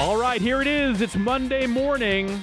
All 0.00 0.16
right, 0.16 0.40
here 0.40 0.62
it 0.62 0.66
is. 0.66 1.02
It's 1.02 1.14
Monday 1.14 1.66
morning. 1.66 2.42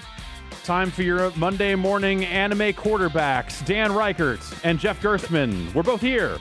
Time 0.64 0.92
for 0.92 1.02
your 1.02 1.32
Monday 1.36 1.74
morning 1.74 2.24
anime 2.24 2.72
quarterbacks, 2.74 3.66
Dan 3.66 3.96
Reichert 3.96 4.40
and 4.64 4.78
Jeff 4.80 5.02
Gerstmann. 5.02 5.74
We're 5.74 5.82
both 5.82 6.00
here. 6.02 6.38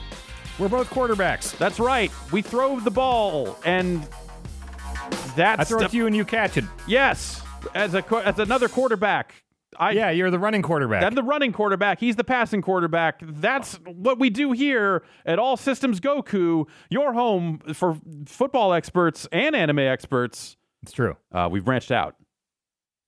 We're 0.59 0.69
both 0.69 0.91
quarterbacks. 0.91 1.57
That's 1.57 1.79
right. 1.79 2.11
We 2.31 2.43
throw 2.43 2.79
the 2.79 2.91
ball, 2.91 3.57
and 3.65 4.07
that's 5.35 5.61
I 5.61 5.63
throw 5.63 5.79
it 5.79 5.89
to 5.89 5.97
you 5.97 6.05
and 6.05 6.15
you 6.15 6.23
catch 6.23 6.55
it. 6.55 6.65
yes, 6.85 7.41
as 7.73 7.95
a 7.95 8.03
qu- 8.03 8.19
as 8.19 8.37
another 8.37 8.69
quarterback. 8.69 9.43
I 9.75 9.91
Yeah, 9.93 10.11
you're 10.11 10.29
the 10.29 10.39
running 10.39 10.61
quarterback. 10.61 11.01
I'm 11.01 11.15
the 11.15 11.23
running 11.23 11.51
quarterback. 11.51 11.99
He's 11.99 12.15
the 12.15 12.23
passing 12.23 12.61
quarterback. 12.61 13.21
That's 13.23 13.75
what 13.85 14.19
we 14.19 14.29
do 14.29 14.51
here 14.51 15.03
at 15.25 15.39
All 15.39 15.57
Systems 15.57 15.99
Goku, 15.99 16.67
your 16.91 17.13
home 17.13 17.59
for 17.73 17.97
football 18.27 18.71
experts 18.73 19.27
and 19.31 19.55
anime 19.55 19.79
experts. 19.79 20.57
It's 20.87 20.93
true. 20.95 21.15
Uh, 21.31 21.47
we've 21.51 21.65
branched 21.65 21.91
out. 21.91 22.15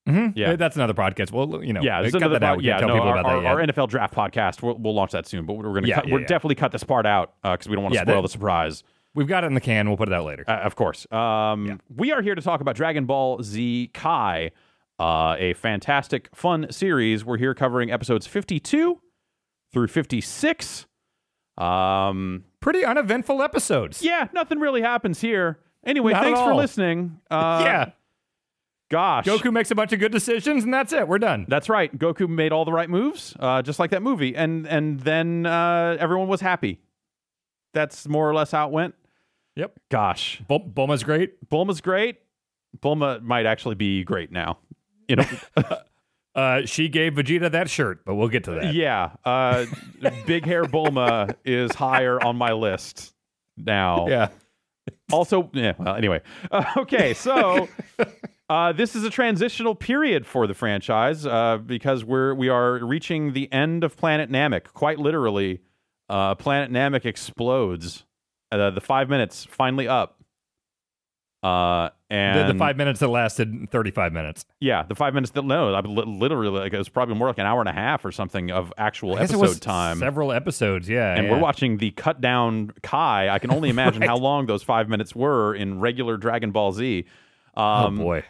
Mm-hmm. 0.08 0.38
Yeah. 0.38 0.56
that's 0.56 0.76
another 0.76 0.94
podcast. 0.94 1.32
Well, 1.32 1.64
you 1.64 1.72
know, 1.74 1.82
Yeah, 1.82 2.02
cut 2.04 2.16
another 2.16 2.40
that 2.40 2.44
out. 2.44 2.58
We 2.58 2.64
yeah, 2.66 2.80
tell 2.80 2.88
no, 2.90 2.94
people 2.96 3.10
our, 3.10 3.18
about 3.20 3.32
our, 3.36 3.42
that 3.42 3.48
our. 3.48 3.86
NFL 3.86 3.90
draft 3.90 4.14
podcast. 4.14 4.62
We'll, 4.62 4.76
we'll 4.78 4.96
launch 4.96 5.12
that 5.12 5.28
soon, 5.28 5.46
but 5.46 5.54
we're 5.54 5.64
going 5.66 5.84
to 5.84 5.90
Yeah, 5.90 5.96
cut, 5.96 6.08
yeah, 6.08 6.14
we're 6.14 6.20
yeah. 6.22 6.28
definitely 6.28 6.56
cut 6.56 6.72
this 6.72 6.84
part 6.84 7.06
out 7.06 7.34
because 7.44 7.68
we 7.68 7.76
don't 7.76 7.84
want 7.84 7.94
to 7.96 8.02
spoil 8.02 8.16
that- 8.16 8.22
the 8.24 8.30
surprise. 8.30 8.84
We've 9.16 9.28
got 9.28 9.44
it 9.44 9.48
in 9.48 9.54
the 9.56 9.62
can. 9.62 9.88
We'll 9.88 9.98
put 9.98 10.08
it 10.08 10.14
out 10.14 10.26
later. 10.26 10.46
Uh, 10.48 10.60
of 10.60 10.76
course. 10.76 11.12
Um, 11.12 11.80
We 11.96 12.12
are 12.12 12.22
here 12.22 12.36
to 12.36 12.42
talk 12.42 12.62
about 12.62 12.76
Dragon 12.76 13.06
Ball 13.06 13.42
Z 13.42 13.90
Kai, 13.94 14.52
uh, 15.00 15.36
a 15.38 15.54
fantastic, 15.54 16.30
fun 16.36 16.72
series. 16.72 17.26
We're 17.26 17.38
here 17.38 17.54
covering 17.56 17.92
episodes 17.92 18.28
52 18.28 19.00
through 19.74 19.88
56. 19.88 20.86
Um, 21.58 22.46
Pretty 22.62 22.84
uneventful 22.86 23.42
episodes. 23.42 24.02
yeah, 24.02 24.28
nothing 24.34 24.60
really 24.60 24.82
happens 24.82 25.22
here. 25.22 25.60
Anyway, 25.86 26.12
Not 26.14 26.24
thanks 26.24 26.40
for 26.40 26.54
listening. 26.56 27.20
Uh, 27.32 27.62
yeah. 27.64 27.92
Gosh. 28.90 29.26
Goku 29.26 29.54
makes 29.54 29.70
a 29.70 29.76
bunch 29.76 29.94
of 29.94 30.00
good 30.00 30.12
decisions, 30.12 30.64
and 30.64 30.74
that's 30.74 30.92
it. 30.94 31.08
We're 31.08 31.20
done. 31.20 31.46
That's 31.48 31.70
right. 31.70 31.96
Goku 31.98 32.28
made 32.28 32.52
all 32.52 32.66
the 32.66 32.72
right 32.74 32.90
moves, 32.90 33.36
uh, 33.40 33.62
just 33.62 33.78
like 33.78 33.92
that 33.92 34.02
movie, 34.02 34.36
and 34.36 34.66
and 34.68 35.00
then 35.02 35.46
uh, 35.46 35.96
everyone 36.00 36.28
was 36.28 36.42
happy. 36.42 36.80
That's 37.74 38.08
more 38.08 38.28
or 38.28 38.34
less 38.34 38.50
how 38.50 38.68
it 38.68 38.72
went. 38.72 38.96
Yep. 39.56 39.80
Gosh, 39.90 40.42
Bul- 40.48 40.72
Bulma's 40.74 41.04
great. 41.04 41.48
Bulma's 41.52 41.82
great. 41.82 42.18
Bulma 42.80 43.22
might 43.22 43.46
actually 43.46 43.76
be 43.76 44.04
great 44.04 44.32
now. 44.32 44.58
You 45.08 45.18
know, 45.18 45.26
Uh, 46.36 46.66
she 46.66 46.88
gave 46.88 47.14
Vegeta 47.16 47.52
that 47.52 47.70
shirt, 47.70 48.06
but 48.06 48.16
we'll 48.16 48.28
get 48.30 48.44
to 48.46 48.52
that. 48.52 48.74
yeah. 48.74 49.10
Uh, 49.26 49.66
big 50.26 50.46
hair 50.46 50.64
Bulma 50.64 51.36
is 51.44 51.74
higher 51.76 52.24
on 52.24 52.38
my 52.38 52.54
list 52.54 53.14
now. 53.58 54.08
Yeah. 54.08 54.30
Also, 55.12 55.50
yeah. 55.54 55.74
Well, 55.78 55.96
anyway. 55.96 56.22
Uh, 56.52 56.66
okay, 56.78 57.14
so 57.14 57.68
uh, 58.50 58.72
this 58.74 58.96
is 58.96 59.04
a 59.04 59.10
transitional 59.10 59.76
period 59.76 60.26
for 60.26 60.48
the 60.48 60.54
franchise 60.54 61.26
uh, 61.26 61.58
because 61.58 62.04
we're 62.04 62.34
we 62.34 62.50
are 62.50 62.84
reaching 62.86 63.34
the 63.34 63.52
end 63.52 63.84
of 63.84 63.98
Planet 63.98 64.30
Namek. 64.32 64.74
Quite 64.74 65.00
literally, 65.00 65.62
uh, 66.10 66.36
Planet 66.36 66.72
Namek 66.72 67.06
explodes. 67.06 68.06
Uh, 68.52 68.72
the 68.72 68.82
five 68.82 69.10
minutes 69.10 69.46
finally 69.46 69.88
up. 69.88 70.19
Uh, 71.42 71.90
and 72.10 72.50
the 72.50 72.60
five 72.60 72.76
minutes 72.76 73.00
that 73.00 73.08
lasted 73.08 73.70
35 73.72 74.12
minutes. 74.12 74.46
yeah, 74.60 74.84
the 74.84 74.96
five 74.96 75.14
minutes 75.14 75.32
that 75.32 75.46
no, 75.46 75.74
I 75.74 75.80
literally 75.80 76.60
like 76.60 76.74
it 76.74 76.78
was 76.78 76.90
probably 76.90 77.16
more 77.16 77.28
like 77.28 77.38
an 77.38 77.46
hour 77.46 77.62
and 77.62 77.70
a 77.70 77.74
half 77.74 78.04
or 78.04 78.12
something 78.12 78.52
of 78.52 78.74
actual 78.78 79.18
episode 79.18 79.38
was 79.38 79.60
time. 79.60 80.00
Several 80.00 80.34
episodes, 80.34 80.90
yeah. 80.90 81.16
and 81.16 81.28
yeah. 81.28 81.32
we're 81.32 81.40
watching 81.40 81.78
the 81.78 81.92
cut 81.92 82.20
down 82.20 82.72
Kai. 82.84 83.30
I 83.30 83.40
can 83.40 83.52
only 83.52 83.70
imagine 83.70 84.02
how 84.12 84.18
long 84.18 84.48
those 84.48 84.64
five 84.64 84.90
minutes 84.90 85.16
were 85.16 85.56
in 85.56 85.80
regular 85.80 86.18
Dragon 86.18 86.52
Ball 86.52 86.74
Z. 86.74 87.06
Oh, 87.56 87.64
Um, 87.64 87.98
boy. 87.98 88.26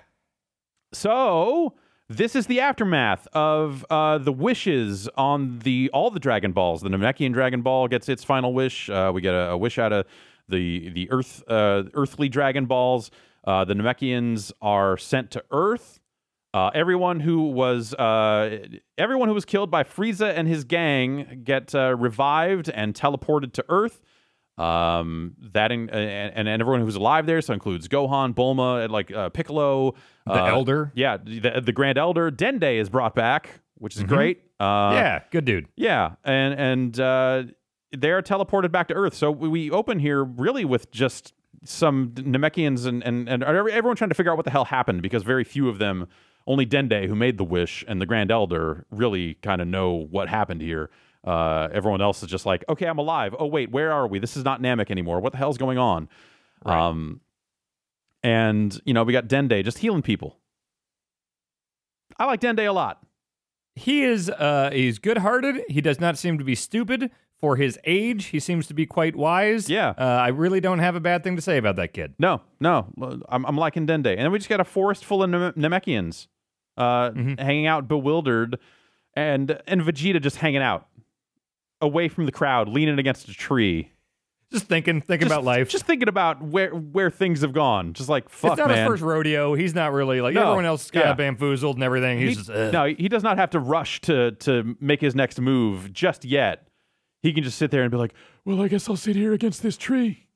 So 0.94 1.76
this 2.10 2.36
is 2.36 2.48
the 2.48 2.60
aftermath 2.60 3.28
of 3.34 3.86
uh, 3.90 4.18
the 4.18 4.32
wishes 4.32 5.08
on 5.16 5.60
the 5.60 5.90
all 5.94 6.12
the 6.12 6.20
Dragon 6.20 6.52
Balls. 6.52 6.82
The 6.82 6.90
Namekian 6.90 7.34
Dragon 7.34 7.62
Ball 7.62 7.88
gets 7.88 8.10
its 8.10 8.24
final 8.24 8.54
wish. 8.54 8.90
Uh, 8.90 9.12
we 9.14 9.22
get 9.22 9.34
a, 9.34 9.52
a 9.52 9.58
wish 9.58 9.80
out 9.80 9.94
of 9.94 10.06
the 10.50 10.90
the 10.90 11.12
Earth 11.12 11.44
uh, 11.48 11.84
Earthly 11.94 12.30
Dragon 12.30 12.66
Balls. 12.66 13.12
Uh, 13.46 13.64
the 13.66 13.74
Namekians 13.74 14.52
are 14.62 14.98
sent 14.98 15.32
to 15.32 15.44
Earth. 15.52 16.00
Uh, 16.54 16.72
everyone 16.74 17.20
who 17.20 17.44
was 17.50 17.94
uh, 17.94 18.66
everyone 18.98 19.28
who 19.30 19.34
was 19.36 19.46
killed 19.46 19.70
by 19.72 19.84
Frieza 19.84 20.34
and 20.36 20.48
his 20.48 20.64
gang 20.64 21.42
get 21.44 21.74
uh, 21.76 21.96
revived 21.96 22.70
and 22.70 22.94
teleported 22.94 23.54
to 23.54 23.66
Earth. 23.70 24.02
Um, 24.58 25.36
that 25.54 25.72
in, 25.72 25.90
and, 25.90 26.50
and 26.50 26.62
everyone 26.62 26.82
who's 26.82 26.96
alive 26.96 27.26
there, 27.26 27.40
so 27.42 27.54
includes 27.54 27.88
Gohan, 27.88 28.34
Bulma, 28.36 28.90
like 28.90 29.10
uh, 29.10 29.30
Piccolo, 29.30 29.94
The 30.26 30.34
Elder. 30.34 30.92
yeah, 30.96 31.16
the, 31.16 31.62
the 31.64 31.72
Grand 31.72 31.98
Elder 31.98 32.30
Dende 32.30 32.78
is 32.78 32.90
brought 32.90 33.16
back, 33.16 33.62
which 33.76 33.96
is 33.96 34.04
great. 34.04 34.42
Uh, 34.60 34.66
Mm-hmm. 34.66 34.96
yeah, 34.98 35.20
good 35.32 35.46
dude. 35.46 35.68
yeah, 35.78 36.16
and 36.26 36.54
and 36.60 37.00
uh, 37.00 37.44
they're 37.92 38.22
teleported 38.22 38.72
back 38.72 38.88
to 38.90 38.94
Earth. 38.94 39.14
So 39.14 39.32
we, 39.32 39.70
open 39.72 40.00
here 40.00 40.24
really 40.24 40.66
with 40.66 40.92
just 40.92 41.34
some 41.64 42.10
Namekians 42.12 42.86
and, 42.86 43.04
and 43.04 43.28
and 43.28 43.44
everyone 43.44 43.96
trying 43.96 44.10
to 44.10 44.16
figure 44.16 44.32
out 44.32 44.38
what 44.38 44.46
the 44.46 44.52
hell 44.52 44.66
happened 44.66 45.02
because 45.02 45.24
very 45.24 45.44
few 45.44 45.68
of 45.68 45.78
them, 45.78 46.08
only 46.48 46.66
Dende 46.66 47.08
who 47.08 47.16
made 47.16 47.38
the 47.38 47.44
wish 47.44 47.84
and 47.88 48.02
the 48.02 48.06
Grand 48.06 48.32
Elder 48.32 48.86
really 48.92 49.36
kind 49.36 49.62
of 49.62 49.68
know 49.68 50.08
what 50.10 50.30
happened 50.30 50.62
here. 50.62 50.90
Uh, 51.24 51.68
everyone 51.74 52.02
else 52.02 52.24
is 52.24 52.30
just 52.30 52.46
like, 52.46 52.64
okay, 52.70 52.86
I'm 52.86 52.98
alive. 52.98 53.36
Oh 53.38 53.46
wait, 53.46 53.72
where 53.72 53.92
are 53.92 54.08
we? 54.08 54.20
This 54.20 54.38
is 54.38 54.46
not 54.46 54.62
Namek 54.62 54.90
anymore. 54.90 55.20
What 55.20 55.34
the 55.34 55.38
hell's 55.38 55.58
going 55.58 55.78
on? 55.78 56.08
Um, 56.66 57.20
and 58.24 58.80
you 58.86 58.94
know 58.94 59.04
we 59.04 59.14
got 59.14 59.28
Dende 59.28 59.64
just 59.64 59.80
healing 59.80 60.02
people. 60.02 60.38
I 62.18 62.26
like 62.26 62.42
Dende 62.42 62.68
a 62.68 62.72
lot. 62.72 63.04
He 63.76 64.04
is 64.04 64.30
uh 64.30 64.72
he's 64.72 65.00
good-hearted. 65.00 65.64
He 65.68 65.82
does 65.82 66.00
not 66.00 66.18
seem 66.18 66.38
to 66.38 66.44
be 66.44 66.56
stupid 66.56 67.12
for 67.40 67.56
his 67.56 67.80
age. 67.86 68.26
He 68.26 68.40
seems 68.40 68.68
to 68.68 68.74
be 68.74 68.86
quite 68.86 69.16
wise. 69.16 69.70
Yeah. 69.70 69.94
Uh, 69.98 70.04
I 70.04 70.28
really 70.30 70.60
don't 70.60 70.80
have 70.80 70.96
a 70.96 71.00
bad 71.00 71.24
thing 71.24 71.36
to 71.36 71.42
say 71.42 71.58
about 71.58 71.76
that 71.78 71.94
kid. 71.94 72.14
No, 72.20 72.42
no, 72.60 72.88
I'm, 73.30 73.46
I'm 73.46 73.56
liking 73.58 73.88
Dende, 73.88 74.08
and 74.08 74.20
then 74.20 74.32
we 74.32 74.38
just 74.40 74.50
got 74.50 74.60
a 74.60 74.66
forest 74.66 75.06
full 75.06 75.24
of 75.24 75.30
Nam- 75.30 75.54
Namekians, 75.54 76.28
uh, 76.78 77.12
Mm-hmm. 77.12 77.36
hanging 77.44 77.68
out, 77.68 77.88
bewildered, 77.88 78.60
and 79.16 79.60
and 79.68 79.82
Vegeta 79.82 80.22
just 80.22 80.38
hanging 80.38 80.62
out, 80.62 80.88
away 81.82 82.08
from 82.10 82.26
the 82.26 82.32
crowd, 82.32 82.68
leaning 82.70 83.00
against 83.00 83.28
a 83.30 83.34
tree, 83.34 83.92
Just 84.52 84.66
thinking, 84.66 85.00
thinking 85.02 85.28
just, 85.28 85.36
about 85.38 85.46
life. 85.46 85.70
just 85.70 85.86
thinking 85.86 86.10
about 86.10 86.42
where 86.42 86.72
where 86.72 87.10
things 87.10 87.42
have 87.42 87.54
gone. 87.54 87.94
Just 87.94 88.10
like 88.10 88.28
fuck, 88.30 88.52
it's 88.54 88.60
not 88.60 88.68
man. 88.70 88.80
his 88.80 88.88
first 88.88 89.04
rodeo. 89.04 89.54
He's 89.56 89.74
not 89.74 89.94
really 89.94 90.20
like 90.22 90.34
No. 90.34 90.42
everyone 90.44 90.66
else 90.66 90.86
is 90.86 90.92
kind 90.92 91.06
Yeah. 91.06 91.12
of 91.12 91.18
bamboozled 91.18 91.78
and 91.78 91.84
everything. 91.84 92.20
He's 92.20 92.30
He- 92.30 92.36
just 92.36 92.50
no, 92.50 92.86
he 92.86 93.08
does 93.08 93.24
not 93.24 93.38
have 93.38 93.52
to 93.52 93.60
rush 93.60 94.02
to 94.02 94.32
to 94.32 94.76
make 94.82 95.00
his 95.02 95.16
next 95.16 95.40
move 95.40 95.94
just 95.94 96.26
yet. 96.26 96.68
He 97.22 97.34
can 97.34 97.44
just 97.44 97.58
sit 97.58 97.72
there 97.72 97.84
and 97.84 97.92
be 97.92 97.98
like, 97.98 98.14
"Well, 98.46 98.62
I 98.62 98.68
guess 98.68 98.90
I'll 98.90 98.96
sit 98.96 99.16
here 99.16 99.34
against 99.34 99.62
this 99.62 99.78
tree." 99.78 100.28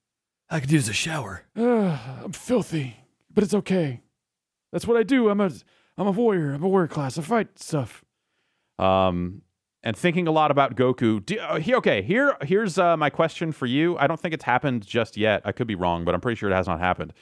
I 0.49 0.59
could 0.59 0.71
use 0.71 0.89
a 0.89 0.93
shower. 0.93 1.45
Ugh, 1.55 1.99
I'm 2.23 2.31
filthy, 2.33 2.97
but 3.33 3.43
it's 3.43 3.53
okay. 3.53 4.01
That's 4.71 4.85
what 4.85 4.97
I 4.97 5.03
do. 5.03 5.29
I'm 5.29 5.41
a 5.41 5.51
I'm 5.97 6.07
a 6.07 6.11
warrior. 6.11 6.53
I'm 6.53 6.63
a 6.63 6.67
warrior 6.67 6.87
class. 6.87 7.17
I 7.17 7.21
fight 7.21 7.59
stuff. 7.59 8.03
Um, 8.79 9.43
and 9.83 9.95
thinking 9.95 10.27
a 10.27 10.31
lot 10.31 10.49
about 10.49 10.75
Goku. 10.75 11.23
Do, 11.25 11.37
uh, 11.39 11.59
he, 11.59 11.75
okay, 11.75 12.01
here 12.01 12.35
here's 12.41 12.77
uh, 12.77 12.97
my 12.97 13.09
question 13.09 13.51
for 13.51 13.65
you. 13.65 13.97
I 13.97 14.07
don't 14.07 14.19
think 14.19 14.33
it's 14.33 14.45
happened 14.45 14.85
just 14.85 15.17
yet. 15.17 15.41
I 15.45 15.51
could 15.51 15.67
be 15.67 15.75
wrong, 15.75 16.05
but 16.05 16.15
I'm 16.15 16.21
pretty 16.21 16.37
sure 16.37 16.49
it 16.49 16.55
has 16.55 16.67
not 16.67 16.79
happened. 16.79 17.13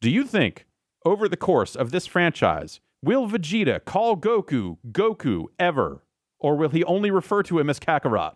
Do 0.00 0.10
you 0.10 0.24
think 0.24 0.66
over 1.04 1.28
the 1.28 1.36
course 1.36 1.74
of 1.74 1.90
this 1.90 2.06
franchise 2.06 2.80
will 3.02 3.28
Vegeta 3.28 3.84
call 3.84 4.16
Goku 4.16 4.78
Goku 4.90 5.46
ever, 5.58 6.04
or 6.38 6.56
will 6.56 6.70
he 6.70 6.84
only 6.84 7.10
refer 7.10 7.42
to 7.44 7.58
him 7.58 7.70
as 7.70 7.80
Kakarot? 7.80 8.34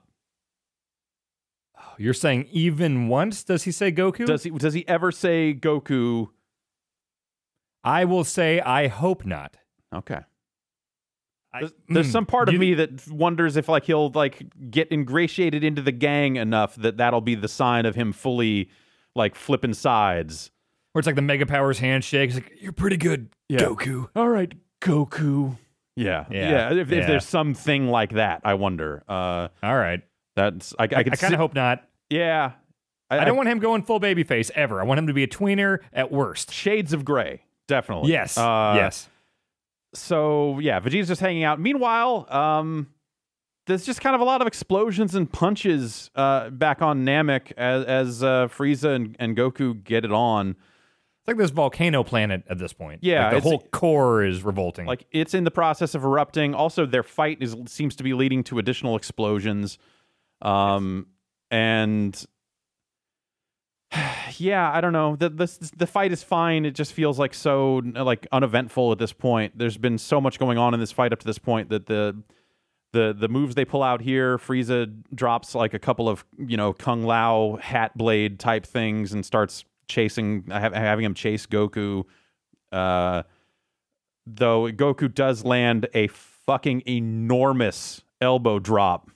You're 1.98 2.14
saying 2.14 2.48
even 2.52 3.08
once 3.08 3.44
does 3.44 3.64
he 3.64 3.72
say 3.72 3.90
Goku? 3.92 4.26
Does 4.26 4.42
he 4.42 4.50
does 4.50 4.74
he 4.74 4.86
ever 4.88 5.10
say 5.12 5.54
Goku? 5.54 6.28
I 7.84 8.04
will 8.04 8.24
say 8.24 8.60
I 8.60 8.88
hope 8.88 9.24
not. 9.26 9.56
Okay. 9.94 10.20
I- 11.54 11.60
There's, 11.60 11.72
there's 11.88 12.08
Mm. 12.08 12.12
some 12.12 12.26
part 12.26 12.48
of 12.48 12.54
You- 12.54 12.60
me 12.60 12.74
that 12.74 13.08
wonders 13.10 13.56
if 13.56 13.68
like 13.68 13.84
he'll 13.84 14.10
like 14.10 14.42
get 14.70 14.90
ingratiated 14.90 15.62
into 15.64 15.82
the 15.82 15.92
gang 15.92 16.36
enough 16.36 16.74
that 16.76 16.96
that'll 16.96 17.20
be 17.20 17.34
the 17.34 17.48
sign 17.48 17.84
of 17.86 17.94
him 17.94 18.12
fully 18.12 18.70
like 19.14 19.34
flipping 19.34 19.74
sides. 19.74 20.50
Where 20.92 21.00
it's 21.00 21.06
like 21.06 21.16
the 21.16 21.22
Mega 21.22 21.46
Powers 21.46 21.78
handshake. 21.78 22.30
It's 22.30 22.36
like, 22.38 22.52
you're 22.60 22.72
pretty 22.72 22.96
good, 22.98 23.28
Yeah. 23.48 23.60
Goku. 23.60 24.08
All 24.16 24.28
right, 24.28 24.52
Goku. 24.80 25.58
Yeah, 25.96 26.24
Yeah, 26.30 26.70
If, 26.72 26.90
if 26.90 26.98
yeah. 27.00 27.06
there's 27.06 27.26
something 27.26 27.88
like 27.88 28.12
that, 28.12 28.40
I 28.44 28.54
wonder. 28.54 29.02
Uh, 29.08 29.48
All 29.62 29.76
right. 29.76 30.00
That's 30.34 30.74
I, 30.78 30.84
I, 30.84 30.86
I, 30.98 31.02
kind 31.04 31.34
of 31.34 31.40
hope 31.40 31.54
not. 31.54 31.88
Yeah, 32.10 32.52
I, 33.20 33.24
don't 33.24 33.36
want 33.36 33.48
him 33.48 33.58
going 33.58 33.82
full 33.82 34.00
babyface 34.00 34.50
ever. 34.54 34.80
I 34.80 34.84
want 34.84 34.98
him 34.98 35.06
to 35.06 35.12
be 35.12 35.22
a 35.22 35.28
tweener 35.28 35.78
at 35.92 36.10
worst. 36.10 36.52
shades 36.52 36.92
of 36.92 37.04
gray. 37.04 37.42
Definitely. 37.68 38.10
Yes. 38.10 38.36
Uh, 38.36 38.74
yes. 38.76 39.08
so 39.94 40.58
yeah, 40.58 40.80
Vegeta's 40.80 41.08
just 41.08 41.20
hanging 41.20 41.44
out. 41.44 41.60
Meanwhile, 41.60 42.26
um, 42.30 42.88
there's 43.66 43.84
just 43.84 44.00
kind 44.00 44.14
of 44.14 44.20
a 44.20 44.24
lot 44.24 44.40
of 44.40 44.46
explosions 44.46 45.14
and 45.14 45.30
punches 45.30 46.10
uh, 46.16 46.50
back 46.50 46.82
on 46.82 47.04
Namek 47.04 47.52
as 47.56 47.84
as 47.84 48.22
uh, 48.22 48.48
Frieza 48.48 48.94
and, 48.94 49.16
and 49.18 49.36
Goku 49.36 49.82
get 49.82 50.04
it 50.04 50.12
on. 50.12 50.50
It's 50.50 51.28
like 51.28 51.36
this 51.36 51.50
volcano 51.50 52.02
planet 52.02 52.42
at 52.48 52.58
this 52.58 52.72
point. 52.72 53.04
Yeah, 53.04 53.26
Like, 53.28 53.44
the 53.44 53.48
whole 53.48 53.60
core 53.70 54.24
is 54.24 54.42
revolting. 54.42 54.86
Like 54.86 55.06
it's 55.12 55.34
in 55.34 55.44
the 55.44 55.52
process 55.52 55.94
of 55.94 56.02
erupting. 56.02 56.52
Also, 56.52 56.84
their 56.84 57.04
fight 57.04 57.38
is 57.40 57.54
seems 57.66 57.94
to 57.96 58.02
be 58.02 58.12
leading 58.12 58.42
to 58.44 58.58
additional 58.58 58.96
explosions. 58.96 59.78
Um, 60.42 61.06
and 61.50 62.22
yeah, 64.36 64.70
I 64.72 64.80
don't 64.80 64.92
know. 64.92 65.16
The, 65.16 65.30
the 65.30 65.70
the 65.76 65.86
fight 65.86 66.12
is 66.12 66.22
fine. 66.22 66.64
It 66.64 66.74
just 66.74 66.92
feels 66.92 67.18
like 67.18 67.34
so 67.34 67.82
like 67.94 68.26
uneventful 68.32 68.92
at 68.92 68.98
this 68.98 69.12
point. 69.12 69.56
There's 69.56 69.78
been 69.78 69.98
so 69.98 70.20
much 70.20 70.38
going 70.38 70.58
on 70.58 70.74
in 70.74 70.80
this 70.80 70.92
fight 70.92 71.12
up 71.12 71.20
to 71.20 71.26
this 71.26 71.38
point 71.38 71.70
that 71.70 71.86
the 71.86 72.22
the 72.92 73.14
the 73.18 73.28
moves 73.28 73.54
they 73.54 73.64
pull 73.64 73.82
out 73.82 74.00
here, 74.02 74.38
Frieza 74.38 74.92
drops 75.14 75.54
like 75.54 75.74
a 75.74 75.78
couple 75.78 76.08
of 76.08 76.24
you 76.38 76.56
know 76.56 76.72
Kung 76.72 77.04
Lao 77.04 77.58
hat 77.60 77.96
blade 77.96 78.38
type 78.38 78.66
things 78.66 79.12
and 79.12 79.24
starts 79.24 79.64
chasing, 79.88 80.44
ha- 80.50 80.70
having 80.72 81.04
him 81.04 81.14
chase 81.14 81.46
Goku. 81.46 82.04
Uh, 82.70 83.22
though 84.26 84.70
Goku 84.70 85.12
does 85.12 85.44
land 85.44 85.88
a 85.94 86.06
fucking 86.08 86.82
enormous 86.86 88.02
elbow 88.20 88.58
drop 88.58 89.10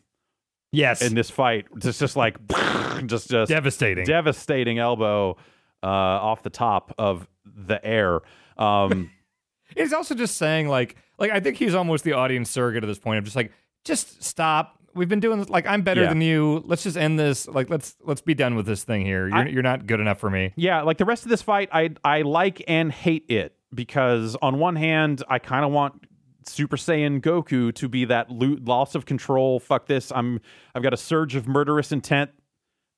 yes, 0.73 1.03
in 1.03 1.15
this 1.15 1.31
fight. 1.31 1.67
It's 1.77 1.99
just 1.99 2.17
like 2.17 2.37
just 3.07 3.29
just 3.31 3.49
devastating. 3.51 4.05
devastating 4.05 4.79
elbow 4.79 5.37
uh, 5.83 5.87
off 5.87 6.43
the 6.43 6.51
top 6.51 6.95
of 6.99 7.29
the 7.45 7.85
air. 7.85 8.21
Um, 8.57 9.11
He's 9.77 9.93
also 9.93 10.15
just 10.15 10.37
saying 10.37 10.69
like 10.69 10.97
like 11.19 11.31
I 11.33 11.41
think 11.41 11.57
he's 11.57 11.75
almost 11.75 12.05
the 12.05 12.13
audience 12.13 12.51
surrogate 12.51 12.85
at 12.85 12.87
this 12.87 12.99
point. 13.01 13.19
I'm 13.19 13.25
just 13.25 13.37
like, 13.37 13.53
just 13.85 14.23
stop. 14.23 14.79
We've 14.95 15.09
been 15.09 15.21
doing 15.21 15.39
this 15.41 15.49
like 15.51 15.67
I'm 15.67 15.83
better 15.83 16.03
Yeah. 16.03 16.09
than 16.09 16.21
you. 16.21 16.63
Let's 16.65 16.85
just 16.85 16.97
end 16.97 17.19
this. 17.19 17.47
Like 17.49 17.69
let's 17.69 17.97
let's 18.05 18.21
be 18.21 18.33
done 18.33 18.55
with 18.55 18.65
this 18.65 18.85
thing 18.85 19.05
here. 19.05 19.27
You're 19.29 19.37
I- 19.37 19.49
you're 19.49 19.63
not 19.65 19.87
good 19.87 20.01
enough 20.01 20.19
for 20.21 20.31
me. 20.31 20.53
yeah, 20.57 20.83
like 20.83 20.99
the 20.99 21.05
rest 21.05 21.25
of 21.25 21.31
this 21.31 21.43
fight, 21.43 21.69
I 21.73 21.91
I 22.05 22.23
like 22.23 22.63
and 22.69 22.91
hate 22.93 23.27
it 23.29 23.57
because 23.75 24.37
on 24.41 24.59
one 24.61 24.77
hand, 24.77 25.23
I 25.29 25.41
kind 25.41 25.65
of 25.65 25.73
want 25.73 26.01
Super 26.49 26.77
Saiyan 26.77 27.21
Goku 27.21 27.75
to 27.75 27.89
be 27.89 28.05
that 28.07 28.31
lo- 28.31 28.57
loss 28.65 28.95
of 28.95 29.05
control. 29.07 29.59
Fuck 29.61 29.87
this. 29.87 30.13
I'm 30.15 30.41
I've 30.75 30.83
got 30.83 30.95
a 30.95 30.97
surge 30.97 31.35
of 31.35 31.47
murderous 31.49 31.93
intent, 31.93 32.31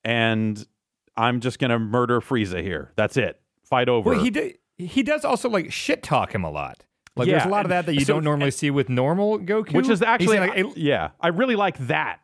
and 0.03 0.65
I'm 1.17 1.39
just 1.39 1.59
gonna 1.59 1.79
murder 1.79 2.21
Frieza 2.21 2.61
here. 2.61 2.91
That's 2.95 3.17
it. 3.17 3.41
Fight 3.63 3.89
over. 3.89 4.11
Well, 4.11 4.23
he 4.23 4.29
do, 4.29 4.51
he 4.77 5.03
does 5.03 5.25
also 5.25 5.49
like 5.49 5.71
shit 5.71 6.03
talk 6.03 6.33
him 6.33 6.43
a 6.43 6.49
lot. 6.51 6.83
Like 7.15 7.27
Yeah, 7.27 7.39
there's 7.39 7.45
a 7.47 7.49
lot 7.49 7.65
of 7.65 7.69
that 7.69 7.85
that 7.87 7.93
you 7.95 8.01
so- 8.05 8.13
don't 8.13 8.23
normally 8.23 8.51
see 8.51 8.71
with 8.71 8.87
normal 8.89 9.39
Goku, 9.39 9.73
which 9.73 9.89
is 9.89 10.01
actually 10.01 10.39
like, 10.39 10.53
"Hey, 10.53 10.63
yeah, 10.75 11.09
I 11.19 11.29
really 11.29 11.55
like 11.55 11.77
that. 11.87 12.19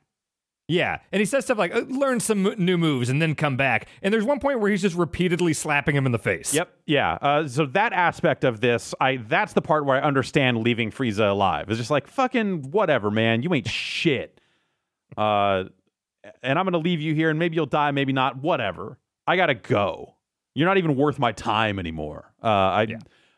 Yeah, 0.68 1.00
and 1.12 1.20
he 1.20 1.26
says 1.26 1.46
stuff 1.46 1.58
like, 1.60 1.76
"Uh, 1.76 1.82
"Learn 1.88 2.20
some 2.20 2.44
new 2.58 2.78
moves 2.78 3.10
and 3.10 3.22
then 3.22 3.36
come 3.36 3.56
back." 3.56 3.88
And 4.02 4.14
there's 4.14 4.24
one 4.24 4.40
point 4.40 4.60
where 4.60 4.72
he's 4.72 4.82
just 4.82 4.96
repeatedly 4.96 5.54
slapping 5.54 5.96
him 5.96 6.08
in 6.08 6.12
the 6.12 6.20
face. 6.20 6.54
Yep. 6.54 6.74
Yeah. 6.88 7.14
Uh, 7.22 7.48
so 7.48 7.68
that 7.68 7.94
aspect 7.94 8.44
of 8.44 8.62
this, 8.62 8.96
I 9.00 9.18
that's 9.18 9.54
the 9.54 9.62
part 9.62 9.86
where 9.86 9.98
I 9.98 10.02
understand 10.02 10.58
leaving 10.60 10.90
Frieza 10.90 11.30
alive. 11.30 11.70
It's 11.70 11.78
just 11.78 11.92
like 11.92 12.08
fucking 12.08 12.72
whatever, 12.72 13.12
man. 13.12 13.44
You 13.44 13.54
ain't 13.54 13.68
shit. 13.70 14.42
Uh, 15.16 15.66
and 16.42 16.58
I'm 16.58 16.66
gonna 16.66 16.80
leave 16.80 17.00
you 17.00 17.14
here, 17.14 17.30
and 17.30 17.38
maybe 17.38 17.56
you'll 17.56 17.68
die, 17.68 17.92
maybe 17.92 18.14
not. 18.14 18.38
Whatever. 18.38 18.98
I 19.28 19.38
gotta 19.38 19.56
go. 19.56 20.16
You're 20.56 20.68
not 20.68 20.78
even 20.78 20.96
worth 20.96 21.20
my 21.20 21.32
time 21.32 21.78
anymore. 21.78 22.34
Uh, 22.44 22.48
I 22.48 22.88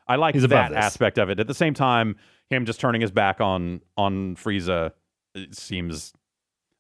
I 0.08 0.16
like 0.16 0.36
He's 0.36 0.48
that 0.48 0.72
aspect 0.72 1.18
of 1.18 1.30
it. 1.30 1.42
At 1.42 1.48
the 1.48 1.54
same 1.54 1.74
time, 1.74 2.16
him 2.50 2.66
just 2.66 2.80
turning 2.80 3.02
his 3.02 3.12
back 3.12 3.42
on 3.42 3.82
on 3.98 4.38
Frieza 4.38 4.92
it 5.36 5.56
seems 5.56 6.14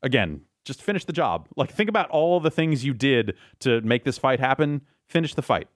again 0.04 0.42
just 0.66 0.82
finish 0.82 1.06
the 1.06 1.14
job. 1.14 1.48
Like 1.56 1.72
think 1.72 1.88
about 1.90 2.10
all 2.10 2.40
the 2.42 2.52
things 2.52 2.84
you 2.84 2.94
did 2.94 3.36
to 3.60 3.80
make 3.82 4.04
this 4.04 4.18
fight 4.18 4.40
happen. 4.42 4.82
Finish 5.08 5.34
the 5.34 5.42
fight. 5.42 5.70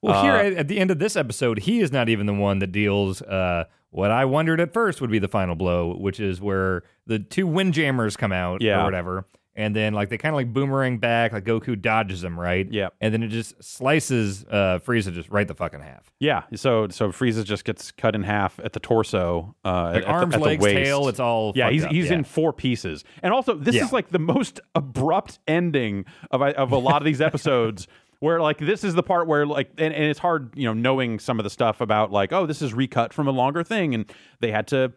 Well, 0.00 0.22
here 0.22 0.32
Uh, 0.32 0.44
at, 0.44 0.52
at 0.54 0.68
the 0.68 0.78
end 0.78 0.90
of 0.90 0.98
this 0.98 1.16
episode, 1.16 1.58
he 1.60 1.80
is 1.80 1.92
not 1.92 2.08
even 2.08 2.24
the 2.26 2.32
one 2.32 2.58
that 2.60 2.72
deals 2.72 3.20
uh, 3.22 3.64
what 3.90 4.10
I 4.10 4.24
wondered 4.24 4.58
at 4.58 4.72
first 4.72 5.02
would 5.02 5.10
be 5.10 5.18
the 5.18 5.28
final 5.28 5.54
blow, 5.54 5.94
which 5.98 6.18
is 6.18 6.40
where 6.40 6.82
the 7.06 7.18
two 7.18 7.46
windjammers 7.46 8.16
come 8.16 8.32
out 8.32 8.62
Yeah. 8.62 8.80
or 8.80 8.84
whatever. 8.84 9.26
And 9.54 9.76
then, 9.76 9.92
like, 9.92 10.08
they 10.08 10.16
kind 10.16 10.32
of 10.34 10.36
like 10.36 10.50
boomerang 10.52 10.96
back, 10.96 11.32
like 11.32 11.44
Goku 11.44 11.78
dodges 11.80 12.22
them, 12.22 12.40
right? 12.40 12.66
Yeah. 12.70 12.88
And 13.02 13.12
then 13.12 13.22
it 13.22 13.28
just 13.28 13.62
slices 13.62 14.46
uh, 14.50 14.78
Frieza 14.82 15.12
just 15.12 15.28
right 15.28 15.46
the 15.46 15.54
fucking 15.54 15.80
half. 15.80 16.10
Yeah, 16.20 16.44
so 16.54 16.88
so 16.88 17.08
Frieza 17.10 17.44
just 17.44 17.64
gets 17.66 17.92
cut 17.92 18.14
in 18.14 18.22
half 18.22 18.58
at 18.64 18.72
the 18.72 18.80
torso, 18.80 19.54
uh, 19.64 19.90
Like 19.94 19.96
at, 19.96 20.02
at 20.04 20.08
arms, 20.08 20.30
the, 20.30 20.36
at 20.36 20.40
the 20.40 20.44
legs, 20.46 20.62
waist. 20.62 20.76
tail, 20.76 21.08
it's 21.08 21.20
all. 21.20 21.52
yeah, 21.54 21.70
he's 21.70 21.84
up. 21.84 21.90
he's 21.92 22.06
Yeah. 22.06 22.14
in 22.14 22.24
four 22.24 22.52
pieces, 22.54 23.04
and 23.22 23.34
also 23.34 23.54
this 23.54 23.74
Yeah. 23.74 23.84
is 23.84 23.92
like 23.92 24.08
the 24.08 24.18
most 24.18 24.60
abrupt 24.74 25.38
ending 25.46 26.06
of 26.30 26.40
of 26.42 26.72
a 26.72 26.78
lot 26.78 27.02
of 27.02 27.04
these 27.04 27.20
episodes. 27.30 27.86
Where 28.20 28.40
like 28.40 28.58
this 28.58 28.84
is 28.84 28.94
the 28.94 29.02
part 29.02 29.26
where 29.26 29.44
like 29.44 29.70
and, 29.78 29.92
and 29.92 30.04
it's 30.04 30.20
hard 30.20 30.52
you 30.56 30.64
know 30.64 30.72
knowing 30.72 31.18
some 31.18 31.40
of 31.40 31.44
the 31.44 31.50
stuff 31.50 31.80
about 31.80 32.12
like 32.12 32.32
oh 32.32 32.46
this 32.46 32.62
is 32.62 32.72
recut 32.72 33.12
from 33.12 33.26
a 33.26 33.32
longer 33.32 33.64
thing 33.64 33.94
and 33.96 34.04
they 34.38 34.52
had 34.52 34.68
to 34.68 34.92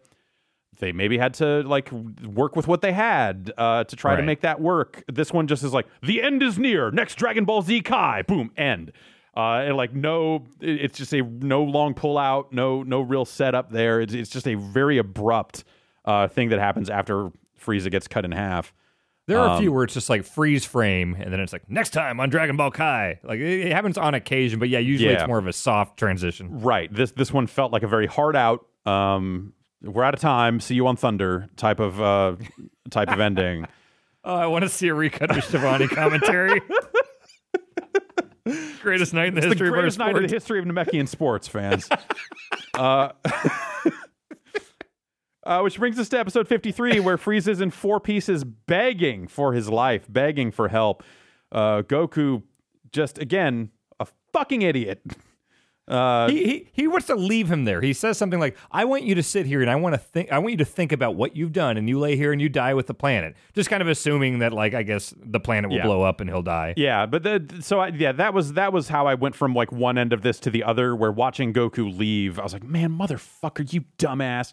they 0.78 0.92
maybe 0.92 1.18
had 1.18 1.34
to 1.34 1.62
like 1.62 1.90
work 1.92 2.56
with 2.56 2.66
what 2.68 2.80
they 2.82 2.92
had 2.92 3.52
uh, 3.58 3.84
to 3.84 3.96
try 3.96 4.16
to 4.16 4.22
make 4.22 4.40
that 4.42 4.60
work. 4.60 5.02
This 5.12 5.32
one 5.32 5.46
just 5.46 5.62
is 5.62 5.72
like 5.72 5.86
the 6.02 6.22
end 6.22 6.42
is 6.42 6.58
near. 6.58 6.90
Next 6.90 7.14
Dragon 7.16 7.44
Ball 7.44 7.62
Z 7.62 7.80
Kai, 7.82 8.22
boom, 8.22 8.50
end. 8.56 8.92
Uh, 9.36 9.64
and 9.66 9.76
like 9.76 9.94
no, 9.94 10.44
it's 10.60 10.96
just 10.96 11.12
a 11.12 11.20
no 11.22 11.62
long 11.62 11.92
pull 11.94 12.16
out, 12.16 12.52
no 12.52 12.82
no 12.82 13.00
real 13.02 13.24
setup 13.24 13.70
there. 13.70 14.00
It's 14.00 14.14
it's 14.14 14.30
just 14.30 14.46
a 14.48 14.54
very 14.54 14.98
abrupt 14.98 15.64
uh, 16.04 16.28
thing 16.28 16.48
that 16.50 16.58
happens 16.58 16.88
after 16.88 17.30
Frieza 17.62 17.90
gets 17.90 18.08
cut 18.08 18.24
in 18.24 18.32
half. 18.32 18.72
There 19.26 19.40
are 19.40 19.48
a 19.48 19.50
Um, 19.54 19.60
few 19.60 19.72
where 19.72 19.82
it's 19.82 19.92
just 19.94 20.08
like 20.08 20.24
freeze 20.24 20.64
frame, 20.64 21.16
and 21.18 21.32
then 21.32 21.40
it's 21.40 21.52
like 21.52 21.68
next 21.68 21.90
time 21.90 22.20
on 22.20 22.30
Dragon 22.30 22.56
Ball 22.56 22.70
Kai. 22.70 23.18
Like 23.24 23.40
it, 23.40 23.66
it 23.66 23.72
happens 23.72 23.98
on 23.98 24.14
occasion, 24.14 24.58
but 24.60 24.68
yeah, 24.68 24.78
usually 24.78 25.10
Yeah. 25.10 25.18
it's 25.18 25.26
more 25.26 25.38
of 25.38 25.48
a 25.48 25.52
soft 25.52 25.98
transition. 25.98 26.60
Right. 26.60 26.90
This 26.94 27.10
this 27.10 27.32
one 27.32 27.46
felt 27.48 27.72
like 27.72 27.82
a 27.82 27.88
very 27.88 28.06
hard 28.06 28.36
out. 28.36 28.64
Um, 28.86 29.52
we're 29.88 30.04
out 30.04 30.14
of 30.14 30.20
time. 30.20 30.60
See 30.60 30.74
you 30.74 30.86
on 30.86 30.96
Thunder 30.96 31.48
type 31.56 31.80
of 31.80 32.00
uh, 32.00 32.36
type 32.90 33.10
of 33.10 33.20
ending. 33.20 33.66
Oh, 34.28 34.34
I 34.34 34.46
want 34.48 34.64
to 34.64 34.68
see 34.68 34.88
a 34.88 34.94
recut 34.94 35.30
of 35.30 35.44
Schiavone 35.44 35.86
commentary. 35.86 36.60
greatest 38.82 39.14
night 39.14 39.28
in 39.28 39.34
the 39.34 39.40
the 39.40 39.48
history 39.48 39.68
of 39.68 39.74
our 39.74 39.80
greatest 39.80 39.98
night 39.98 40.16
in 40.16 40.22
the 40.22 40.28
history 40.28 40.58
of 40.58 40.64
Namekian 40.64 41.06
sports 41.06 41.46
fans. 41.46 41.88
uh, 42.74 43.10
uh, 45.44 45.60
which 45.60 45.78
brings 45.78 45.98
us 46.00 46.08
to 46.08 46.18
episode 46.18 46.48
53, 46.48 46.98
where 47.00 47.16
Frieza's 47.16 47.60
in 47.60 47.70
four 47.70 48.00
pieces 48.00 48.42
begging 48.42 49.28
for 49.28 49.52
his 49.52 49.68
life, 49.68 50.06
begging 50.08 50.50
for 50.50 50.68
help. 50.68 51.04
Uh, 51.52 51.82
Goku, 51.82 52.42
just 52.90 53.18
again, 53.18 53.70
a 54.00 54.06
fucking 54.32 54.62
idiot. 54.62 55.02
Uh, 55.88 56.28
he, 56.28 56.44
he 56.44 56.68
he 56.72 56.86
wants 56.88 57.06
to 57.06 57.14
leave 57.14 57.48
him 57.50 57.64
there. 57.64 57.80
He 57.80 57.92
says 57.92 58.18
something 58.18 58.40
like, 58.40 58.56
"I 58.72 58.84
want 58.84 59.04
you 59.04 59.14
to 59.14 59.22
sit 59.22 59.46
here 59.46 59.60
and 59.62 59.70
I 59.70 59.76
want 59.76 59.94
to 59.94 59.98
think. 59.98 60.32
I 60.32 60.38
want 60.38 60.50
you 60.50 60.56
to 60.58 60.64
think 60.64 60.90
about 60.90 61.14
what 61.14 61.36
you've 61.36 61.52
done, 61.52 61.76
and 61.76 61.88
you 61.88 61.98
lay 62.00 62.16
here 62.16 62.32
and 62.32 62.42
you 62.42 62.48
die 62.48 62.74
with 62.74 62.88
the 62.88 62.94
planet." 62.94 63.36
Just 63.54 63.70
kind 63.70 63.80
of 63.80 63.86
assuming 63.88 64.40
that, 64.40 64.52
like, 64.52 64.74
I 64.74 64.82
guess 64.82 65.14
the 65.16 65.38
planet 65.38 65.70
will 65.70 65.76
Yeah. 65.76 65.84
blow 65.84 66.02
up 66.02 66.20
and 66.20 66.28
he'll 66.28 66.42
die. 66.42 66.74
Yeah, 66.76 67.06
but 67.06 67.22
the, 67.22 67.58
so 67.60 67.78
I, 67.78 67.88
yeah, 67.88 68.10
that 68.12 68.34
was 68.34 68.54
that 68.54 68.72
was 68.72 68.88
how 68.88 69.06
I 69.06 69.14
went 69.14 69.36
from 69.36 69.54
like 69.54 69.70
one 69.70 69.96
end 69.96 70.12
of 70.12 70.22
this 70.22 70.40
to 70.40 70.50
the 70.50 70.64
other. 70.64 70.96
Where 70.96 71.12
watching 71.12 71.52
Goku 71.52 71.96
leave, 71.96 72.40
I 72.40 72.42
was 72.42 72.52
like, 72.52 72.64
man, 72.64 72.90
motherfucker, 72.98 73.72
you 73.72 73.84
dumbass. 73.98 74.52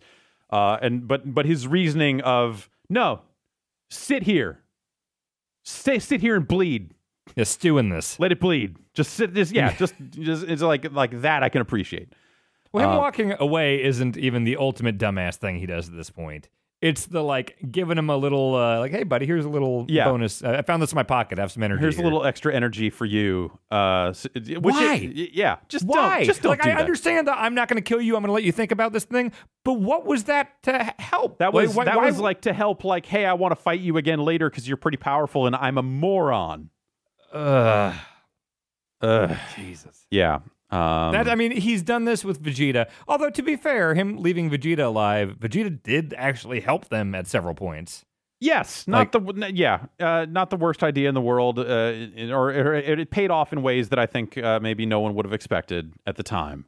Uh, 0.52 0.78
and 0.84 1.08
but 1.08 1.34
but 1.34 1.48
his 1.48 1.68
reasoning 1.68 2.22
of 2.22 2.70
no, 2.90 3.22
sit 3.90 4.22
here, 4.22 4.60
stay 5.64 5.98
sit 5.98 6.22
here 6.22 6.36
and 6.36 6.48
bleed, 6.48 6.94
Yeah, 7.36 7.46
stew 7.46 7.80
in 7.80 7.90
this. 7.90 8.20
let 8.20 8.32
it 8.32 8.40
bleed. 8.40 8.78
Just 8.94 9.14
sit 9.14 9.34
this, 9.34 9.52
yeah, 9.52 9.76
just 9.76 9.96
just 10.12 10.44
it's 10.48 10.62
like 10.62 10.92
like 10.92 11.22
that 11.22 11.42
I 11.44 11.50
can 11.50 11.62
appreciate. 11.62 12.14
Well, 12.72 12.84
him 12.90 12.96
Uh, 12.98 13.00
walking 13.02 13.34
away 13.40 13.84
isn't 13.84 14.18
even 14.18 14.44
the 14.44 14.58
ultimate 14.58 14.98
dumbass 14.98 15.36
thing 15.36 15.58
he 15.58 15.66
does 15.66 15.90
at 15.90 15.96
this 15.96 16.10
point. 16.10 16.50
It's 16.82 17.06
the 17.06 17.24
like 17.24 17.56
giving 17.72 17.98
him 17.98 18.10
a 18.10 18.18
little 18.18 18.56
uh, 18.56 18.80
like, 18.80 18.92
"Hey, 18.92 19.04
buddy, 19.04 19.26
here's 19.26 19.46
a 19.46 19.50
little 19.50 19.86
Yeah. 19.88 20.04
bonus. 20.06 20.44
Uh, 20.44 20.58
I 20.60 20.62
found 20.64 20.82
this 20.84 20.92
in 20.92 20.98
my 20.98 21.04
pocket. 21.04 21.38
Have 21.38 21.50
some 21.52 21.64
energy. 21.64 21.80
Here's 21.82 21.98
a 21.98 22.02
little 22.04 22.26
extra 22.26 22.54
energy 22.54 22.90
for 22.90 23.06
you. 23.06 23.58
Uh, 23.72 24.14
which 24.36 24.60
Why? 24.60 24.96
yeah, 25.14 25.58
just 25.70 25.86
Why? 25.86 26.18
don't, 26.18 26.26
just 26.26 26.42
don't 26.42 26.50
like, 26.52 26.62
do 26.64 26.70
I 26.70 26.74
that. 26.74 26.82
understand 26.82 27.28
that 27.30 27.38
I'm 27.40 27.56
not 27.56 27.70
going 27.70 27.82
to 27.82 27.88
kill 27.88 28.02
you. 28.02 28.16
I'm 28.18 28.22
going 28.22 28.28
to 28.28 28.34
let 28.34 28.44
you 28.44 28.52
think 28.52 28.72
about 28.74 28.92
this 28.92 29.06
thing. 29.06 29.32
But 29.64 29.76
what 29.80 30.06
was 30.06 30.26
that 30.26 30.62
to 30.64 30.94
help? 31.00 31.38
That 31.40 31.54
was 31.54 31.74
why- 31.74 31.86
that 31.86 31.96
why- 31.96 32.06
was 32.08 32.20
like 32.20 32.42
to 32.42 32.52
help. 32.54 32.84
Like, 32.84 33.06
hey, 33.06 33.26
I 33.26 33.34
want 33.34 33.54
to 33.54 33.56
fight 33.56 33.80
you 33.80 33.96
again 33.96 34.20
later 34.20 34.50
because 34.50 34.68
you're 34.68 34.76
pretty 34.76 34.98
powerful 34.98 35.48
and 35.48 35.56
I'm 35.56 35.78
a 35.78 35.84
moron. 35.84 36.70
Ugh, 37.32 37.94
Ugh. 39.04 39.38
Jesus. 39.56 40.06
Yeah. 40.10 40.36
Um, 40.72 41.12
That 41.12 41.30
I 41.30 41.36
mean, 41.36 41.52
he's 41.52 41.84
done 41.84 42.06
this 42.06 42.24
with 42.26 42.42
Vegeta. 42.42 42.90
Although 43.08 43.30
to 43.30 43.44
be 43.44 43.56
fair, 43.56 43.94
him 43.94 44.18
leaving 44.18 44.50
Vegeta 44.50 44.86
alive, 44.86 45.36
Vegeta 45.40 45.82
did 45.84 46.16
actually 46.18 46.62
help 46.62 46.90
them 46.90 47.14
at 47.14 47.28
several 47.28 47.54
points. 47.54 48.06
yes, 48.40 48.88
not 48.88 49.12
the 49.12 49.52
yeah, 49.54 49.86
uh, 50.00 50.26
not 50.30 50.50
the 50.50 50.58
worst 50.58 50.84
idea 50.84 51.08
in 51.10 51.14
the 51.16 51.22
world, 51.22 51.60
uh, 51.60 51.64
or, 52.34 52.50
or 52.50 52.74
it, 52.76 53.10
paid 53.12 53.30
off 53.30 53.54
in 53.54 53.62
ways 53.62 53.90
that 53.90 54.00
I 54.00 54.06
think 54.08 54.38
uh, 54.38 54.60
maybe 54.62 54.86
no 54.86 55.00
one 55.00 55.14
would 55.16 55.26
have 55.26 55.34
expected 55.34 55.94
at 56.08 56.16
the 56.18 56.24
time. 56.24 56.66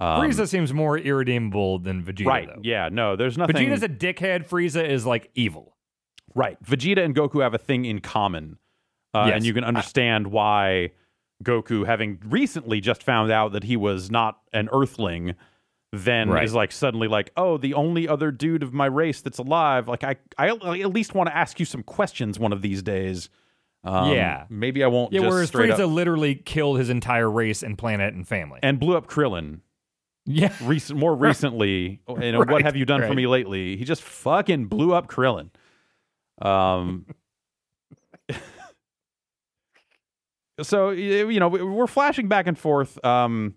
Um, 0.00 0.22
Frieza 0.22 0.48
seems 0.48 0.72
more 0.72 0.96
irredeemable 0.98 1.78
than 1.78 2.02
Vegeta. 2.02 2.26
right? 2.26 2.48
Though. 2.48 2.60
Yeah. 2.62 2.88
No, 2.90 3.14
there's 3.16 3.36
nothing. 3.36 3.54
Vegeta's 3.56 3.82
a 3.82 3.88
dickhead. 3.88 4.48
Frieza 4.48 4.82
is 4.88 5.04
like 5.04 5.30
evil. 5.34 5.76
Right. 6.34 6.56
Vegeta 6.64 7.04
and 7.04 7.14
Goku 7.14 7.42
have 7.42 7.52
a 7.52 7.58
thing 7.58 7.84
in 7.84 8.00
common. 8.00 8.56
Uh, 9.14 9.24
Yes. 9.26 9.36
And 9.36 9.44
you 9.44 9.52
can 9.52 9.62
understand 9.64 10.28
why 10.28 10.92
Goku, 11.42 11.86
having 11.86 12.18
recently 12.24 12.80
just 12.80 13.02
found 13.02 13.30
out 13.30 13.52
that 13.52 13.64
he 13.64 13.76
was 13.76 14.10
not 14.10 14.40
an 14.52 14.68
Earthling, 14.72 15.34
then 15.92 16.30
Right. 16.30 16.44
is 16.44 16.54
like 16.54 16.72
suddenly 16.72 17.08
like, 17.08 17.30
oh, 17.36 17.58
the 17.58 17.74
only 17.74 18.08
other 18.08 18.30
dude 18.30 18.62
of 18.62 18.72
my 18.72 18.86
race 18.86 19.20
that's 19.20 19.38
alive. 19.38 19.88
Like 19.88 20.04
I, 20.04 20.16
I 20.38 20.48
at 20.48 20.92
least 20.92 21.14
want 21.14 21.28
to 21.28 21.36
ask 21.36 21.60
you 21.60 21.66
some 21.66 21.82
questions 21.82 22.38
one 22.38 22.52
of 22.52 22.62
these 22.62 22.82
days. 22.82 23.28
Um, 23.84 24.10
Yeah. 24.12 24.46
maybe 24.48 24.82
I 24.84 24.86
won't. 24.86 25.12
Yeah, 25.12 25.20
just 25.22 25.30
whereas 25.34 25.48
straight 25.48 25.70
Frieza 25.72 25.80
up, 25.80 25.90
literally 25.90 26.34
killed 26.36 26.78
his 26.78 26.88
entire 26.88 27.30
race 27.30 27.62
and 27.62 27.76
planet 27.76 28.14
and 28.14 28.26
family. 28.26 28.60
and 28.62 28.78
blew 28.80 28.96
up 28.96 29.06
Krillin. 29.06 29.60
yeah. 30.24 30.54
Recent, 30.62 30.98
more 30.98 31.14
recently, 31.16 32.00
you 32.08 32.32
know, 32.32 32.38
what 32.46 32.62
have 32.62 32.76
you 32.76 32.84
done 32.86 33.02
for 33.02 33.12
me 33.12 33.26
lately? 33.26 33.76
He 33.76 33.84
just 33.84 34.02
fucking 34.02 34.66
blew 34.66 34.94
up 34.94 35.08
Krillin. 35.08 35.50
Um. 36.40 37.06
So 40.62 40.90
you 40.90 41.38
know 41.40 41.48
we- 41.48 41.62
we're 41.62 41.86
flashing 41.86 42.28
back 42.28 42.46
and 42.46 42.58
forth 42.58 43.02
um, 43.04 43.54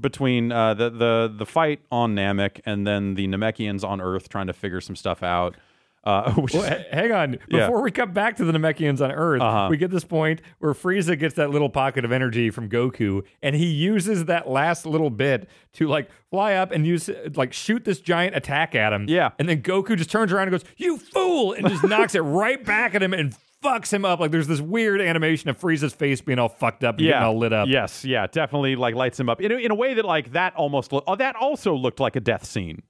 between 0.00 0.52
uh, 0.52 0.74
the 0.74 0.90
the 0.90 1.34
the 1.36 1.46
fight 1.46 1.80
on 1.90 2.14
Namek 2.14 2.60
and 2.64 2.86
then 2.86 3.14
the 3.14 3.26
Namekians 3.26 3.84
on 3.84 4.00
Earth 4.00 4.28
trying 4.28 4.46
to 4.46 4.52
figure 4.52 4.80
some 4.80 4.96
stuff 4.96 5.22
out. 5.22 5.56
Uh, 6.04 6.32
Well, 6.36 6.64
is, 6.64 6.84
hang 6.90 7.12
on. 7.12 7.38
Yeah. 7.48 7.66
Before 7.66 7.80
we 7.80 7.92
come 7.92 8.12
back 8.12 8.36
to 8.38 8.44
the 8.44 8.50
Namekians 8.52 9.00
on 9.00 9.12
Earth, 9.12 9.40
Uh-huh. 9.40 9.68
we 9.70 9.76
get 9.76 9.90
this 9.92 10.02
point 10.04 10.42
where 10.58 10.72
Frieza 10.72 11.16
gets 11.16 11.34
that 11.36 11.50
little 11.50 11.68
pocket 11.68 12.04
of 12.04 12.10
energy 12.10 12.50
from 12.50 12.68
Goku, 12.68 13.22
and 13.40 13.54
he 13.54 13.66
uses 13.66 14.24
that 14.24 14.48
last 14.48 14.84
little 14.84 15.10
bit 15.10 15.48
to 15.74 15.86
like 15.86 16.10
fly 16.30 16.54
up 16.54 16.72
and 16.72 16.84
use 16.86 17.08
like 17.36 17.52
shoot 17.52 17.84
this 17.84 18.00
giant 18.00 18.34
attack 18.34 18.74
at 18.74 18.92
him. 18.92 19.06
Yeah. 19.08 19.30
And 19.38 19.48
then 19.48 19.62
Goku 19.62 19.96
just 19.96 20.10
turns 20.10 20.32
around 20.32 20.48
and 20.48 20.52
goes, 20.60 20.64
"You 20.76 20.96
fool!" 20.98 21.52
and 21.52 21.68
just 21.68 21.84
knocks 21.84 22.14
it 22.16 22.20
right 22.22 22.64
back 22.64 22.96
at 22.96 23.02
him 23.02 23.12
and 23.14 23.36
fucks 23.62 23.92
him 23.92 24.04
up. 24.04 24.20
Like 24.20 24.30
there's 24.30 24.46
this 24.46 24.60
weird 24.60 25.00
animation 25.00 25.48
of 25.50 25.58
Frieza's 25.58 25.92
face 25.92 26.20
being 26.20 26.38
all 26.38 26.48
fucked 26.48 26.84
up 26.84 26.96
and 26.98 27.06
getting 27.06 27.22
all 27.22 27.38
lit 27.38 27.52
up. 27.52 27.68
Yes, 27.68 28.04
yeah, 28.04 28.26
definitely 28.26 28.76
like 28.76 28.94
lights 28.94 29.18
him 29.18 29.28
up 29.28 29.40
in 29.40 29.52
a, 29.52 29.56
in 29.56 29.70
a 29.70 29.74
way 29.74 29.94
that 29.94 30.04
like 30.04 30.32
that 30.32 30.54
almost 30.56 30.92
lo- 30.92 31.04
oh, 31.06 31.16
that 31.16 31.36
also 31.36 31.74
looked 31.74 32.00
like 32.00 32.16
a 32.16 32.20
death 32.20 32.44
scene. 32.44 32.82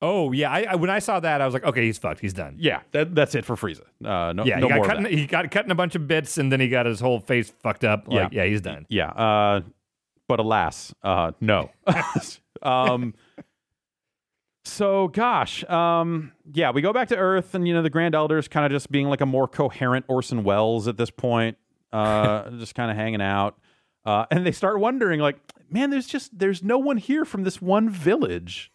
Oh 0.00 0.32
yeah. 0.32 0.50
I, 0.50 0.62
I 0.70 0.74
when 0.76 0.90
I 0.90 1.00
saw 1.00 1.18
that, 1.20 1.40
I 1.40 1.44
was 1.44 1.54
like, 1.54 1.64
okay, 1.64 1.84
he's 1.84 1.98
fucked. 1.98 2.20
He's 2.20 2.32
done. 2.32 2.56
Yeah, 2.58 2.82
that, 2.92 3.14
that's 3.14 3.34
it 3.34 3.44
for 3.44 3.56
Frieza. 3.56 3.82
Uh, 4.04 4.32
no, 4.32 4.44
Yeah, 4.44 4.58
no 4.58 4.66
he 4.66 4.68
got 4.68 4.76
more 4.76 4.86
cut. 4.86 4.96
In, 4.98 5.04
he 5.06 5.26
got 5.26 5.50
cut 5.50 5.64
in 5.64 5.70
a 5.70 5.74
bunch 5.74 5.94
of 5.94 6.06
bits, 6.06 6.38
and 6.38 6.52
then 6.52 6.60
he 6.60 6.68
got 6.68 6.86
his 6.86 7.00
whole 7.00 7.18
face 7.20 7.52
fucked 7.62 7.84
up. 7.84 8.06
Like, 8.06 8.32
Yeah. 8.32 8.44
yeah, 8.44 8.48
he's 8.48 8.60
done. 8.60 8.86
Yeah, 8.88 9.08
uh, 9.08 9.60
but 10.28 10.38
alas, 10.38 10.94
uh, 11.02 11.32
no. 11.40 11.70
um, 12.62 13.14
so, 14.68 15.08
gosh, 15.08 15.64
um, 15.68 16.32
yeah, 16.52 16.70
we 16.70 16.80
go 16.82 16.92
back 16.92 17.08
to 17.08 17.16
Earth, 17.16 17.54
and 17.54 17.66
you 17.66 17.74
know 17.74 17.82
the 17.82 17.90
Grand 17.90 18.14
Elders 18.14 18.48
kind 18.48 18.64
of 18.66 18.72
just 18.72 18.90
being 18.90 19.08
like 19.08 19.20
a 19.20 19.26
more 19.26 19.48
coherent 19.48 20.04
Orson 20.08 20.44
Welles 20.44 20.86
at 20.88 20.96
this 20.96 21.10
point, 21.10 21.56
uh, 21.92 22.50
just 22.58 22.74
kind 22.74 22.90
of 22.90 22.96
hanging 22.96 23.22
out, 23.22 23.58
uh, 24.04 24.26
and 24.30 24.46
they 24.46 24.52
start 24.52 24.78
wondering, 24.80 25.20
like, 25.20 25.36
man, 25.70 25.90
there's 25.90 26.06
just 26.06 26.38
there's 26.38 26.62
no 26.62 26.78
one 26.78 26.96
here 26.96 27.24
from 27.24 27.44
this 27.44 27.60
one 27.60 27.88
village. 27.90 28.70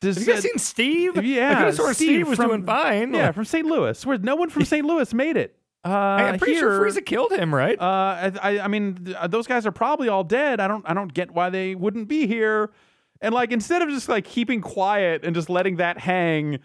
Does, 0.00 0.16
Have 0.16 0.26
you 0.26 0.32
guys 0.32 0.38
uh, 0.44 0.48
seen 0.48 0.58
Steve? 0.58 1.22
yeah, 1.24 1.50
I 1.50 1.54
could 1.54 1.64
have 1.66 1.74
sworn 1.76 1.94
Steve, 1.94 2.06
Steve 2.08 2.28
was 2.28 2.36
from- 2.36 2.48
doing 2.48 2.66
fine. 2.66 3.14
yeah, 3.14 3.30
from 3.32 3.44
St. 3.44 3.66
Louis, 3.66 4.04
where 4.04 4.18
no 4.18 4.36
one 4.36 4.50
from 4.50 4.64
St. 4.64 4.84
Louis 4.84 5.12
made 5.14 5.36
it. 5.36 5.56
Uh, 5.84 5.88
I, 5.88 6.22
am 6.28 6.38
pretty 6.38 6.56
sure 6.56 6.78
Frieza 6.80 7.04
killed 7.04 7.32
him, 7.32 7.52
right? 7.52 7.76
uh, 7.80 7.84
I, 7.84 8.32
I- 8.40 8.64
I 8.64 8.68
mean, 8.68 9.04
th- 9.04 9.16
uh, 9.16 9.26
those 9.26 9.46
guys 9.48 9.66
are 9.66 9.72
probably 9.72 10.08
all 10.08 10.22
dead. 10.22 10.60
I 10.60 10.68
don't, 10.68 10.84
I 10.88 10.94
don't 10.94 11.12
get 11.12 11.32
why 11.32 11.50
they 11.50 11.74
wouldn't 11.74 12.06
be 12.08 12.26
here. 12.28 12.70
And 13.22 13.32
like, 13.32 13.52
instead 13.52 13.80
of 13.80 13.88
just 13.88 14.08
like 14.08 14.24
keeping 14.24 14.60
quiet 14.60 15.24
and 15.24 15.34
just 15.34 15.48
letting 15.48 15.76
that 15.76 15.98
hang, 15.98 16.58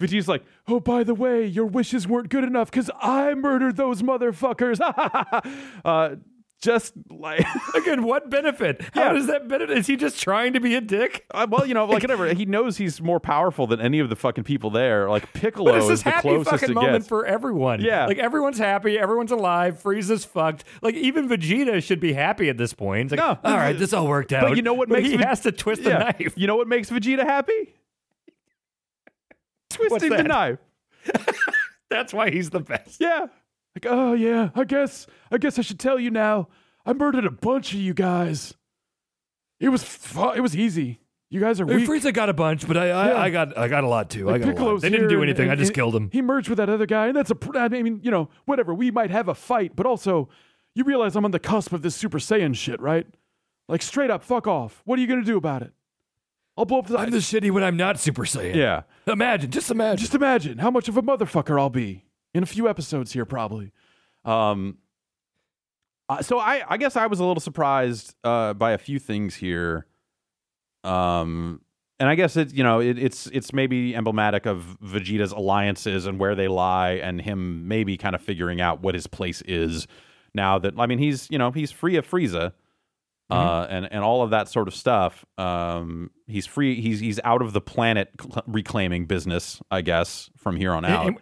Vegeta's 0.00 0.28
like, 0.28 0.44
"Oh, 0.66 0.80
by 0.80 1.04
the 1.04 1.14
way, 1.14 1.44
your 1.44 1.66
wishes 1.66 2.08
weren't 2.08 2.28
good 2.28 2.44
enough 2.44 2.70
because 2.70 2.90
I 3.00 3.34
murdered 3.34 3.76
those 3.76 4.00
motherfuckers." 4.00 4.80
uh, 5.84 6.16
just 6.62 6.94
like, 7.10 7.44
Again, 7.74 8.04
what 8.04 8.30
benefit? 8.30 8.80
How 8.94 9.06
Yeah. 9.08 9.12
does 9.12 9.26
that 9.26 9.48
benefit? 9.48 9.76
Is 9.76 9.86
he 9.88 9.96
just 9.96 10.20
trying 10.22 10.52
to 10.54 10.60
be 10.60 10.74
a 10.76 10.80
dick? 10.80 11.26
uh, 11.32 11.46
well, 11.50 11.66
you 11.66 11.74
know, 11.74 11.84
like 11.84 12.02
whatever. 12.02 12.32
He 12.32 12.46
knows 12.46 12.76
he's 12.78 13.02
more 13.02 13.20
powerful 13.20 13.66
than 13.66 13.80
any 13.80 13.98
of 13.98 14.08
the 14.08 14.16
fucking 14.16 14.44
people 14.44 14.70
there. 14.70 15.10
Like 15.10 15.30
Piccolo 15.34 15.72
But 15.72 15.74
it's 15.76 15.84
is 15.84 15.88
this 15.90 16.02
the 16.04 16.10
happy 16.10 16.28
closest 16.28 16.50
fucking 16.60 16.74
moment 16.74 16.92
gets. 17.00 17.08
for 17.08 17.26
everyone. 17.26 17.80
Yeah. 17.82 18.06
Like 18.06 18.18
everyone's 18.18 18.58
happy, 18.58 18.98
everyone's 18.98 19.32
alive, 19.32 19.82
Frieza's 19.82 20.24
fucked. 20.24 20.64
Like 20.80 20.94
even 20.94 21.28
Vegeta 21.28 21.82
should 21.82 22.00
be 22.00 22.12
happy 22.12 22.48
at 22.48 22.56
this 22.56 22.72
point. 22.72 23.12
It's 23.12 23.20
like, 23.20 23.42
No. 23.44 23.50
all 23.50 23.56
right, 23.58 23.76
this 23.76 23.92
all 23.92 24.06
worked 24.06 24.32
out. 24.32 24.48
But 24.48 24.56
you 24.56 24.62
know 24.62 24.74
what 24.74 24.88
makes 24.88 25.08
he 25.08 25.16
Ve- 25.16 25.24
has 25.24 25.40
to 25.40 25.52
twist 25.52 25.82
Yeah. 25.82 25.98
the 25.98 25.98
knife. 26.04 26.34
You 26.36 26.46
know 26.46 26.56
what 26.56 26.68
makes 26.68 26.88
Vegeta 26.90 27.24
happy? 27.24 27.52
Twisting 29.70 30.10
the 30.10 30.22
knife. 30.22 30.58
That's 31.90 32.12
why 32.14 32.30
he's 32.30 32.50
the 32.50 32.60
best. 32.60 33.00
Yeah. 33.00 33.26
Like, 33.74 33.86
oh 33.88 34.12
yeah, 34.12 34.50
I 34.54 34.64
guess 34.64 35.06
I 35.30 35.38
guess 35.38 35.58
I 35.58 35.62
should 35.62 35.78
tell 35.80 35.98
you 35.98 36.10
now. 36.10 36.48
I 36.84 36.92
murdered 36.92 37.24
a 37.24 37.30
bunch 37.30 37.72
of 37.74 37.80
you 37.80 37.94
guys. 37.94 38.54
It 39.60 39.68
was 39.68 39.82
fu- 39.82 40.32
it 40.32 40.40
was 40.40 40.56
easy. 40.56 41.00
You 41.30 41.40
guys 41.40 41.60
are 41.60 41.64
weak. 41.66 41.88
Frieza 41.88 42.12
got 42.12 42.28
a 42.28 42.34
bunch, 42.34 42.66
but 42.68 42.76
I, 42.76 42.90
I, 42.90 43.06
Yeah. 43.08 43.16
I 43.16 43.30
got 43.30 43.56
I 43.56 43.68
got 43.68 43.84
a 43.84 43.88
lot 43.88 44.10
too. 44.10 44.28
I 44.28 44.36
got 44.38 44.44
a 44.44 44.46
lot. 44.48 44.56
Piccolo's 44.56 44.82
They 44.82 44.90
didn't 44.90 45.02
here 45.04 45.08
do 45.08 45.22
and- 45.22 45.30
anything. 45.30 45.48
I 45.48 45.52
and- 45.52 45.58
just 45.58 45.70
and 45.70 45.74
killed 45.76 45.94
him. 45.96 46.10
He 46.12 46.20
merged 46.20 46.48
with 46.50 46.58
that 46.58 46.68
other 46.68 46.84
guy, 46.86 47.06
and 47.06 47.16
that's 47.16 47.30
a. 47.30 47.34
pr- 47.34 47.56
I 47.56 47.68
mean, 47.68 48.00
you 48.02 48.10
know, 48.10 48.28
whatever. 48.44 48.74
We 48.74 48.90
might 48.90 49.10
have 49.10 49.28
a 49.28 49.34
fight, 49.34 49.72
but 49.74 49.86
also, 49.86 50.28
you 50.74 50.84
realize 50.84 51.16
I'm 51.16 51.24
on 51.24 51.30
the 51.30 51.38
cusp 51.38 51.72
of 51.72 51.80
this 51.82 51.94
Super 51.94 52.18
Saiyan 52.18 52.54
shit, 52.54 52.80
right? 52.80 53.06
Like 53.68 53.80
straight 53.80 54.10
up, 54.10 54.22
fuck 54.22 54.46
off. 54.46 54.82
What 54.84 54.98
are 54.98 55.02
you 55.02 55.08
gonna 55.08 55.24
do 55.24 55.38
about 55.38 55.62
it? 55.62 55.72
I'll 56.58 56.66
blow 56.66 56.80
up 56.80 56.88
the. 56.88 56.98
I'm 56.98 57.10
the 57.10 57.18
shitty 57.18 57.50
when 57.50 57.62
I'm 57.64 57.78
not 57.78 57.98
Super 57.98 58.24
Saiyan. 58.24 58.54
yeah. 58.54 58.82
Imagine, 59.06 59.50
just 59.50 59.70
imagine. 59.70 59.98
Just 59.98 60.14
imagine 60.14 60.58
how 60.58 60.70
much 60.70 60.88
of 60.88 60.98
a 60.98 61.02
motherfucker 61.02 61.58
I'll 61.58 61.70
be 61.70 62.04
in 62.34 62.42
a 62.42 62.46
few 62.46 62.68
episodes 62.68 63.12
here, 63.12 63.24
probably. 63.24 63.72
Um. 64.24 64.78
uh, 66.08 66.22
so 66.22 66.38
I, 66.38 66.62
I 66.68 66.76
guess 66.76 66.96
I 66.96 67.06
was 67.06 67.20
a 67.20 67.24
little 67.24 67.40
surprised 67.40 68.14
uh, 68.24 68.54
by 68.54 68.72
a 68.72 68.78
few 68.78 68.98
things 68.98 69.34
here. 69.34 69.86
Um, 70.84 71.60
and 72.00 72.08
I 72.08 72.14
guess 72.16 72.36
it, 72.36 72.52
you 72.52 72.64
know, 72.64 72.80
it, 72.80 72.98
it's 72.98 73.26
it's 73.28 73.52
maybe 73.52 73.94
emblematic 73.94 74.46
of 74.46 74.76
Vegeta's 74.82 75.32
alliances 75.32 76.06
and 76.06 76.18
where 76.18 76.34
they 76.34 76.48
lie, 76.48 76.92
and 76.94 77.20
him 77.20 77.68
maybe 77.68 77.96
kind 77.96 78.14
of 78.14 78.20
figuring 78.20 78.60
out 78.60 78.80
what 78.82 78.94
his 78.94 79.06
place 79.06 79.40
is 79.42 79.86
now 80.34 80.58
that 80.58 80.74
I 80.78 80.86
mean 80.86 80.98
he's 80.98 81.28
you 81.30 81.38
know 81.38 81.52
he's 81.52 81.70
free 81.70 81.96
of 81.96 82.08
Frieza. 82.08 82.52
Uh, 83.30 83.66
and 83.70 83.88
and 83.90 84.04
all 84.04 84.22
of 84.22 84.28
that 84.28 84.46
sort 84.46 84.68
of 84.68 84.74
stuff. 84.74 85.24
Um, 85.38 86.10
he's 86.26 86.44
free. 86.44 86.82
He's 86.82 87.00
he's 87.00 87.18
out 87.24 87.40
of 87.40 87.54
the 87.54 87.62
planet 87.62 88.10
cl- 88.20 88.44
reclaiming 88.46 89.06
business, 89.06 89.62
I 89.70 89.80
guess, 89.80 90.28
from 90.36 90.56
here 90.56 90.72
on 90.74 90.84
out. 90.84 91.06
And, 91.06 91.18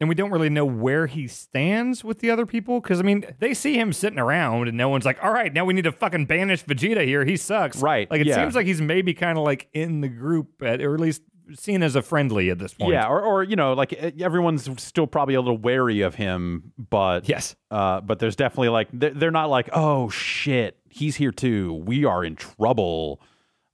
and 0.00 0.08
we 0.08 0.14
don't 0.14 0.30
really 0.30 0.48
know 0.50 0.64
where 0.64 1.06
he 1.06 1.26
stands 1.26 2.04
with 2.04 2.20
the 2.20 2.30
other 2.30 2.46
people 2.46 2.80
because 2.80 3.00
I 3.00 3.02
mean 3.02 3.24
they 3.40 3.54
see 3.54 3.78
him 3.78 3.92
sitting 3.92 4.18
around 4.18 4.68
and 4.68 4.76
no 4.76 4.88
one's 4.88 5.04
like, 5.04 5.22
all 5.22 5.32
right, 5.32 5.52
now 5.52 5.64
we 5.64 5.74
need 5.74 5.82
to 5.84 5.92
fucking 5.92 6.26
banish 6.26 6.64
Vegeta 6.64 7.04
here. 7.04 7.24
He 7.24 7.36
sucks. 7.36 7.78
Right, 7.82 8.10
Like 8.10 8.20
it 8.20 8.26
yeah. 8.28 8.36
seems 8.36 8.54
like 8.54 8.66
he's 8.66 8.80
maybe 8.80 9.14
kind 9.14 9.36
of 9.38 9.44
like 9.44 9.68
in 9.72 10.00
the 10.00 10.08
group 10.08 10.62
at, 10.62 10.80
or 10.80 10.94
at 10.94 11.00
least 11.00 11.22
seen 11.54 11.82
as 11.82 11.96
a 11.96 12.02
friendly 12.02 12.50
at 12.50 12.58
this 12.58 12.74
point. 12.74 12.92
Yeah, 12.92 13.06
or 13.08 13.22
or 13.22 13.42
you 13.42 13.56
know, 13.56 13.72
like 13.72 13.92
everyone's 13.94 14.68
still 14.82 15.06
probably 15.06 15.34
a 15.34 15.40
little 15.40 15.56
wary 15.58 16.02
of 16.02 16.14
him, 16.14 16.72
but 16.90 17.26
Yes. 17.28 17.56
uh, 17.70 18.00
but 18.02 18.18
there's 18.18 18.36
definitely 18.36 18.68
like 18.68 18.88
they're, 18.92 19.14
they're 19.14 19.30
not 19.30 19.48
like, 19.48 19.70
oh 19.72 20.10
shit, 20.10 20.76
he's 20.90 21.16
here 21.16 21.32
too. 21.32 21.72
We 21.86 22.04
are 22.04 22.22
in 22.24 22.36
trouble. 22.36 23.20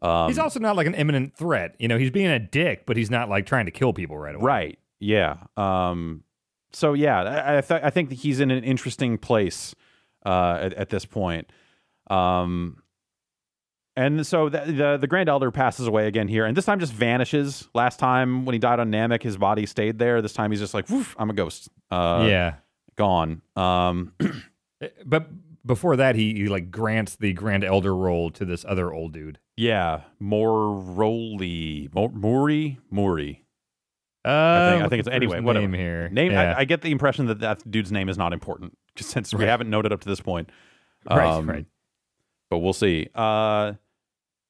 Um, 0.00 0.28
He's 0.28 0.38
also 0.38 0.60
not 0.60 0.76
like 0.76 0.86
an 0.86 0.94
imminent 0.94 1.34
threat. 1.36 1.74
You 1.78 1.88
know, 1.88 1.96
he's 1.98 2.10
being 2.10 2.26
a 2.28 2.38
dick, 2.38 2.84
but 2.86 2.96
he's 2.96 3.10
not 3.10 3.28
like 3.30 3.46
trying 3.46 3.64
to 3.64 3.70
kill 3.72 3.92
people 3.94 4.18
right 4.18 4.34
away. 4.34 4.44
right. 4.44 4.78
Yeah. 5.04 5.36
Um. 5.56 6.24
So 6.72 6.92
yeah, 6.94 7.22
I 7.22 7.58
I, 7.58 7.60
th- 7.60 7.80
I 7.84 7.90
think 7.90 8.08
that 8.08 8.16
he's 8.16 8.40
in 8.40 8.50
an 8.50 8.64
interesting 8.64 9.18
place 9.18 9.74
uh, 10.26 10.58
at, 10.62 10.74
at 10.74 10.88
this 10.90 11.04
point. 11.04 11.50
Um. 12.10 12.80
And 13.96 14.26
so 14.26 14.48
the, 14.48 14.58
the 14.66 14.98
the 15.02 15.06
Grand 15.06 15.28
Elder 15.28 15.52
passes 15.52 15.86
away 15.86 16.08
again 16.08 16.26
here, 16.26 16.44
and 16.46 16.56
this 16.56 16.64
time 16.64 16.80
just 16.80 16.92
vanishes. 16.92 17.68
Last 17.74 17.98
time 18.00 18.44
when 18.44 18.52
he 18.54 18.58
died 18.58 18.80
on 18.80 18.90
Namek, 18.90 19.22
his 19.22 19.36
body 19.36 19.66
stayed 19.66 19.98
there. 20.00 20.20
This 20.20 20.32
time 20.32 20.50
he's 20.50 20.58
just 20.58 20.74
like, 20.74 20.86
I'm 21.16 21.30
a 21.30 21.32
ghost. 21.32 21.68
Uh, 21.92 22.26
yeah. 22.28 22.54
gone. 22.96 23.42
Um, 23.56 24.12
But 25.06 25.28
before 25.64 25.96
that, 25.96 26.14
he, 26.16 26.34
he 26.34 26.48
like 26.48 26.70
grants 26.70 27.16
the 27.16 27.32
Grand 27.32 27.62
Elder 27.64 27.94
role 27.96 28.30
to 28.32 28.44
this 28.44 28.64
other 28.68 28.92
old 28.92 29.12
dude. 29.12 29.38
yeah, 29.56 30.00
more 30.18 30.74
Roly, 30.74 31.88
Mo- 31.94 32.10
Mori, 32.12 32.78
Mori. 32.90 33.43
Uh, 34.24 34.28
I 34.28 34.70
think, 34.72 34.84
I 34.84 34.88
think 34.88 35.00
it's 35.00 35.08
anyway. 35.08 35.40
Whatever 35.40 35.66
name 35.66 35.78
here. 35.78 36.08
Name. 36.08 36.32
Yeah. 36.32 36.54
I, 36.56 36.60
I 36.60 36.64
get 36.64 36.82
the 36.82 36.90
impression 36.90 37.26
that 37.26 37.40
that 37.40 37.70
dude's 37.70 37.92
name 37.92 38.08
is 38.08 38.16
not 38.16 38.32
important 38.32 38.76
since 38.96 39.34
we 39.34 39.44
haven't 39.44 39.68
noted 39.70 39.92
up 39.92 40.00
to 40.00 40.08
this 40.08 40.20
point. 40.20 40.50
right, 41.08 41.26
Um, 41.26 41.48
right. 41.48 41.66
But 42.50 42.58
we'll 42.58 42.72
see. 42.72 43.08
Uh, 43.14 43.74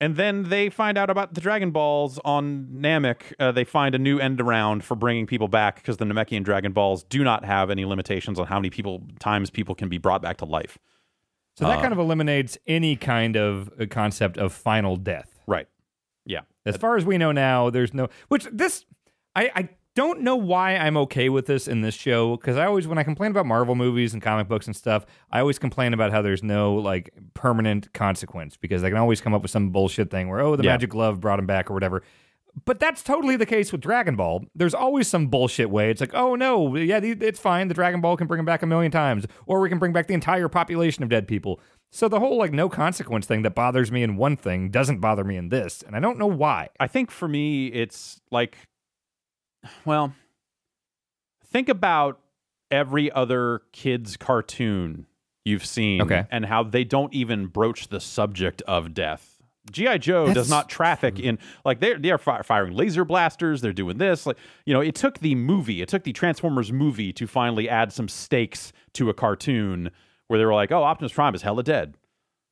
and 0.01 0.17
then 0.17 0.49
they 0.51 0.69
find 0.69 0.99
out 0.99 1.09
about 1.09 1.35
the 1.35 1.41
Dragon 1.41 1.71
Balls 1.71 2.19
on 2.25 2.67
Namek. 2.75 3.33
Uh, 3.39 3.53
they 3.53 3.65
find 3.65 3.95
a 3.95 3.99
new 3.99 4.19
end 4.19 4.41
around 4.41 4.85
for 4.85 4.97
bringing 4.97 5.27
people 5.27 5.49
back 5.49 5.77
because 5.77 5.97
the 5.97 6.05
Namekian 6.05 6.43
Dragon 6.43 6.73
Balls 6.73 7.05
do 7.05 7.25
not 7.25 7.45
have 7.45 7.71
any 7.71 7.85
limitations 7.85 8.39
on 8.39 8.47
how 8.47 8.57
many 8.59 8.71
people 8.71 9.03
times 9.19 9.51
people 9.51 9.75
can 9.75 9.89
be 9.89 9.99
brought 9.99 10.21
back 10.21 10.37
to 10.39 10.45
life. 10.45 10.79
So 11.57 11.67
that 11.67 11.79
uh, 11.79 11.81
kind 11.81 11.93
of 11.93 11.99
eliminates 12.01 12.59
any 12.67 12.97
kind 12.97 13.37
of 13.37 13.71
uh, 13.81 13.87
concept 13.89 14.37
of 14.37 14.53
final 14.53 14.97
death. 14.97 15.41
Right. 15.47 15.69
Yeah. 16.27 16.41
As 16.67 16.77
far 16.77 16.97
as 16.97 17.05
we 17.05 17.17
know 17.17 17.31
now, 17.33 17.71
there's 17.71 17.95
no. 17.95 18.09
Which 18.29 18.45
this, 18.51 18.85
I, 19.37 19.51
I 19.55 19.69
don't 19.95 20.23
know 20.23 20.37
why 20.37 20.77
I'm 20.77 20.97
okay 20.97 21.29
with 21.29 21.47
this 21.47 21.69
in 21.69 21.81
this 21.81 21.95
show 21.95 22.37
because 22.37 22.57
I 22.57 22.67
always, 22.67 22.87
when 22.89 22.99
I 22.99 23.03
complain 23.05 23.31
about 23.31 23.47
Marvel 23.47 23.75
movies 23.75 24.13
and 24.13 24.23
comic 24.23 24.49
books 24.49 24.67
and 24.67 24.75
stuff, 24.75 25.07
I 25.31 25.41
always 25.41 25.59
complain 25.59 25.95
about 25.95 26.11
how 26.13 26.21
there's 26.23 26.43
no 26.43 26.75
like 26.75 27.11
permanent 27.35 27.93
consequence 27.93 28.57
because 28.57 28.83
they 28.83 28.89
can 28.89 28.99
always 28.99 29.21
come 29.21 29.35
up 29.35 29.43
with 29.43 29.51
some 29.51 29.71
bullshit 29.71 30.11
thing 30.11 30.29
where, 30.29 30.41
oh, 30.41 30.57
the 30.57 30.65
Yeah. 30.65 30.73
magic 30.73 30.91
glove 30.91 31.21
brought 31.21 31.39
him 31.39 31.47
back 31.47 31.71
or 31.71 31.75
whatever. 31.75 32.03
But 32.65 32.79
that's 32.79 33.03
totally 33.03 33.35
the 33.37 33.47
case 33.47 33.73
with 33.73 33.81
Dragon 33.81 34.15
Ball. 34.15 34.45
There's 34.55 34.75
always 34.75 35.09
some 35.09 35.27
bullshit 35.27 35.71
way. 35.71 35.91
It's 35.91 36.01
like, 36.01 36.15
oh 36.15 36.37
no, 36.37 36.77
yeah, 36.77 37.01
it's 37.03 37.41
fine. 37.41 37.67
The 37.67 37.75
Dragon 37.75 38.01
Ball 38.01 38.17
can 38.17 38.29
bring 38.29 38.39
him 38.39 38.45
back 38.47 38.63
a 38.63 38.67
million 38.67 38.93
times, 38.93 39.27
or 39.47 39.61
we 39.61 39.69
can 39.69 39.81
bring 39.81 39.93
back 39.93 40.07
the 40.07 40.15
entire 40.15 40.49
population 40.49 41.03
of 41.03 41.09
dead 41.09 41.27
people. 41.27 41.61
So 41.91 42.09
the 42.09 42.21
whole 42.21 42.37
like 42.39 42.53
no 42.53 42.69
consequence 42.69 43.27
thing 43.27 43.43
that 43.43 43.57
bothers 43.57 43.91
me 43.91 44.05
in 44.05 44.17
one 44.17 44.37
thing 44.37 44.71
doesn't 44.71 45.01
bother 45.01 45.25
me 45.25 45.37
in 45.37 45.49
this, 45.49 45.83
and 45.85 45.97
I 45.97 46.01
don't 46.01 46.19
know 46.19 46.29
why. 46.29 46.69
I 46.79 46.87
think 46.87 47.11
for 47.11 47.27
me, 47.27 47.69
it's 47.69 48.21
like, 48.31 48.57
well, 49.85 50.15
think 51.47 51.69
about 51.69 52.21
every 52.71 53.11
other 53.13 53.63
kids' 53.73 54.17
cartoon 54.17 55.07
you've 55.45 55.65
seen 55.65 56.03
Okay. 56.03 56.25
and 56.31 56.47
how 56.47 56.63
they 56.63 56.85
don't 56.85 57.13
even 57.15 57.47
broach 57.47 57.89
the 57.89 58.01
subject 58.01 58.63
of 58.63 58.95
death. 58.95 59.31
GI 59.71 59.99
Joe 59.99 60.33
does 60.35 60.51
not 60.51 60.69
traffic 60.69 61.19
in 61.19 61.39
like 61.65 61.81
they're 61.81 61.99
they're 61.99 62.19
fi- 62.19 62.43
firing 62.43 62.75
laser 62.75 63.03
blasters. 63.05 63.63
They're 63.63 63.73
doing 63.73 63.97
this. 63.97 64.27
Like 64.27 64.37
you 64.67 64.75
know, 64.75 64.81
it 64.83 64.95
took 64.95 65.21
the 65.21 65.35
movie, 65.35 65.81
it 65.81 65.89
took 65.89 66.03
the 66.05 66.13
Transformers 66.13 66.71
movie 66.71 67.15
to 67.15 67.27
finally 67.27 67.67
add 67.67 67.91
some 67.91 68.07
stakes 68.09 68.73
to 68.93 69.09
a 69.09 69.15
cartoon 69.15 69.91
where 70.29 70.39
they 70.39 70.45
were 70.45 70.53
like, 70.53 70.71
"Oh, 70.71 70.83
Optimus 70.83 71.13
Prime 71.15 71.35
is 71.35 71.41
hella 71.41 71.63
dead." 71.63 71.97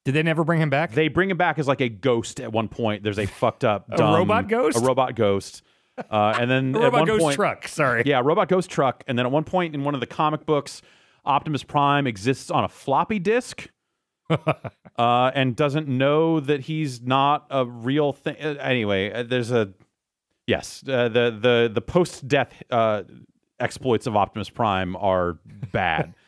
Did 0.06 0.14
they 0.14 0.22
never 0.22 0.42
bring 0.42 0.60
him 0.62 0.70
back? 0.70 0.92
They 0.92 1.08
bring 1.08 1.30
him 1.30 1.36
back 1.36 1.58
as 1.58 1.68
like 1.68 1.82
a 1.82 1.90
ghost 1.90 2.40
at 2.40 2.50
one 2.50 2.68
point. 2.68 3.02
There's 3.02 3.18
a 3.18 3.26
fucked 3.26 3.62
up 3.64 3.86
A 3.92 3.98
dumb- 3.98 4.14
robot 4.14 4.48
ghost? 4.48 4.78
a 4.78 4.80
robot 4.80 5.14
ghost, 5.14 5.62
uh, 6.10 6.36
and 6.40 6.50
then 6.50 6.74
at 6.76 6.82
robot 6.82 7.00
one 7.00 7.06
ghost 7.06 7.20
point, 7.22 7.36
truck. 7.36 7.68
Sorry. 7.68 8.02
yeah, 8.06 8.20
robot 8.24 8.48
ghost 8.48 8.70
truck, 8.70 9.04
and 9.06 9.18
then 9.18 9.26
at 9.26 9.32
one 9.32 9.44
point 9.44 9.74
in 9.74 9.84
one 9.84 9.94
of 9.94 10.00
the 10.00 10.06
comic 10.06 10.46
books, 10.46 10.82
Optimus 11.24 11.62
Prime 11.62 12.06
exists 12.06 12.50
on 12.50 12.64
a 12.64 12.68
floppy 12.68 13.18
disk. 13.18 13.68
uh, 14.98 15.30
and 15.34 15.54
doesn't 15.56 15.88
know 15.88 16.40
that 16.40 16.60
he's 16.60 17.02
not 17.02 17.46
a 17.50 17.66
real 17.66 18.12
thing. 18.12 18.36
Uh, 18.42 18.54
Anyway, 18.60 19.12
uh, 19.12 19.22
there's 19.24 19.50
a 19.50 19.72
yes. 20.46 20.82
Uh, 20.88 21.08
the 21.08 21.36
the 21.38 21.70
the 21.72 21.80
post 21.82 22.26
death 22.28 22.62
uh, 22.70 23.02
exploits 23.60 24.06
of 24.06 24.16
Optimus 24.16 24.48
Prime 24.48 24.96
are 24.96 25.38
bad. 25.72 26.14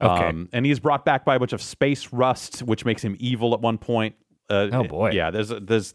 Okay. 0.00 0.26
Um, 0.26 0.48
and 0.52 0.64
he's 0.64 0.78
brought 0.78 1.04
back 1.04 1.24
by 1.24 1.34
a 1.34 1.40
bunch 1.40 1.52
of 1.52 1.60
space 1.60 2.12
rust, 2.12 2.60
which 2.62 2.84
makes 2.84 3.02
him 3.02 3.16
evil 3.18 3.52
at 3.52 3.60
one 3.60 3.78
point. 3.78 4.14
Uh, 4.48 4.68
Oh, 4.72 4.84
boy. 4.84 5.10
Yeah, 5.10 5.32
there's 5.32 5.50
a, 5.50 5.58
there's 5.58 5.92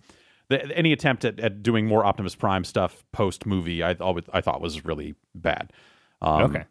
the, 0.54 0.78
any 0.78 0.94
attempt 0.94 1.26
at, 1.26 1.40
at 1.40 1.64
doing 1.64 1.86
more 1.86 2.06
Optimus 2.06 2.36
Prime 2.36 2.64
stuff 2.64 3.04
post 3.12 3.46
movie, 3.46 3.84
I 3.84 3.94
always 3.94 4.26
I 4.32 4.42
thought 4.42 4.62
was 4.62 4.86
really 4.86 5.16
bad. 5.36 5.74
Um, 6.22 6.44
okay. 6.44 6.64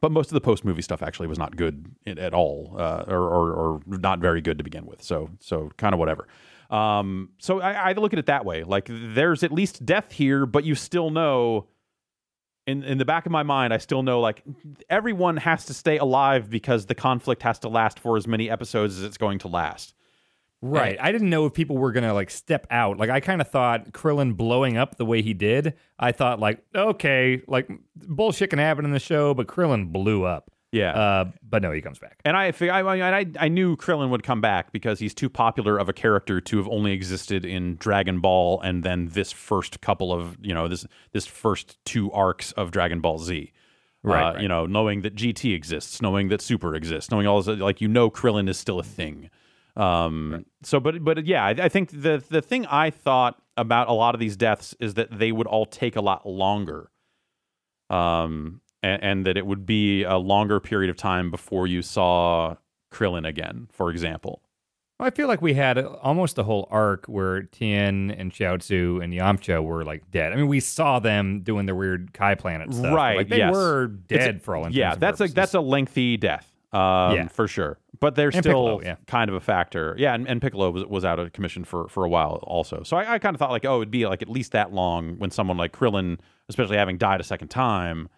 but 0.00 0.10
most 0.10 0.30
of 0.30 0.34
the 0.34 0.40
post 0.40 0.64
movie 0.64 0.82
stuff 0.82 1.02
actually 1.02 1.28
was 1.28 1.38
not 1.38 1.56
good 1.56 1.94
at 2.06 2.32
all, 2.32 2.74
uh, 2.78 3.04
or, 3.06 3.22
or 3.22 3.52
or 3.52 3.80
not 3.86 4.20
very 4.20 4.40
good 4.40 4.58
to 4.58 4.64
begin 4.64 4.86
with. 4.86 5.02
So 5.02 5.30
so 5.40 5.70
kind 5.76 5.92
of 5.92 5.98
whatever. 5.98 6.26
Um, 6.70 7.30
so 7.38 7.60
I, 7.60 7.90
I 7.90 7.92
look 7.92 8.12
at 8.12 8.18
it 8.18 8.26
that 8.26 8.44
way. 8.44 8.62
Like 8.62 8.88
there's 8.90 9.42
at 9.42 9.52
least 9.52 9.84
death 9.84 10.12
here, 10.12 10.46
but 10.46 10.64
you 10.64 10.74
still 10.74 11.10
know. 11.10 11.66
In, 12.66 12.84
in 12.84 12.98
the 12.98 13.06
back 13.06 13.24
of 13.24 13.32
my 13.32 13.44
mind, 13.44 13.72
I 13.72 13.78
still 13.78 14.02
know 14.02 14.20
like 14.20 14.42
everyone 14.90 15.38
has 15.38 15.64
to 15.64 15.72
stay 15.74 15.96
alive 15.96 16.50
because 16.50 16.84
the 16.84 16.94
conflict 16.94 17.42
has 17.42 17.58
to 17.60 17.68
last 17.70 17.98
for 17.98 18.18
as 18.18 18.26
many 18.26 18.50
episodes 18.50 18.98
as 18.98 19.04
it's 19.04 19.16
going 19.16 19.38
to 19.38 19.48
last. 19.48 19.94
Right. 20.60 20.98
I 21.00 21.12
didn't 21.12 21.30
know 21.30 21.46
if 21.46 21.54
people 21.54 21.78
were 21.78 21.92
gonna 21.92 22.14
like 22.14 22.30
step 22.30 22.66
out. 22.70 22.98
Like 22.98 23.10
I 23.10 23.20
kind 23.20 23.40
of 23.40 23.48
thought 23.48 23.92
Krillin 23.92 24.36
blowing 24.36 24.76
up 24.76 24.96
the 24.96 25.04
way 25.06 25.22
he 25.22 25.32
did. 25.34 25.74
I 25.98 26.12
thought 26.12 26.40
like, 26.40 26.64
okay, 26.74 27.42
like 27.46 27.70
bullshit 27.96 28.50
can 28.50 28.58
happen 28.58 28.84
in 28.84 28.90
the 28.90 28.98
show, 28.98 29.34
but 29.34 29.46
Krillin 29.46 29.92
blew 29.92 30.24
up. 30.24 30.50
Yeah, 30.70 30.92
Uh, 30.92 31.24
but 31.48 31.62
no, 31.62 31.72
he 31.72 31.80
comes 31.80 31.98
back. 31.98 32.18
And 32.26 32.36
I, 32.36 32.52
fig- 32.52 32.68
I, 32.68 32.80
I, 33.20 33.26
I 33.40 33.48
knew 33.48 33.74
Krillin 33.74 34.10
would 34.10 34.22
come 34.22 34.42
back 34.42 34.70
because 34.70 34.98
he's 34.98 35.14
too 35.14 35.30
popular 35.30 35.78
of 35.78 35.88
a 35.88 35.94
character 35.94 36.42
to 36.42 36.58
have 36.58 36.68
only 36.68 36.92
existed 36.92 37.46
in 37.46 37.76
Dragon 37.76 38.20
Ball 38.20 38.60
and 38.60 38.82
then 38.82 39.08
this 39.12 39.32
first 39.32 39.80
couple 39.80 40.12
of 40.12 40.36
you 40.42 40.52
know 40.52 40.68
this 40.68 40.84
this 41.12 41.24
first 41.24 41.78
two 41.86 42.12
arcs 42.12 42.52
of 42.52 42.70
Dragon 42.70 43.00
Ball 43.00 43.18
Z. 43.18 43.50
Right, 44.02 44.22
Uh, 44.22 44.32
right. 44.34 44.42
You 44.42 44.48
know, 44.48 44.66
knowing 44.66 45.00
that 45.02 45.14
GT 45.14 45.54
exists, 45.54 46.02
knowing 46.02 46.28
that 46.28 46.42
Super 46.42 46.74
exists, 46.74 47.10
knowing 47.10 47.26
all 47.26 47.40
this, 47.40 47.58
like 47.58 47.80
you 47.80 47.88
know, 47.88 48.10
Krillin 48.10 48.46
is 48.48 48.58
still 48.58 48.78
a 48.78 48.84
thing. 48.84 49.30
Um, 49.78 50.44
So, 50.62 50.80
but 50.80 51.02
but 51.04 51.24
yeah, 51.26 51.44
I, 51.44 51.50
I 51.50 51.68
think 51.68 51.90
the 51.90 52.22
the 52.28 52.42
thing 52.42 52.66
I 52.66 52.90
thought 52.90 53.40
about 53.56 53.88
a 53.88 53.92
lot 53.92 54.14
of 54.14 54.20
these 54.20 54.36
deaths 54.36 54.74
is 54.80 54.94
that 54.94 55.18
they 55.18 55.32
would 55.32 55.46
all 55.46 55.66
take 55.66 55.96
a 55.96 56.00
lot 56.00 56.26
longer. 56.26 56.90
Um, 57.90 58.60
and, 58.82 59.02
and 59.02 59.26
that 59.26 59.36
it 59.36 59.46
would 59.46 59.66
be 59.66 60.02
a 60.04 60.16
longer 60.18 60.60
period 60.60 60.90
of 60.90 60.96
time 60.96 61.30
before 61.30 61.66
you 61.66 61.82
saw 61.82 62.56
Krillin 62.92 63.26
again, 63.26 63.68
for 63.72 63.90
example. 63.90 64.42
I 65.00 65.10
feel 65.10 65.28
like 65.28 65.40
we 65.40 65.54
had 65.54 65.78
almost 65.78 66.38
a 66.38 66.42
whole 66.42 66.66
arc 66.70 67.06
where 67.06 67.42
Tien 67.44 68.10
and 68.10 68.32
Chaozu 68.32 69.02
and 69.02 69.12
Yamcha 69.12 69.62
were 69.64 69.84
like 69.84 70.10
dead. 70.10 70.32
I 70.32 70.36
mean, 70.36 70.48
we 70.48 70.58
saw 70.60 70.98
them 70.98 71.40
doing 71.42 71.66
their 71.66 71.74
weird 71.76 72.12
Kai 72.12 72.34
planet 72.34 72.74
stuff. 72.74 72.92
Right, 72.94 73.16
Like 73.16 73.28
they 73.28 73.38
yes. 73.38 73.54
were 73.54 73.86
dead 73.86 74.36
a- 74.36 74.38
for 74.40 74.56
all 74.56 74.62
intents 74.62 74.76
Yeah, 74.76 74.96
that's 74.96 75.20
a 75.20 75.28
that's 75.28 75.54
a 75.54 75.60
lengthy 75.60 76.16
death. 76.16 76.52
Um, 76.72 77.14
Yeah. 77.14 77.28
for 77.28 77.48
sure. 77.48 77.78
But 78.00 78.14
they're 78.14 78.28
And 78.28 78.36
still 78.36 78.64
Piccolo, 78.78 78.80
yeah. 78.82 78.96
kind 79.06 79.28
of 79.30 79.34
a 79.34 79.40
factor. 79.40 79.94
Yeah, 79.98 80.14
and, 80.14 80.28
and 80.28 80.40
Piccolo 80.42 80.70
was, 80.70 80.84
was 80.84 81.04
out 81.04 81.18
of 81.18 81.32
commission 81.32 81.64
for, 81.64 81.88
for 81.88 82.04
a 82.04 82.08
while 82.08 82.40
also. 82.42 82.82
So 82.84 82.96
I, 82.96 83.14
I 83.14 83.18
kind 83.18 83.34
of 83.34 83.38
thought 83.38 83.50
like, 83.50 83.64
oh, 83.64 83.76
it'd 83.76 83.90
be 83.90 84.06
like 84.06 84.20
at 84.22 84.28
least 84.28 84.52
that 84.52 84.72
long 84.72 85.18
when 85.18 85.30
someone 85.30 85.56
like 85.56 85.72
Krillin, 85.72 86.18
especially 86.48 86.76
having 86.76 86.98
died 86.98 87.20
a 87.20 87.24
second 87.24 87.48
time, 87.48 88.08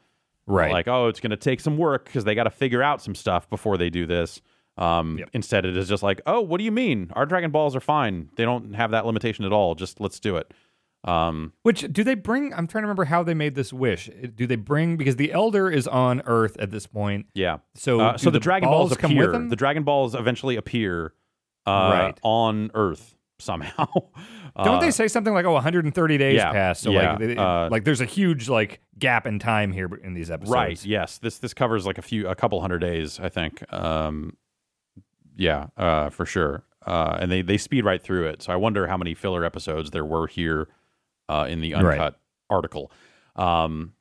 right. 0.46 0.72
like 0.72 0.88
oh 0.88 1.06
it's 1.06 1.20
going 1.20 1.30
to 1.30 1.36
take 1.36 1.60
some 1.60 1.76
work 1.76 2.06
because 2.06 2.24
they 2.24 2.34
got 2.34 2.44
to 2.44 2.50
figure 2.50 2.82
out 2.82 3.00
some 3.00 3.14
stuff 3.14 3.48
before 3.48 3.76
they 3.78 3.88
do 3.88 4.04
this 4.06 4.40
um, 4.78 5.18
Yep. 5.18 5.30
instead 5.32 5.64
it 5.64 5.76
is 5.76 5.88
just 5.88 6.02
like 6.02 6.20
oh 6.26 6.40
what 6.40 6.58
do 6.58 6.64
you 6.64 6.72
mean 6.72 7.10
our 7.14 7.24
dragon 7.24 7.50
balls 7.52 7.76
are 7.76 7.80
fine 7.80 8.30
they 8.36 8.44
don't 8.44 8.74
have 8.74 8.90
that 8.90 9.06
limitation 9.06 9.44
at 9.44 9.52
all 9.52 9.76
just 9.76 10.00
let's 10.00 10.18
do 10.18 10.36
it 10.36 10.52
um, 11.04 11.52
Which 11.62 11.80
do 11.92 12.04
they 12.04 12.14
bring? 12.14 12.52
I'm 12.52 12.66
trying 12.66 12.82
to 12.82 12.86
remember 12.86 13.04
how 13.04 13.22
they 13.22 13.34
made 13.34 13.54
this 13.54 13.72
wish. 13.72 14.10
Do 14.34 14.46
they 14.46 14.56
bring 14.56 14.96
because 14.96 15.16
the 15.16 15.32
Elder 15.32 15.70
is 15.70 15.88
on 15.88 16.20
Earth 16.26 16.56
at 16.58 16.70
this 16.70 16.86
point? 16.86 17.26
yeah 17.34 17.58
So 17.74 18.00
uh, 18.00 18.16
so 18.18 18.30
the, 18.30 18.38
dragon 18.40 18.68
balls, 18.68 18.94
come 18.96 19.12
appear 19.12 19.22
with 19.26 19.32
them. 19.32 19.48
the 19.48 19.56
dragon 19.56 19.82
balls 19.82 20.14
eventually 20.14 20.56
appear 20.56 21.14
uh, 21.66 21.70
Right. 21.92 22.20
on 22.22 22.70
earth 22.74 23.14
somehow 23.38 23.86
Don't 24.64 24.74
Uh, 24.76 24.80
they 24.80 24.90
say 24.90 25.06
something 25.08 25.32
like, 25.32 25.44
"Oh, 25.46 25.52
130 25.52 26.18
days 26.18 26.36
yeah, 26.36 26.50
passed"? 26.52 26.82
So 26.82 26.90
yeah, 26.90 27.10
like, 27.12 27.18
they- 27.20 27.36
uh, 27.36 27.68
like 27.70 27.84
there's 27.84 28.00
a 28.00 28.04
huge 28.06 28.48
like 28.48 28.80
gap 28.98 29.26
in 29.26 29.38
time 29.38 29.70
here 29.72 29.88
in 30.02 30.12
these 30.12 30.30
episodes. 30.30 30.54
right 30.54 30.84
yes 30.84 31.16
this 31.18 31.38
this 31.38 31.54
covers 31.54 31.86
like 31.86 31.96
a 31.98 32.02
few 32.02 32.28
a 32.28 32.34
couple 32.34 32.60
hundred 32.60 32.80
days 32.80 33.18
i 33.20 33.28
think 33.30 33.62
um, 33.72 34.36
yeah 35.36 35.68
uh, 35.76 36.10
for 36.10 36.26
sure 36.26 36.64
uh, 36.86 37.16
and 37.20 37.30
they 37.30 37.42
they 37.42 37.56
speed 37.56 37.84
right 37.84 38.02
through 38.02 38.26
it 38.26 38.42
so 38.42 38.52
i 38.52 38.56
wonder 38.56 38.86
how 38.88 38.96
many 38.96 39.14
filler 39.14 39.44
episodes 39.44 39.90
there 39.92 40.04
were 40.04 40.26
here 40.26 40.68
uh, 41.30 41.46
in 41.48 41.60
the 41.60 41.74
uncut 41.74 41.98
Right. 41.98 42.14
article 42.50 42.90
um, 43.36 43.92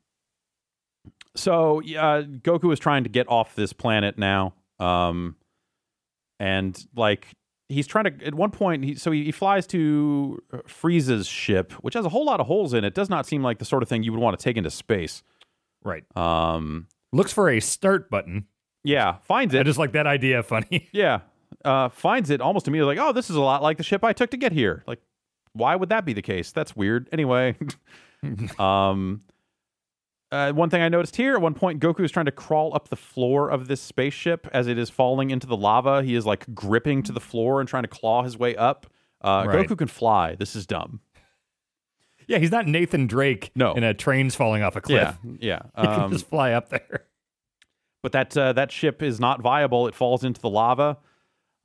so 1.35 1.79
uh, 1.81 2.23
goku 2.23 2.73
is 2.73 2.79
trying 2.79 3.03
to 3.03 3.09
get 3.09 3.27
off 3.29 3.55
this 3.55 3.73
planet 3.73 4.17
now 4.17 4.53
um, 4.79 5.35
and 6.39 6.85
like 6.95 7.27
he's 7.69 7.85
trying 7.87 8.05
to 8.05 8.25
at 8.25 8.33
one 8.33 8.51
point 8.51 8.83
he 8.83 8.95
so 8.95 9.11
he, 9.11 9.25
he 9.25 9.31
flies 9.31 9.67
to 9.67 10.41
Frieza's 10.67 11.27
ship 11.27 11.71
which 11.83 11.93
has 11.93 12.05
a 12.05 12.09
whole 12.09 12.25
lot 12.25 12.39
of 12.39 12.47
holes 12.47 12.73
in 12.73 12.83
it 12.83 12.93
does 12.95 13.09
not 13.09 13.25
seem 13.25 13.43
like 13.43 13.59
the 13.59 13.65
sort 13.65 13.83
of 13.83 13.89
thing 13.89 14.03
you 14.03 14.11
would 14.11 14.21
want 14.21 14.37
to 14.37 14.43
take 14.43 14.57
into 14.57 14.69
space 14.71 15.23
Right. 15.83 16.03
um, 16.17 16.87
Looks 17.13 17.31
for 17.31 17.49
a 17.49 17.59
start 17.61 18.09
button. 18.09 18.47
yeah, 18.83 19.17
finds 19.23 19.53
it. 19.53 19.59
I 19.61 19.63
just 19.63 19.79
like 19.79 19.93
that 19.93 20.05
idea. 20.07 20.43
Funny. 20.53 20.89
yeah, 20.91 21.21
uh, 21.63 21.87
finds 21.89 22.29
it 22.29 22.41
almost 22.41 22.67
immediately. 22.67 22.95
Like, 22.97 23.07
oh, 23.07 23.13
this 23.13 23.29
is 23.29 23.35
a 23.37 23.41
lot 23.41 23.63
like 23.63 23.77
the 23.77 23.83
ship 23.83 24.03
I 24.03 24.11
took 24.13 24.29
to 24.31 24.37
get 24.37 24.51
here. 24.51 24.83
Like, 24.85 24.99
why 25.53 25.75
would 25.75 25.89
that 25.89 26.05
be 26.05 26.13
the 26.13 26.21
case? 26.21 26.51
That's 26.51 26.75
weird. 26.75 27.09
Anyway, 27.11 27.55
um, 28.59 29.21
uh, 30.31 30.51
one 30.51 30.69
thing 30.69 30.81
I 30.81 30.89
noticed 30.89 31.15
here 31.15 31.33
at 31.35 31.41
one 31.41 31.53
point, 31.55 31.79
Goku 31.79 32.01
is 32.01 32.11
trying 32.11 32.27
to 32.27 32.31
crawl 32.31 32.73
up 32.75 32.89
the 32.89 32.95
floor 32.95 33.49
of 33.49 33.67
this 33.67 33.81
spaceship 33.81 34.47
as 34.53 34.67
it 34.67 34.77
is 34.77 34.89
falling 34.89 35.31
into 35.31 35.47
the 35.47 35.57
lava. 35.57 36.03
He 36.03 36.15
is 36.15 36.25
like 36.25 36.53
gripping 36.53 37.01
to 37.03 37.11
the 37.11 37.19
floor 37.19 37.59
and 37.59 37.67
trying 37.67 37.83
to 37.83 37.89
claw 37.89 38.23
his 38.23 38.37
way 38.37 38.55
up. 38.55 38.85
Uh, 39.21 39.45
Right. 39.47 39.67
Goku 39.67 39.77
can 39.77 39.87
fly. 39.87 40.35
This 40.35 40.55
is 40.55 40.65
dumb. 40.67 41.01
yeah, 42.27 42.37
he's 42.37 42.51
not 42.51 42.67
Nathan 42.67 43.07
Drake. 43.07 43.51
No. 43.55 43.73
in 43.73 43.83
a 43.83 43.93
train's 43.93 44.35
falling 44.35 44.61
off 44.61 44.75
a 44.75 44.81
cliff. 44.81 45.17
Yeah, 45.23 45.31
yeah. 45.41 45.59
He 45.81 45.87
can 45.87 46.01
Um, 46.03 46.11
just 46.11 46.27
fly 46.27 46.51
up 46.53 46.69
there. 46.69 47.05
but 48.03 48.11
that 48.11 48.37
uh, 48.37 48.53
that 48.53 48.71
ship 48.71 49.01
is 49.01 49.19
not 49.19 49.41
viable. 49.41 49.87
It 49.87 49.95
falls 49.95 50.23
into 50.23 50.39
the 50.39 50.49
lava, 50.49 50.97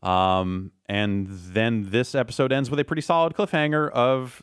um, 0.05 0.71
and 0.87 1.27
then 1.29 1.91
this 1.91 2.15
episode 2.15 2.53
ends 2.53 2.71
with 2.71 2.79
a 2.79 2.85
pretty 2.85 3.03
solid 3.03 3.35
cliffhanger 3.35 3.91
of 3.91 4.43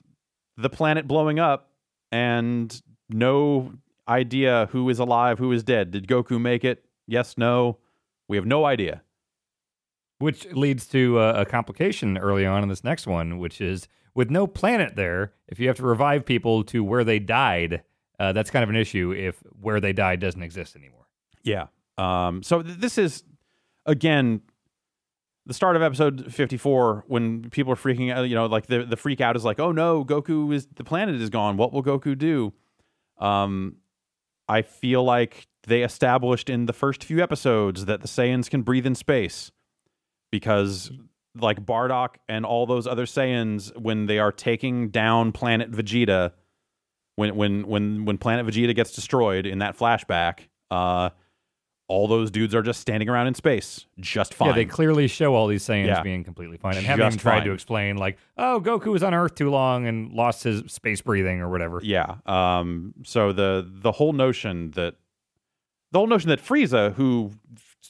the 0.58 0.70
planet 0.70 1.08
blowing 1.08 1.40
up 1.40 1.70
and 2.12 2.82
no 3.10 3.74
idea 4.08 4.68
who 4.72 4.90
is 4.90 5.00
alive, 5.00 5.40
who 5.40 5.52
is 5.52 5.64
dead. 5.64 5.92
Did 5.92 6.08
Goku 6.08 6.42
make 6.42 6.64
it? 6.64 6.86
Yes, 7.08 7.38
no. 7.38 7.78
We 8.28 8.38
have 8.38 8.46
no 8.46 8.66
idea. 8.66 9.04
Which 10.20 10.46
leads 10.52 10.88
to 10.88 11.20
uh, 11.20 11.34
a 11.38 11.46
complication 11.46 12.18
early 12.18 12.46
on 12.46 12.64
in 12.64 12.70
this 12.70 12.84
next 12.84 13.08
one, 13.08 13.38
which 13.38 13.62
is 13.62 13.88
with 14.14 14.30
no 14.30 14.48
planet 14.48 14.96
there, 14.96 15.34
if 15.48 15.60
you 15.60 15.68
have 15.68 15.78
to 15.78 15.84
revive 15.84 16.26
people 16.26 16.64
to 16.66 16.84
where 16.84 17.04
they 17.04 17.20
died, 17.20 17.84
uh, 18.20 18.32
that's 18.34 18.52
kind 18.52 18.64
of 18.64 18.70
an 18.70 18.76
issue 18.76 19.12
if 19.12 19.42
where 19.60 19.80
they 19.80 19.94
died 19.94 20.20
doesn't 20.20 20.44
exist 20.44 20.76
anymore. 20.76 21.08
Yeah. 21.44 21.68
Um, 21.98 22.44
so 22.44 22.62
th- 22.62 22.78
this 22.78 22.98
is 22.98 23.24
again 23.86 24.42
the 25.46 25.54
start 25.54 25.76
of 25.76 25.82
episode 25.82 26.32
54 26.32 27.06
when 27.08 27.50
people 27.50 27.74
are 27.74 27.78
freaking 27.78 28.12
out, 28.14 28.24
you 28.24 28.36
know, 28.36 28.46
like 28.46 28.68
the 28.68 28.84
the 28.84 28.98
freak 28.98 29.22
out 29.22 29.36
is 29.36 29.44
like, 29.44 29.60
"Oh 29.60 29.72
no, 29.72 30.06
Goku 30.06 30.54
is 30.54 30.68
the 30.76 30.84
planet 30.84 31.16
is 31.16 31.30
gone. 31.30 31.58
What 31.58 31.74
will 31.74 31.84
Goku 31.84 32.18
do?" 32.18 32.54
Um 33.18 33.78
I 34.48 34.62
feel 34.62 35.04
like 35.04 35.48
they 35.68 35.84
established 35.84 36.50
in 36.50 36.66
the 36.66 36.74
first 36.74 37.04
few 37.04 37.22
episodes 37.22 37.86
that 37.86 38.02
the 38.02 38.08
Saiyans 38.08 38.50
can 38.50 38.64
breathe 38.64 38.86
in 38.86 38.96
space 38.96 39.52
because 40.32 40.92
like 41.40 41.66
Bardock 41.66 42.16
and 42.28 42.46
all 42.46 42.66
those 42.66 42.86
other 42.88 43.06
Saiyans 43.06 43.76
when 43.80 44.06
they 44.08 44.20
are 44.20 44.32
taking 44.32 44.90
down 44.90 45.32
planet 45.32 45.72
Vegeta 45.72 46.34
when 47.16 47.36
when 47.36 47.68
when 47.68 48.06
when 48.06 48.18
planet 48.18 48.46
Vegeta 48.46 48.76
gets 48.76 48.92
destroyed 48.92 49.46
in 49.46 49.60
that 49.60 49.78
flashback, 49.78 50.48
uh 50.70 51.10
all 51.92 52.08
those 52.08 52.32
dudes 52.32 52.56
are 52.56 52.62
just 52.62 52.80
standing 52.80 53.10
around 53.10 53.28
in 53.28 53.34
space, 53.36 53.86
just 54.00 54.34
fine. 54.34 54.50
Yeah, 54.50 54.56
they 54.56 54.66
clearly 54.66 55.08
show 55.08 55.36
all 55.36 55.48
these 55.48 55.64
Saiyans 55.64 55.88
Yeah. 55.88 56.02
being 56.02 56.24
completely 56.24 56.56
fine 56.58 56.78
and 56.78 56.86
haven't 56.86 57.06
even 57.06 57.20
tried 57.20 57.40
fine. 57.40 57.48
to 57.48 57.52
explain, 57.54 57.98
like, 57.98 58.18
oh, 58.38 58.62
Goku 58.64 58.88
was 58.88 59.04
on 59.04 59.14
Earth 59.14 59.36
too 59.36 59.50
long 59.50 59.86
and 59.88 60.12
lost 60.14 60.44
his 60.44 60.64
space 60.72 61.02
breathing 61.02 61.42
or 61.42 61.50
whatever. 61.50 61.82
Yeah. 61.84 62.16
Um. 62.26 62.94
So 63.04 63.34
the 63.34 63.68
the 63.70 63.92
whole 63.92 64.14
notion 64.14 64.72
that 64.72 64.96
the 65.92 66.00
whole 66.00 66.08
notion 66.08 66.30
that 66.30 66.40
Frieza, 66.42 66.94
who 66.94 67.32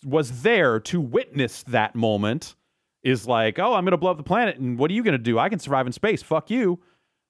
was 0.03 0.41
there 0.41 0.79
to 0.79 0.99
witness 0.99 1.61
that 1.63 1.93
moment, 1.93 2.55
is 3.03 3.27
like, 3.27 3.59
oh, 3.59 3.75
I'm 3.75 3.85
gonna 3.85 3.97
blow 3.97 4.11
up 4.11 4.17
the 4.17 4.23
planet, 4.23 4.57
and 4.57 4.79
what 4.79 4.89
are 4.89 4.93
you 4.95 5.03
gonna 5.03 5.17
do? 5.19 5.37
I 5.37 5.49
can 5.49 5.59
survive 5.59 5.85
in 5.85 5.93
space. 5.93 6.23
Fuck 6.23 6.49
you. 6.49 6.79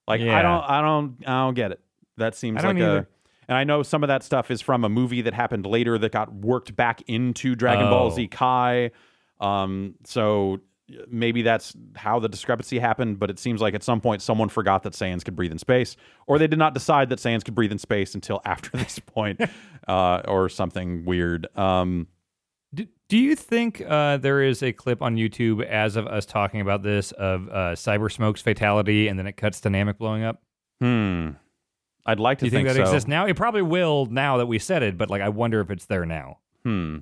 Like 0.07 0.21
I 0.21 0.41
don't, 0.41 0.63
I 0.63 0.81
don't, 0.81 1.17
I 1.27 1.45
don't 1.45 1.53
get 1.53 1.71
it. 1.71 1.79
That 2.17 2.35
seems 2.35 2.63
like 2.63 2.77
a. 2.77 3.07
And 3.51 3.57
I 3.57 3.65
know 3.65 3.83
some 3.83 4.01
of 4.01 4.07
that 4.07 4.23
stuff 4.23 4.49
is 4.49 4.61
from 4.61 4.85
a 4.85 4.89
movie 4.89 5.21
that 5.23 5.33
happened 5.33 5.65
later 5.65 5.97
that 5.97 6.13
got 6.13 6.33
worked 6.33 6.73
back 6.73 7.01
into 7.07 7.53
Dragon 7.53 7.89
Ball 7.89 8.05
Oh. 8.07 8.09
Z 8.15 8.29
Kai. 8.29 8.91
Um, 9.41 9.95
so 10.05 10.61
maybe 11.09 11.41
that's 11.41 11.75
how 11.97 12.17
the 12.17 12.29
discrepancy 12.29 12.79
happened, 12.79 13.19
but 13.19 13.29
it 13.29 13.39
seems 13.39 13.59
like 13.59 13.73
at 13.73 13.83
some 13.83 13.99
point 13.99 14.21
someone 14.21 14.47
forgot 14.47 14.83
that 14.83 14.93
Saiyans 14.93 15.25
could 15.25 15.35
breathe 15.35 15.51
in 15.51 15.57
space, 15.57 15.97
or 16.27 16.39
they 16.39 16.47
did 16.47 16.59
not 16.59 16.73
decide 16.73 17.09
that 17.09 17.19
Saiyans 17.19 17.43
could 17.43 17.53
breathe 17.53 17.73
in 17.73 17.77
space 17.77 18.15
until 18.15 18.39
after 18.45 18.69
this 18.77 18.99
point, 18.99 19.41
uh, 19.89 20.21
or 20.29 20.47
something 20.47 21.03
weird. 21.03 21.45
Um, 21.57 22.07
Do, 22.73 22.87
do 23.09 23.17
you 23.17 23.35
think 23.35 23.83
uh, 23.85 24.15
there 24.15 24.41
is 24.41 24.63
a 24.63 24.71
clip 24.71 25.01
on 25.01 25.17
YouTube 25.17 25.61
as 25.65 25.97
of 25.97 26.07
us 26.07 26.25
talking 26.25 26.61
about 26.61 26.83
this 26.83 27.11
of 27.11 27.49
uh, 27.49 27.75
Cyber 27.75 28.09
Smoke's 28.09 28.41
fatality 28.41 29.09
and 29.09 29.19
then 29.19 29.27
it 29.27 29.35
cuts 29.35 29.59
to 29.61 29.69
Namek 29.69 29.97
blowing 29.97 30.23
up? 30.23 30.41
hmm. 30.79 31.31
I'd 32.05 32.19
like 32.19 32.39
to 32.39 32.45
Do 32.45 32.47
you 32.47 32.51
think, 32.51 32.67
that 32.67 32.75
so. 32.75 32.81
exists 32.81 33.07
now? 33.07 33.25
It 33.25 33.35
probably 33.35 33.61
will 33.61 34.05
now 34.07 34.37
that 34.37 34.47
we 34.47 34.59
said 34.59 34.81
it, 34.83 34.97
but 34.97 35.09
like 35.09 35.21
I 35.21 35.29
wonder 35.29 35.59
if 35.61 35.69
it's 35.69 35.85
there 35.85 36.05
now. 36.05 36.39
Hmm. 36.63 36.99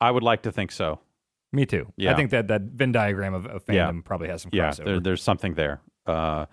I 0.00 0.10
would 0.10 0.22
like 0.22 0.42
to 0.42 0.52
think 0.52 0.70
so. 0.72 1.00
Me 1.52 1.64
too. 1.66 1.92
Yeah. 1.96 2.12
I 2.12 2.14
think 2.16 2.30
that 2.30 2.48
that 2.48 2.62
Venn 2.62 2.92
diagram 2.92 3.34
of, 3.34 3.46
of 3.46 3.64
fandom 3.64 3.94
Yeah. 3.96 4.00
probably 4.04 4.28
has 4.28 4.42
some 4.42 4.50
yeah, 4.52 4.70
crossover. 4.70 4.84
there, 4.84 5.00
there's 5.00 5.22
something 5.22 5.54
there. 5.54 5.80
Uh, 6.06 6.46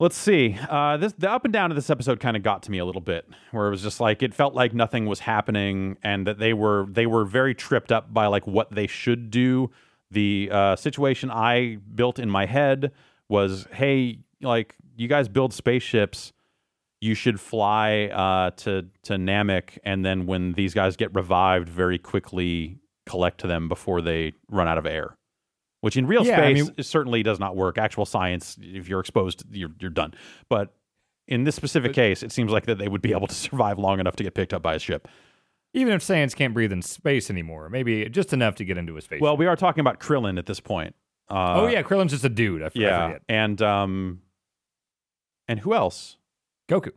let's 0.00 0.16
see. 0.16 0.56
Uh, 0.68 0.96
this 0.96 1.12
the 1.14 1.30
up 1.30 1.44
and 1.44 1.52
down 1.52 1.70
of 1.70 1.76
this 1.76 1.90
episode 1.90 2.20
kind 2.20 2.36
of 2.36 2.42
got 2.42 2.62
to 2.64 2.70
me 2.70 2.78
a 2.78 2.84
little 2.84 3.00
bit, 3.00 3.28
where 3.52 3.68
it 3.68 3.70
was 3.70 3.82
just 3.82 4.00
like 4.00 4.22
it 4.22 4.34
felt 4.34 4.54
like 4.54 4.74
nothing 4.74 5.06
was 5.06 5.20
happening, 5.20 5.96
and 6.02 6.26
that 6.26 6.38
they 6.38 6.52
were 6.52 6.86
they 6.90 7.06
were 7.06 7.24
very 7.24 7.54
tripped 7.54 7.90
up 7.92 8.12
by 8.12 8.26
like 8.26 8.46
what 8.46 8.70
they 8.72 8.86
should 8.86 9.30
do. 9.30 9.70
The 10.10 10.50
uh, 10.52 10.76
situation 10.76 11.30
I 11.30 11.78
built 11.94 12.18
in 12.18 12.30
my 12.30 12.46
head 12.46 12.92
was, 13.28 13.66
hey, 13.72 14.18
like 14.42 14.76
you 14.96 15.08
guys 15.08 15.28
build 15.28 15.52
spaceships. 15.52 16.32
You 17.00 17.14
should 17.14 17.38
fly 17.40 18.04
uh, 18.06 18.50
to 18.58 18.86
to 19.04 19.14
Namek, 19.14 19.78
and 19.84 20.04
then 20.04 20.26
when 20.26 20.52
these 20.52 20.72
guys 20.74 20.96
get 20.96 21.14
revived, 21.14 21.68
very 21.68 21.98
quickly 21.98 22.78
collect 23.06 23.38
to 23.40 23.46
them 23.46 23.68
before 23.68 24.00
they 24.00 24.32
run 24.50 24.66
out 24.68 24.78
of 24.78 24.86
air 24.86 25.16
which 25.82 25.98
in 25.98 26.06
real 26.06 26.24
Yeah, 26.24 26.40
I 26.40 26.54
space 26.54 26.64
mean- 26.70 26.82
certainly 26.82 27.22
does 27.22 27.38
not 27.38 27.56
work. 27.56 27.76
Actual 27.76 28.06
science, 28.06 28.56
if 28.58 28.88
you're 28.88 29.00
exposed, 29.00 29.44
you're 29.50 29.68
you're 29.78 29.90
done. 29.90 30.14
But 30.48 30.72
in 31.28 31.44
this 31.44 31.54
specific 31.56 31.92
case, 31.92 32.22
it 32.22 32.32
seems 32.32 32.50
like 32.50 32.64
that 32.64 32.78
they 32.78 32.88
would 32.88 33.02
be 33.02 33.12
able 33.12 33.26
to 33.26 33.34
survive 33.48 33.78
long 33.78 34.00
enough 34.00 34.16
to 34.16 34.22
get 34.24 34.32
picked 34.32 34.54
up 34.54 34.62
by 34.62 34.76
a 34.76 34.78
ship. 34.78 35.08
Even 35.74 35.92
if 35.92 36.02
Saiyans 36.02 36.34
can't 36.34 36.54
breathe 36.54 36.72
in 36.72 36.80
space 36.80 37.28
anymore, 37.28 37.68
maybe 37.68 38.08
just 38.08 38.32
enough 38.32 38.54
to 38.54 38.64
get 38.64 38.78
into 38.78 38.96
a 38.96 39.02
space. 39.02 39.20
Well, 39.20 39.36
we 39.36 39.44
are 39.44 39.56
talking 39.56 39.82
about 39.82 40.00
Krillin 40.00 40.38
at 40.38 40.46
this 40.46 40.58
point. 40.58 40.94
Uh, 41.28 41.60
oh 41.60 41.66
yeah, 41.66 41.82
Krillin's 41.82 42.12
just 42.12 42.24
a 42.24 42.30
dude. 42.30 42.62
I, 42.62 42.66
f- 42.66 42.72
I 42.76 42.80
yeah, 42.80 43.18
and 43.28 43.60
um, 43.60 44.22
and 45.48 45.60
who 45.60 45.74
else? 45.74 46.16
Goku. 46.68 46.90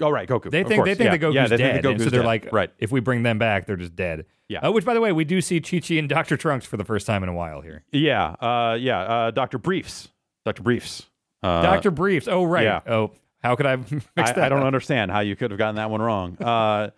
Oh, 0.00 0.10
right, 0.10 0.28
Goku. 0.28 0.50
They 0.50 0.64
think 0.64 0.84
they 0.84 0.94
think 0.94 1.06
yeah. 1.06 1.16
that 1.16 1.20
Goku's 1.20 1.34
yeah, 1.34 1.46
they 1.46 1.56
dead, 1.58 1.76
and 1.76 1.84
so 1.84 1.92
Goku's 1.92 2.10
they're 2.10 2.20
dead. 2.22 2.26
like, 2.26 2.52
right, 2.52 2.70
if 2.78 2.90
we 2.90 2.98
bring 3.00 3.22
them 3.22 3.38
back, 3.38 3.66
they're 3.66 3.76
just 3.76 3.94
dead. 3.94 4.26
Yeah. 4.48 4.60
Uh, 4.66 4.72
which, 4.72 4.84
by 4.84 4.94
the 4.94 5.00
way, 5.00 5.12
we 5.12 5.24
do 5.24 5.40
see 5.40 5.60
Chi 5.60 5.78
Chi 5.78 5.94
and 5.94 6.08
Doctor 6.08 6.36
Trunks 6.36 6.66
for 6.66 6.76
the 6.76 6.84
first 6.84 7.06
time 7.06 7.22
in 7.22 7.28
a 7.28 7.32
while 7.32 7.60
here. 7.60 7.84
yeah, 7.92 8.30
uh, 8.40 8.76
yeah. 8.80 9.00
Uh, 9.00 9.30
Doctor 9.30 9.58
Briefs, 9.58 10.08
Doctor 10.44 10.62
Briefs, 10.62 11.08
uh, 11.42 11.62
Doctor 11.62 11.90
Briefs. 11.90 12.26
Oh 12.26 12.42
right. 12.44 12.64
yeah. 12.64 12.80
Oh, 12.86 13.12
how 13.42 13.54
could 13.54 13.66
I 13.66 13.72
I. 14.16 14.22
I 14.22 14.48
don't 14.48 14.60
up? 14.60 14.64
understand 14.64 15.10
how 15.12 15.20
you 15.20 15.36
could 15.36 15.52
have 15.52 15.58
gotten 15.58 15.76
that 15.76 15.90
one 15.90 16.02
wrong. 16.02 16.36
Uh, 16.40 16.90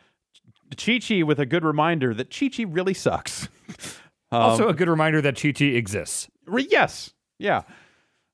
Chi 0.79 0.99
Chi 0.99 1.23
with 1.23 1.39
a 1.39 1.47
good 1.47 1.65
reminder 1.65 2.15
that 2.15 2.31
Chi 2.37 2.49
Chi 2.49 2.63
really 2.65 2.95
sucks. 2.95 3.49
Um, 4.33 4.41
Also, 4.41 4.69
a 4.69 4.75
good 4.75 4.89
reminder 4.89 5.21
that 5.21 5.41
Chi 5.41 5.53
Chi 5.53 5.67
exists. 5.67 6.29
Re- 6.47 6.67
yes. 6.69 7.13
Yeah. 7.39 7.63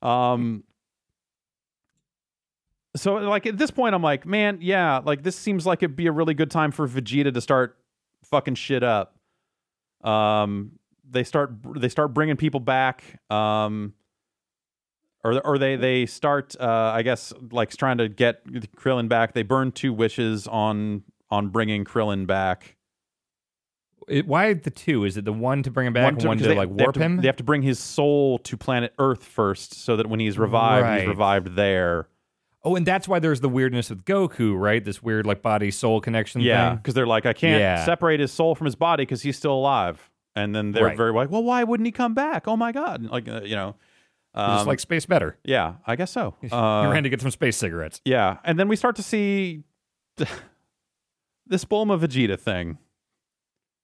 Um 0.01 0.65
so 2.97 3.15
like 3.15 3.47
at 3.47 3.57
this 3.59 3.71
point 3.71 3.95
I'm 3.95 4.03
like, 4.03 4.27
man, 4.27 4.59
yeah, 4.61 4.99
like 4.99 5.23
this 5.23 5.37
seems 5.37 5.67
like 5.67 5.83
it'd 5.83 5.97
be 5.97 6.07
a 6.07 6.13
really 6.13 6.35
good 6.35 6.51
time 6.51 6.73
for 6.73 6.89
Vegeta 6.89 7.33
to 7.33 7.41
start 7.41 7.77
fucking 8.25 8.55
shit 8.57 8.83
up. 8.83 9.17
Um 10.03 10.73
they 11.09 11.25
start 11.25 11.53
they 11.77 11.89
start 11.89 12.15
bringing 12.15 12.37
people 12.37 12.61
back 12.61 13.21
um 13.31 13.95
or 15.23 15.41
or 15.47 15.59
they 15.59 15.77
they 15.77 16.07
start 16.07 16.57
uh 16.59 16.65
I 16.95 17.03
guess 17.03 17.33
like 17.53 17.71
trying 17.77 17.99
to 17.99 18.09
get 18.09 18.45
Krillin 18.77 19.09
back. 19.09 19.35
They 19.35 19.43
burn 19.43 19.73
two 19.73 19.93
wishes 19.93 20.47
on 20.49 21.03
on 21.31 21.49
bringing 21.49 21.85
Krillin 21.85 22.27
back. 22.27 22.77
It- 24.09 24.27
why 24.27 24.55
the 24.55 24.71
two? 24.71 25.05
Is 25.05 25.17
it 25.17 25.25
the 25.25 25.33
one 25.33 25.63
to 25.63 25.71
bring 25.71 25.87
him 25.87 25.93
back 25.93 26.15
and 26.15 26.25
one 26.25 26.39
to, 26.39 26.45
they- 26.49 26.57
like 26.57 26.75
they 26.75 26.83
warp 26.83 26.95
to- 26.95 27.01
him? 27.01 27.19
They 27.19 27.29
have 27.29 27.37
to 27.37 27.45
bring 27.45 27.63
his 27.63 27.79
soul 27.79 28.39
to 28.41 28.57
planet 28.57 28.93
Earth 28.99 29.23
first, 29.25 29.75
so 29.75 29.97
that 29.97 30.09
when 30.09 30.19
he's 30.19 30.39
revived, 30.39 30.85
Right. 30.85 30.99
he's 31.01 31.09
revived 31.09 31.55
there. 31.55 32.09
Oh, 32.63 32.77
and 32.77 32.87
that's 32.87 33.07
why 33.09 33.19
there's 33.19 33.41
the 33.41 33.49
weirdness 33.49 33.91
with 33.91 34.05
Goku, 34.05 34.59
right? 34.59 34.85
This 34.85 35.03
weird 35.03 35.27
like 35.27 35.43
body 35.43 35.71
soul 35.71 36.01
connection 36.01 36.41
Yeah, 36.41 36.71
thing. 36.71 36.77
because 36.79 36.95
they're 36.95 37.07
like, 37.07 37.27
I 37.27 37.33
can't 37.33 37.61
Yeah. 37.61 37.85
separate 37.85 38.21
his 38.21 38.33
soul 38.33 38.55
from 38.55 38.67
his 38.67 38.75
body 38.75 39.03
because 39.03 39.23
he's 39.23 39.37
still 39.37 39.55
alive. 39.55 40.11
And 40.37 40.55
then 40.55 40.73
they're 40.73 40.85
Right. 40.87 40.97
very 40.97 41.13
like, 41.13 41.31
well, 41.31 41.43
why 41.43 41.65
wouldn't 41.65 41.87
he 41.87 41.93
come 41.93 42.15
back? 42.15 42.47
Oh 42.47 42.57
my 42.57 42.71
god, 42.73 43.03
like 43.05 43.27
uh, 43.29 43.41
you 43.43 43.57
know, 43.57 43.75
You 44.37 44.43
um, 44.43 44.57
just 44.57 44.67
like 44.67 44.81
space 44.81 45.07
better. 45.07 45.37
yeah, 45.45 45.75
I 45.87 45.97
guess 45.97 46.11
so. 46.13 46.35
you 46.43 46.49
Uh, 46.53 46.89
ran 46.91 47.03
to 47.03 47.09
get 47.09 47.21
some 47.21 47.31
space 47.33 47.57
cigarettes. 47.57 48.01
yeah, 48.05 48.39
and 48.45 48.59
then 48.59 48.69
we 48.69 48.77
start 48.77 48.95
to 48.97 49.03
see 49.03 49.65
this 51.47 51.65
Bulma 51.65 51.99
Vegeta 51.99 52.39
thing. 52.39 52.79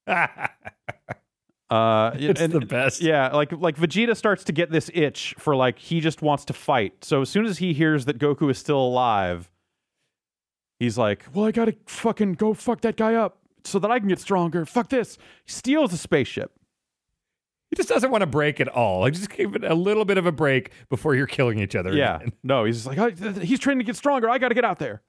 Uh, 1.70 2.12
it's 2.14 2.40
and- 2.40 2.52
the 2.52 2.60
best. 2.60 3.00
Yeah, 3.00 3.28
like 3.34 3.52
like 3.52 3.76
Vegeta 3.76 4.16
starts 4.16 4.44
to 4.44 4.52
get 4.52 4.70
this 4.70 4.90
itch 4.94 5.34
for 5.38 5.56
like 5.56 5.78
he 5.78 6.00
just 6.00 6.22
wants 6.22 6.44
to 6.46 6.52
fight. 6.52 7.04
So 7.04 7.22
as 7.22 7.28
soon 7.28 7.46
as 7.46 7.58
he 7.58 7.72
hears 7.72 8.04
that 8.04 8.18
Goku 8.18 8.50
is 8.50 8.58
still 8.58 8.78
alive, 8.80 9.50
he's 10.78 10.96
like, 10.98 11.24
"Well, 11.34 11.44
I 11.44 11.50
gotta 11.52 11.74
fucking 11.86 12.34
go 12.34 12.54
fuck 12.54 12.80
that 12.82 12.96
guy 12.96 13.14
up 13.14 13.38
so 13.64 13.78
that 13.80 13.90
I 13.90 13.98
can 13.98 14.08
get 14.08 14.20
stronger. 14.20 14.64
Fuck 14.64 14.88
this." 14.90 15.18
He 15.44 15.52
steals 15.52 15.92
a 15.92 15.98
spaceship. 15.98 16.52
He 17.70 17.74
just 17.76 17.88
doesn't 17.88 18.12
want 18.12 18.22
to 18.22 18.26
break 18.28 18.60
at 18.60 18.68
all. 18.68 19.00
Like 19.00 19.14
just 19.14 19.28
give 19.30 19.56
it 19.56 19.64
a 19.64 19.74
little 19.74 20.04
bit 20.04 20.18
of 20.18 20.26
a 20.26 20.30
break 20.32 20.70
before 20.88 21.16
you're 21.16 21.26
killing 21.26 21.58
each 21.58 21.74
other. 21.74 21.92
Yeah, 21.92 22.16
again. 22.16 22.32
no, 22.44 22.64
he's 22.64 22.76
just 22.76 22.86
like, 22.86 22.98
"Oh, 22.98 23.10
th- 23.10 23.34
th- 23.34 23.46
he's 23.48 23.58
trying 23.58 23.78
to 23.78 23.84
get 23.84 23.96
stronger. 23.96 24.30
I 24.30 24.38
gotta 24.38 24.54
get 24.54 24.64
out 24.64 24.78
there. 24.78 25.02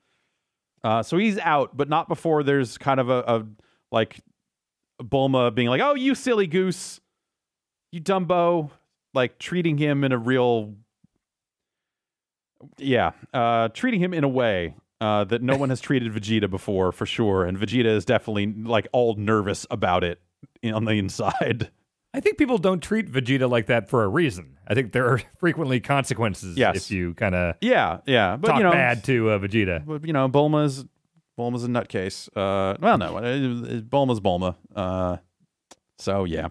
Uh, 0.84 1.04
so 1.04 1.18
he's 1.18 1.38
out, 1.40 1.78
but 1.78 1.88
not 1.90 2.08
before 2.08 2.42
there's 2.44 2.78
kind 2.80 3.00
of 3.00 3.10
a, 3.10 3.20
a 3.28 3.46
like 3.92 4.20
Bulma 5.02 5.54
being 5.54 5.68
like, 5.70 5.82
"Oh, 5.82 5.96
you 5.96 6.16
silly 6.16 6.48
goose, 6.48 7.00
you 7.92 8.02
Dumbo," 8.02 8.72
like 9.14 9.38
treating 9.40 9.78
him 9.78 10.04
in 10.04 10.12
a 10.12 10.18
real, 10.18 10.74
yeah, 12.78 13.12
uh, 13.34 13.70
treating 13.70 14.00
him 14.02 14.14
in 14.14 14.24
a 14.24 14.28
way 14.28 14.76
uh, 15.02 15.24
that 15.26 15.42
no 15.42 15.56
one 15.58 15.70
has 15.70 15.80
treated 15.80 16.12
Vegeta 16.12 16.50
before, 16.50 16.92
for 16.92 17.06
sure. 17.06 17.46
And 17.46 17.58
Vegeta 17.58 17.86
is 17.86 18.06
definitely 18.06 18.48
like 18.48 18.88
all 18.92 19.16
nervous 19.16 19.66
about 19.70 20.04
it 20.04 20.20
on 20.64 20.86
the 20.86 20.94
inside. 20.94 21.70
I 22.14 22.20
think 22.20 22.38
people 22.40 22.58
don't 22.58 22.82
treat 22.82 23.12
Vegeta 23.12 23.48
like 23.50 23.68
that 23.68 23.90
for 23.90 24.04
a 24.04 24.08
reason. 24.08 24.58
I 24.68 24.74
think 24.74 24.92
there 24.92 25.08
are 25.08 25.22
frequently 25.38 25.80
consequences 25.80 26.58
Yes. 26.58 26.76
if 26.78 26.92
you 26.92 27.14
kind 27.14 27.36
of 27.36 27.56
yeah, 27.62 28.00
yeah, 28.08 28.38
but 28.38 28.48
talk 28.48 28.58
you 28.58 28.64
know, 28.64 28.72
bad 28.72 29.04
to 29.04 29.30
uh, 29.32 29.40
Vegeta. 29.40 29.86
But, 29.86 30.06
you 30.06 30.14
know, 30.14 30.28
Bulma's 30.28 30.86
Bulma's 31.38 31.64
a 31.64 31.68
nutcase. 31.68 32.28
Uh, 32.36 32.76
well, 32.80 32.98
no, 32.98 33.18
uh, 33.18 33.22
Bulma's 33.82 34.20
Bulma. 34.20 34.56
Uh, 34.76 35.18
so 35.98 36.24
yeah. 36.24 36.50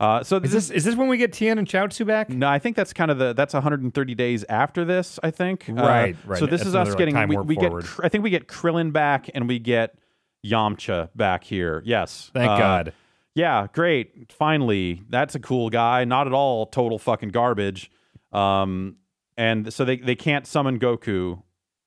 Uh, 0.00 0.22
so 0.24 0.38
Is 0.38 0.50
this 0.50 0.70
is 0.70 0.84
this 0.84 0.96
when 0.96 1.08
we 1.08 1.16
get 1.16 1.32
Tien 1.32 1.56
and 1.56 1.68
Chaozu 1.68 2.04
back? 2.04 2.28
No, 2.28 2.48
I 2.48 2.58
think 2.58 2.76
that's 2.76 2.92
kind 2.92 3.10
of 3.10 3.18
the 3.18 3.32
that's 3.32 3.54
130 3.54 4.14
days 4.14 4.44
after 4.48 4.84
this. 4.84 5.20
I 5.22 5.30
think. 5.30 5.68
Uh, 5.68 5.74
Right, 5.74 6.16
right. 6.26 6.38
So 6.38 6.46
this 6.46 6.60
That's 6.60 6.68
is 6.70 6.74
us 6.74 6.94
getting 6.96 7.16
we, 7.28 7.36
we 7.36 7.56
get 7.56 7.72
I 8.02 8.08
think 8.08 8.24
we 8.24 8.30
get 8.30 8.48
Krillin 8.48 8.92
back 8.92 9.30
and 9.34 9.46
we 9.48 9.58
get 9.60 9.96
Yamcha 10.44 11.10
back 11.14 11.44
here. 11.44 11.80
Yes. 11.84 12.30
Thank 12.34 12.50
Uh, 12.50 12.58
God. 12.58 12.92
Yeah, 13.34 13.66
great. 13.72 14.32
Finally, 14.32 15.02
that's 15.08 15.34
a 15.34 15.40
cool 15.40 15.70
guy. 15.70 16.04
Not 16.04 16.26
at 16.26 16.32
all 16.32 16.66
total 16.66 16.98
fucking 16.98 17.30
garbage. 17.30 17.90
Um, 18.32 18.96
and 19.36 19.72
so 19.72 19.84
they 19.84 19.96
they 19.96 20.16
can't 20.16 20.46
summon 20.46 20.78
Goku 20.78 21.42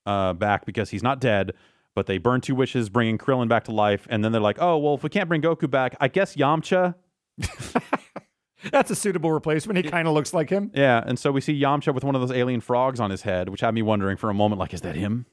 uh, 0.05 0.33
back 0.33 0.65
because 0.65 0.89
he's 0.89 1.03
not 1.03 1.19
dead. 1.19 1.53
But 1.97 2.05
they 2.05 2.19
burn 2.19 2.41
two 2.41 2.53
wishes, 2.53 2.89
bringing 2.89 3.17
Krillin 3.17 3.47
back 3.47 3.63
to 3.63 3.71
life. 3.71 4.05
And 4.07 4.23
then 4.23 4.31
they're 4.31 4.39
like, 4.39 4.59
oh 4.61 4.77
well, 4.77 4.93
if 4.93 5.01
we 5.01 5.09
can't 5.09 5.27
bring 5.27 5.41
Goku 5.41 5.67
back, 5.67 5.95
I 5.99 6.07
guess 6.09 6.35
Yamcha. 6.35 6.93
That's 8.71 8.91
a 8.91 8.95
suitable 8.95 9.31
replacement. 9.31 9.83
He 9.83 9.89
kind 9.89 10.07
of 10.07 10.13
looks 10.13 10.31
like 10.31 10.47
him. 10.51 10.69
Yeah, 10.75 11.03
and 11.03 11.17
so 11.17 11.31
we 11.31 11.41
see 11.41 11.59
Yamcha 11.59 11.95
with 11.95 12.03
one 12.03 12.13
of 12.13 12.21
those 12.21 12.31
alien 12.31 12.61
frogs 12.61 12.99
on 12.99 13.09
his 13.09 13.23
head, 13.23 13.49
which 13.49 13.61
had 13.61 13.73
me 13.73 13.81
wondering 13.81 14.15
for 14.15 14.29
a 14.29 14.33
moment, 14.35 14.59
like, 14.59 14.75
is 14.75 14.81
that 14.81 14.93
him? 14.95 15.25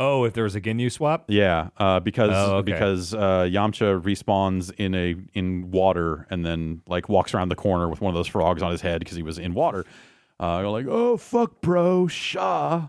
Oh, 0.00 0.24
if 0.24 0.32
there 0.34 0.42
was 0.42 0.56
a 0.56 0.60
Ginyu 0.60 0.90
swap. 0.90 1.26
Yeah, 1.28 1.68
uh, 1.76 2.00
because 2.00 2.30
Oh, 2.32 2.56
okay. 2.56 2.72
because 2.72 3.14
uh, 3.14 3.46
Yamcha 3.48 4.02
respawns 4.02 4.72
in 4.76 4.96
a 4.96 5.14
in 5.32 5.70
water 5.70 6.26
and 6.28 6.44
then 6.44 6.82
like 6.88 7.08
walks 7.08 7.34
around 7.34 7.50
the 7.50 7.54
corner 7.56 7.88
with 7.88 8.00
one 8.00 8.10
of 8.10 8.16
those 8.16 8.26
frogs 8.26 8.62
on 8.62 8.72
his 8.72 8.80
head 8.80 8.98
because 8.98 9.16
he 9.16 9.22
was 9.22 9.38
in 9.38 9.54
water. 9.54 9.84
Uh, 10.40 10.58
you're 10.60 10.70
like, 10.70 10.86
oh 10.88 11.16
fuck, 11.16 11.60
bro, 11.60 12.08
Shaw. 12.08 12.88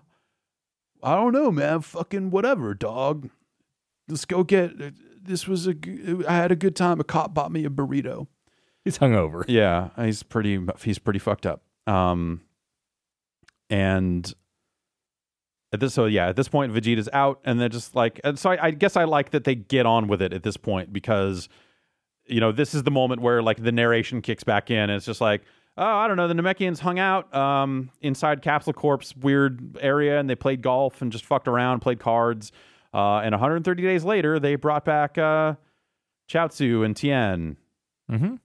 I 1.03 1.15
don't 1.15 1.33
know, 1.33 1.51
man. 1.51 1.81
Fucking 1.81 2.31
whatever, 2.31 2.73
dog. 2.73 3.29
Let's 4.07 4.25
go 4.25 4.43
get. 4.43 4.71
This 5.23 5.47
was 5.47 5.67
a. 5.67 5.75
I 6.27 6.35
had 6.35 6.51
a 6.51 6.55
good 6.55 6.75
time. 6.75 6.99
A 6.99 7.03
cop 7.03 7.33
bought 7.33 7.51
me 7.51 7.65
a 7.65 7.69
burrito. 7.69 8.27
He's 8.87 8.99
hungover. 8.99 9.43
Yeah, 9.49 9.89
he's 9.97 10.23
pretty 10.23 10.65
he's 10.81 10.97
pretty 10.97 11.19
fucked 11.19 11.45
up. 11.45 11.61
Um 11.87 12.39
and 13.69 14.33
at 15.73 15.81
this 15.81 15.93
so 15.93 16.05
yeah, 16.05 16.29
at 16.29 16.37
this 16.37 16.47
point 16.47 16.71
Vegeta's 16.73 17.09
out 17.11 17.41
and 17.43 17.59
they're 17.59 17.67
just 17.67 17.95
like 17.95 18.21
and 18.23 18.39
so 18.39 18.51
I, 18.51 18.67
I 18.67 18.71
guess 18.71 18.95
I 18.95 19.03
like 19.03 19.31
that 19.31 19.43
they 19.43 19.55
get 19.55 19.85
on 19.85 20.07
with 20.07 20.21
it 20.21 20.31
at 20.31 20.43
this 20.43 20.55
point 20.55 20.93
because 20.93 21.49
you 22.27 22.39
know, 22.39 22.53
this 22.53 22.73
is 22.73 22.83
the 22.83 22.91
moment 22.91 23.21
where 23.21 23.43
like 23.43 23.61
the 23.61 23.73
narration 23.73 24.21
kicks 24.21 24.45
back 24.45 24.71
in 24.71 24.77
and 24.77 24.93
it's 24.93 25.05
just 25.05 25.19
like 25.19 25.43
Oh, 25.77 25.85
I 25.85 26.07
don't 26.07 26.17
know. 26.17 26.27
The 26.27 26.33
Namekians 26.33 26.79
hung 26.79 26.97
out 26.97 27.33
um, 27.35 27.91
inside 28.01 28.41
Capsule 28.41 28.73
Corp's 28.73 29.15
weird 29.15 29.77
area, 29.79 30.19
and 30.19 30.27
they 30.29 30.33
played 30.35 30.61
golf 30.63 31.01
and 31.03 31.11
just 31.11 31.23
fucked 31.25 31.47
around, 31.47 31.81
played 31.81 31.99
cards. 31.99 32.51
Uh, 32.93 33.17
and 33.17 33.31
130 33.33 33.83
days 33.83 34.03
later, 34.03 34.39
they 34.39 34.55
brought 34.55 34.85
back 34.85 35.17
uh, 35.19 35.53
Chaozu 36.29 36.83
and 36.83 36.95
Tien. 36.95 37.57
Mm-hmm. 38.11 38.35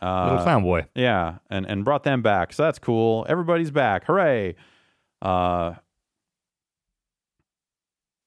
Uh, 0.00 0.24
Little 0.30 0.42
clown 0.44 0.62
boy. 0.62 0.86
yeah, 0.94 1.38
and 1.50 1.66
and 1.66 1.84
brought 1.84 2.04
them 2.04 2.20
back. 2.22 2.52
So 2.52 2.62
that's 2.62 2.78
cool. 2.78 3.24
Everybody's 3.28 3.70
back. 3.70 4.04
Hooray. 4.04 4.54
Uh 5.22 5.74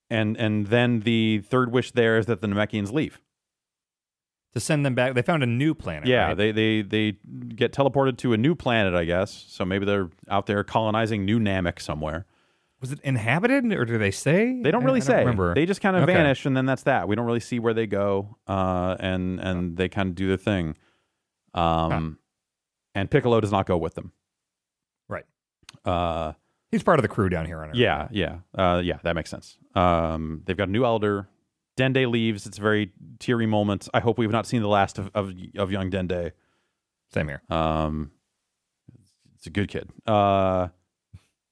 and 0.09 0.35
and 0.37 0.65
then 0.67 1.01
the 1.01 1.39
third 1.47 1.71
wish 1.71 1.91
there 1.91 2.17
is 2.17 2.25
that 2.25 2.41
the 2.41 2.47
Namekians 2.47 2.91
leave. 2.91 3.21
To 4.53 4.59
send 4.59 4.83
them 4.83 4.95
back. 4.95 5.13
They 5.13 5.21
found 5.21 5.43
a 5.43 5.45
new 5.45 5.75
planet. 5.75 6.07
Yeah, 6.07 6.29
right? 6.29 6.33
they 6.37 6.51
they 6.51 6.81
they 6.81 7.11
get 7.55 7.71
teleported 7.71 8.17
to 8.17 8.33
a 8.33 8.37
new 8.37 8.55
planet, 8.55 8.95
I 8.95 9.05
guess. 9.05 9.45
So 9.47 9.63
maybe 9.63 9.85
they're 9.85 10.09
out 10.27 10.47
there 10.47 10.63
colonizing 10.63 11.23
New 11.23 11.39
Namek 11.39 11.79
somewhere. 11.79 12.25
was 12.81 12.91
it 12.91 12.99
inhabited 13.03 13.71
or 13.73 13.85
do 13.85 13.97
they 13.99 14.09
say? 14.09 14.59
They 14.61 14.71
don't 14.71 14.83
really 14.83 15.01
I 15.01 15.03
say. 15.03 15.19
remember. 15.19 15.53
They 15.53 15.65
just 15.67 15.81
kind 15.81 15.95
of 15.95 16.03
Okay. 16.03 16.13
vanish, 16.13 16.45
and 16.47 16.57
then 16.57 16.65
that's 16.65 16.83
that. 16.83 17.07
We 17.07 17.15
don't 17.15 17.25
really 17.27 17.39
see 17.41 17.59
where 17.59 17.73
they 17.75 17.85
go, 17.85 18.37
uh, 18.47 18.95
and 18.99 19.39
and 19.39 19.77
they 19.77 19.87
kind 19.89 20.09
of 20.09 20.15
do 20.15 20.27
their 20.29 20.37
thing. 20.37 20.75
Um, 21.53 22.17
and 22.95 23.09
Piccolo 23.11 23.39
does 23.41 23.51
not 23.51 23.65
go 23.67 23.77
with 23.77 23.93
them. 23.95 24.13
Right. 25.07 25.25
Uh, 25.85 26.33
He's 26.71 26.83
part 26.83 26.99
of 26.99 27.03
the 27.03 27.07
crew 27.09 27.29
down 27.29 27.45
here 27.45 27.61
on 27.61 27.69
Earth. 27.69 27.75
Yeah, 27.75 28.07
yeah, 28.11 28.37
uh, 28.55 28.81
yeah. 28.83 28.97
That 29.03 29.15
makes 29.15 29.29
sense. 29.29 29.57
Um, 29.75 30.41
they've 30.45 30.57
got 30.57 30.69
a 30.69 30.71
new 30.71 30.85
elder. 30.85 31.27
Dende 31.79 32.09
leaves. 32.09 32.45
It's 32.45 32.57
a 32.57 32.61
very 32.61 32.91
teary 33.19 33.45
moment. 33.45 33.87
I 33.93 33.99
hope 34.01 34.17
we've 34.17 34.29
not 34.31 34.45
seen 34.45 34.61
the 34.61 34.67
last 34.67 34.97
of 34.99 35.09
of, 35.15 35.33
of 35.57 35.71
young 35.71 35.89
Dende. 35.89 36.31
Same 37.13 37.27
here. 37.27 37.41
Um, 37.49 38.11
it's 39.35 39.47
a 39.47 39.49
good 39.49 39.69
kid. 39.69 39.89
Uh, 40.05 40.67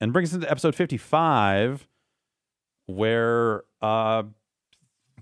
and 0.02 0.12
brings 0.14 0.30
us 0.32 0.36
into 0.36 0.52
episode 0.52 0.76
fifty-five, 0.76 1.88
where 2.86 3.64
uh, 3.82 4.24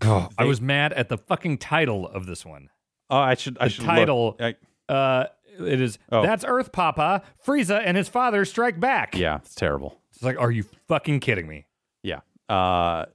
I 0.02 0.28
they- 0.40 0.46
was 0.46 0.62
mad 0.62 0.94
at 0.94 1.10
the 1.10 1.18
fucking 1.18 1.58
title 1.60 2.08
of 2.08 2.26
this 2.26 2.46
one. 2.46 2.70
oh, 3.10 3.18
I 3.18 3.36
should 3.36 3.58
I 3.60 3.66
The 3.66 3.70
should 3.70 3.84
look. 3.86 3.96
title- 3.96 4.38
I- 4.40 4.56
Uh, 4.88 5.26
it 5.60 5.80
is 5.82 5.98
Oh. 6.12 6.22
That's 6.22 6.44
Earth 6.46 6.72
Papa. 6.72 7.22
Frieza 7.46 7.82
and 7.84 7.96
his 7.98 8.08
father 8.10 8.44
strike 8.46 8.80
back. 8.80 9.16
yeah, 9.16 9.38
it's 9.38 9.56
terrible. 9.56 10.00
It's 10.14 10.22
like, 10.22 10.40
are 10.40 10.52
you 10.52 10.64
fucking 10.88 11.22
kidding 11.22 11.48
me? 11.48 11.66
Yeah. 12.04 12.20
Uh 12.50 13.06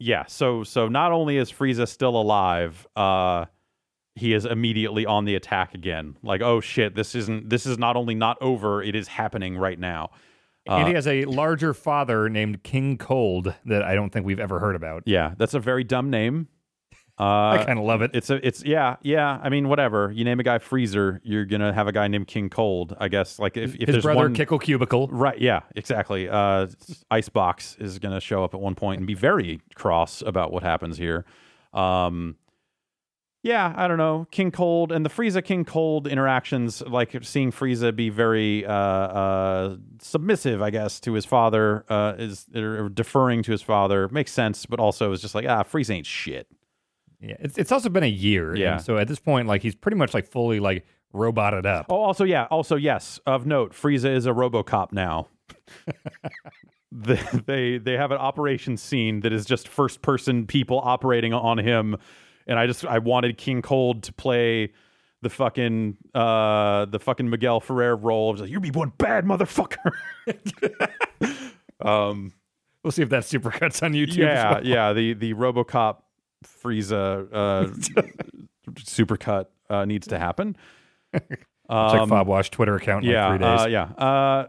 yeah, 0.00 0.24
so 0.26 0.64
so 0.64 0.88
not 0.88 1.12
only 1.12 1.36
is 1.36 1.52
Frieza 1.52 1.86
still 1.86 2.16
alive, 2.20 2.86
uh 2.96 3.44
he 4.16 4.32
is 4.34 4.44
immediately 4.44 5.06
on 5.06 5.24
the 5.24 5.36
attack 5.36 5.72
again. 5.72 6.16
Like, 6.22 6.42
oh 6.42 6.60
shit, 6.60 6.94
this 6.96 7.14
isn't 7.14 7.48
this 7.48 7.64
is 7.64 7.78
not 7.78 7.96
only 7.96 8.14
not 8.16 8.36
over, 8.40 8.82
it 8.82 8.96
is 8.96 9.06
happening 9.06 9.56
right 9.56 9.78
now. 9.78 10.10
and 10.66 10.82
Uh, 10.84 10.86
he 10.88 10.94
has 10.94 11.06
a 11.06 11.24
larger 11.26 11.72
father 11.72 12.28
named 12.28 12.62
King 12.64 12.98
Cold 12.98 13.54
that 13.66 13.82
I 13.82 13.94
don't 13.94 14.10
think 14.10 14.26
we've 14.26 14.40
ever 14.40 14.58
heard 14.58 14.74
about. 14.74 15.04
yeah, 15.06 15.34
that's 15.38 15.54
a 15.54 15.60
very 15.60 15.84
dumb 15.84 16.10
name. 16.10 16.48
I 17.18 17.58
Uh 17.58 17.64
kind 17.64 17.78
of 17.78 17.84
love 17.84 18.02
it. 18.02 18.12
it's 18.14 18.30
a 18.30 18.46
it's 18.46 18.64
yeah, 18.64 18.96
yeah. 19.02 19.38
I 19.42 19.48
mean, 19.48 19.68
whatever. 19.68 20.10
You 20.10 20.24
name 20.24 20.40
a 20.40 20.42
guy 20.42 20.58
Freezer, 20.58 21.20
you're 21.22 21.44
gonna 21.44 21.72
have 21.72 21.86
a 21.86 21.92
guy 21.92 22.08
named 22.08 22.26
King 22.26 22.48
Cold, 22.48 22.96
I 22.98 23.08
guess. 23.08 23.38
Like 23.38 23.56
if, 23.56 23.74
if 23.74 23.88
His 23.88 23.94
there's 23.94 24.04
brother 24.04 24.20
one 24.20 24.34
Kickle 24.34 24.58
Cubicle. 24.58 25.08
Right, 25.08 25.38
yeah, 25.38 25.60
exactly. 25.76 26.28
Uh, 26.28 26.68
Icebox 27.10 27.76
is 27.78 27.98
going 27.98 28.14
to 28.14 28.20
show 28.20 28.44
up 28.44 28.54
at 28.54 28.60
one 28.60 28.74
point 28.74 28.98
and 28.98 29.06
be 29.06 29.14
very 29.14 29.60
cross 29.74 30.22
about 30.22 30.52
what 30.52 30.62
happens 30.62 30.96
here. 30.96 31.24
Um, 31.72 32.36
yeah, 33.42 33.72
I 33.74 33.88
don't 33.88 33.96
know. 33.96 34.26
King 34.30 34.50
Cold 34.50 34.92
and 34.92 35.04
the 35.04 35.08
Frieza 35.08 35.42
King 35.42 35.64
Cold 35.64 36.06
interactions, 36.06 36.82
like 36.82 37.16
seeing 37.22 37.50
Frieza 37.50 37.94
be 37.94 38.10
very 38.10 38.66
uh, 38.66 38.72
uh, 38.72 39.76
submissive, 40.00 40.60
I 40.60 40.68
guess, 40.68 41.00
to 41.00 41.14
his 41.14 41.24
father, 41.24 41.84
uh, 41.88 42.14
is 42.18 42.46
or 42.54 42.90
deferring 42.90 43.42
to 43.44 43.52
his 43.52 43.62
father, 43.62 44.08
makes 44.10 44.30
sense, 44.30 44.66
but 44.66 44.78
also 44.78 45.12
is 45.12 45.22
just 45.22 45.34
like, 45.34 45.46
ah, 45.48 45.62
Frieza 45.62 45.94
ain't 45.94 46.06
shit. 46.06 46.48
Yeah, 47.20 47.36
it's 47.40 47.58
it's 47.58 47.72
also 47.72 47.88
been 47.88 48.02
a 48.02 48.06
year. 48.06 48.56
Yeah. 48.56 48.78
so 48.78 48.96
at 48.96 49.08
this 49.08 49.18
point, 49.18 49.46
like 49.46 49.62
he's 49.62 49.74
pretty 49.74 49.96
much 49.96 50.14
like 50.14 50.26
fully 50.26 50.60
like 50.60 50.84
roboted 51.12 51.66
up. 51.66 51.86
Oh, 51.90 51.96
also, 51.96 52.24
yeah, 52.24 52.44
also, 52.50 52.76
yes, 52.76 53.20
of 53.26 53.46
note, 53.46 53.72
Frieza 53.72 54.14
is 54.14 54.26
a 54.26 54.30
RoboCop 54.30 54.92
now. 54.92 55.28
they, 56.92 57.20
they 57.46 57.78
they 57.78 57.92
have 57.92 58.10
an 58.10 58.18
operation 58.18 58.76
scene 58.76 59.20
that 59.20 59.32
is 59.32 59.44
just 59.44 59.68
first 59.68 60.02
person 60.02 60.46
people 60.46 60.80
operating 60.82 61.32
on 61.34 61.58
him, 61.58 61.96
and 62.46 62.58
I 62.58 62.66
just 62.66 62.84
I 62.84 62.98
wanted 62.98 63.36
King 63.38 63.62
Cold 63.62 64.02
to 64.04 64.12
play 64.12 64.72
the 65.22 65.28
fucking 65.30 65.98
uh 66.14 66.86
the 66.86 66.98
fucking 66.98 67.28
Miguel 67.28 67.60
Ferrer 67.60 67.96
role. 67.96 68.30
I 68.30 68.32
was 68.32 68.40
like, 68.40 68.50
you 68.50 68.60
be 68.60 68.70
one 68.70 68.92
bad 68.96 69.24
motherfucker. 69.24 69.92
um, 71.80 72.32
We'll 72.82 72.92
see 72.92 73.02
if 73.02 73.10
that 73.10 73.24
supercuts 73.24 73.82
on 73.82 73.92
YouTube. 73.92 74.16
yeah, 74.16 74.54
well. 74.54 74.66
yeah, 74.66 74.92
the 74.94 75.12
the 75.12 75.34
RoboCop 75.34 75.98
Frieza 76.44 77.28
uh, 77.32 77.66
supercut 78.72 79.46
uh, 79.68 79.84
needs 79.84 80.06
to 80.08 80.18
happen. 80.18 80.56
Check 81.14 81.46
Um, 81.68 82.08
Fob 82.08 82.26
Wash 82.26 82.50
Twitter 82.50 82.74
account 82.76 83.04
in 83.04 83.10
yeah, 83.12 83.28
like 83.28 83.38
three 83.40 83.46
days. 83.48 83.60
Uh, 83.60 83.66
yeah. 83.68 83.82
Uh, 84.04 84.46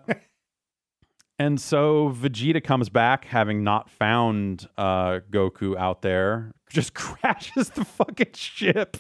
and 1.38 1.60
so 1.60 2.10
Vegeta 2.10 2.64
comes 2.64 2.90
back, 2.90 3.26
having 3.26 3.64
not 3.64 3.90
found 3.90 4.68
uh, 4.78 5.20
Goku 5.32 5.76
out 5.78 6.02
there, 6.02 6.52
just 6.70 6.94
crashes 6.96 7.70
the 7.70 7.84
fucking 7.86 8.34
ship. 8.34 8.98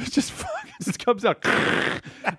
Just 0.00 0.32
fucking 0.32 0.72
just 0.82 0.98
comes 1.04 1.24
out, 1.24 1.44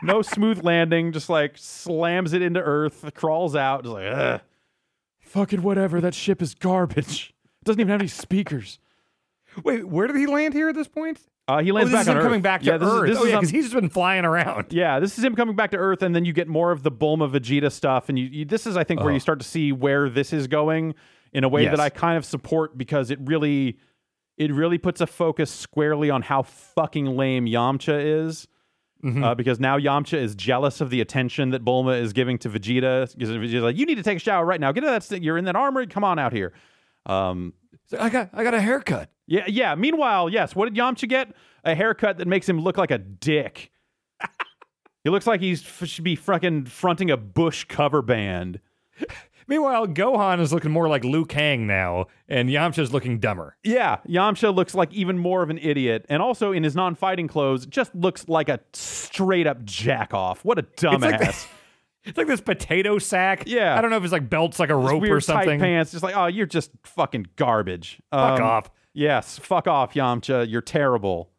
no 0.01 0.21
smooth 0.21 0.63
landing, 0.63 1.11
just 1.11 1.29
like 1.29 1.53
slams 1.57 2.33
it 2.33 2.41
into 2.41 2.59
Earth, 2.59 3.09
crawls 3.15 3.55
out, 3.55 3.83
just 3.83 3.93
like, 3.93 4.05
Ugh. 4.05 4.41
fucking 5.21 5.61
whatever. 5.63 5.99
That 6.01 6.13
ship 6.13 6.41
is 6.41 6.53
garbage. 6.55 7.33
It 7.61 7.65
doesn't 7.65 7.79
even 7.79 7.91
have 7.91 8.01
any 8.01 8.07
speakers. 8.09 8.79
Wait, 9.63 9.87
where 9.87 10.07
did 10.07 10.15
he 10.15 10.25
land 10.27 10.53
here 10.53 10.69
at 10.69 10.75
this 10.75 10.87
point? 10.87 11.19
Uh, 11.47 11.61
he 11.61 11.71
Oh, 11.71 11.75
lands 11.75 11.91
this 11.91 11.97
back 11.97 12.01
is 12.03 12.07
on 12.09 12.15
him 12.15 12.19
Earth. 12.19 12.25
coming 12.25 12.41
back 12.41 12.61
to 12.61 12.67
yeah, 12.67 12.77
this 12.77 12.89
Earth. 12.89 13.09
Is, 13.09 13.15
this 13.15 13.17
oh 13.19 13.25
is 13.25 13.29
yeah, 13.31 13.35
because 13.37 13.49
he's 13.49 13.63
just 13.65 13.75
been 13.75 13.89
flying 13.89 14.23
around. 14.25 14.67
Yeah, 14.71 14.99
this 14.99 15.17
is 15.17 15.23
him 15.23 15.35
coming 15.35 15.55
back 15.55 15.71
to 15.71 15.77
Earth, 15.77 16.01
and 16.01 16.15
then 16.15 16.23
you 16.25 16.31
get 16.33 16.47
more 16.47 16.71
of 16.71 16.83
the 16.83 16.91
Bulma 16.91 17.29
Vegeta 17.29 17.71
stuff, 17.71 18.07
and 18.09 18.17
you, 18.17 18.25
you 18.25 18.45
this 18.45 18.65
is, 18.65 18.77
I 18.77 18.83
think, 18.83 19.01
where 19.01 19.09
Oh. 19.11 19.13
you 19.13 19.19
start 19.19 19.39
to 19.39 19.45
see 19.45 19.71
where 19.71 20.09
this 20.09 20.31
is 20.33 20.47
going 20.47 20.95
in 21.33 21.43
a 21.43 21.49
way 21.49 21.63
Yes. 21.63 21.71
that 21.75 21.79
I 21.81 21.89
kind 21.89 22.17
of 22.17 22.23
support 22.25 22.77
because 22.77 23.11
it 23.11 23.19
really, 23.21 23.77
it 24.37 24.53
really 24.53 24.77
puts 24.77 25.01
a 25.01 25.07
focus 25.07 25.51
squarely 25.51 26.09
on 26.09 26.21
how 26.21 26.43
fucking 26.43 27.05
lame 27.17 27.45
Yamcha 27.45 28.25
is. 28.25 28.47
Mm-hmm. 29.03 29.21
Uh, 29.21 29.35
because 29.35 29.59
now 29.59 29.77
Yamcha 29.77 30.17
is 30.17 30.33
jealous 30.33 30.79
of 30.79 30.89
the 30.89 31.01
attention 31.01 31.49
that 31.49 31.65
Bulma 31.65 31.99
is 32.01 32.13
giving 32.13 32.37
to 32.37 32.49
Vegeta. 32.49 33.13
Because 33.13 33.31
Vegeta's 33.31 33.63
like, 33.63 33.75
"You 33.75 33.85
need 33.85 33.95
to 33.95 34.03
take 34.03 34.15
a 34.15 34.19
shower 34.21 34.45
right 34.45 34.61
now. 34.61 34.71
Get 34.71 34.85
out 34.85 34.87
of 34.87 34.93
that. 34.93 35.03
st- 35.03 35.21
You're 35.21 35.37
in 35.37 35.43
that 35.43 35.57
armor. 35.57 35.85
Come 35.87 36.05
on 36.05 36.19
out 36.19 36.31
here." 36.31 36.53
Um, 37.05 37.51
So 37.87 37.97
I 37.99 38.07
got 38.07 38.29
I 38.31 38.45
got 38.45 38.53
a 38.53 38.61
haircut. 38.61 39.09
Yeah, 39.27 39.45
yeah. 39.47 39.75
Meanwhile, 39.75 40.29
yes. 40.29 40.55
What 40.55 40.65
did 40.73 40.75
Yamcha 40.77 41.07
get? 41.07 41.33
A 41.63 41.75
haircut 41.75 42.17
that 42.17 42.27
makes 42.27 42.47
him 42.47 42.59
look 42.59 42.77
like 42.77 42.91
a 42.91 42.97
dick. 42.97 43.71
He 45.03 45.09
looks 45.09 45.27
like 45.27 45.41
he 45.41 45.51
f- 45.53 45.83
should 45.85 46.03
be 46.05 46.15
fucking 46.15 46.65
fronting 46.65 47.11
a 47.11 47.17
Bush 47.17 47.65
cover 47.65 48.01
band. 48.01 48.59
Meanwhile, 49.49 49.87
Gohan 49.87 50.39
is 50.39 50.53
looking 50.53 50.71
more 50.71 50.87
like 50.87 51.03
Liu 51.03 51.25
Kang 51.25 51.67
now, 51.67 52.05
and 52.29 52.47
Yamcha's 52.47 52.93
looking 52.93 53.19
dumber. 53.19 53.57
Yeah, 53.63 53.97
Yamcha 54.07 54.55
looks 54.55 54.73
like 54.73 54.93
even 54.93 55.17
more 55.17 55.43
of 55.43 55.49
an 55.49 55.57
idiot, 55.57 56.05
and 56.07 56.21
also 56.21 56.53
in 56.53 56.63
his 56.63 56.75
non-fighting 56.75 57.27
clothes, 57.27 57.65
just 57.65 57.93
looks 57.93 58.29
like 58.29 58.47
a 58.47 58.61
straight 58.71 59.45
up 59.45 59.65
jack 59.65 60.13
off. 60.13 60.45
What 60.45 60.57
a 60.59 60.63
dumbass! 60.63 61.01
like 61.19 61.35
It's 62.05 62.17
like 62.17 62.27
this 62.27 62.41
potato 62.41 62.99
sack. 62.99 63.43
Yeah. 63.45 63.77
I 63.77 63.81
don't 63.81 63.89
know 63.89 63.95
if 63.97 64.03
it's 64.03 64.11
like 64.11 64.29
belts 64.29 64.59
like 64.59 64.69
a 64.69 64.75
rope 64.75 65.03
or 65.03 65.21
something. 65.21 65.59
pants, 65.59 65.91
just 65.91 66.03
like 66.03 66.15
oh, 66.17 66.27
you're 66.27 66.45
just 66.45 66.71
fucking 66.83 67.27
garbage. 67.37 68.01
Fuck 68.11 68.39
Um, 68.39 68.45
off. 68.45 68.71
Yes, 68.93 69.39
fuck 69.39 69.67
off, 69.67 69.93
Yamcha. 69.93 70.49
You're 70.49 70.61
terrible. 70.61 71.31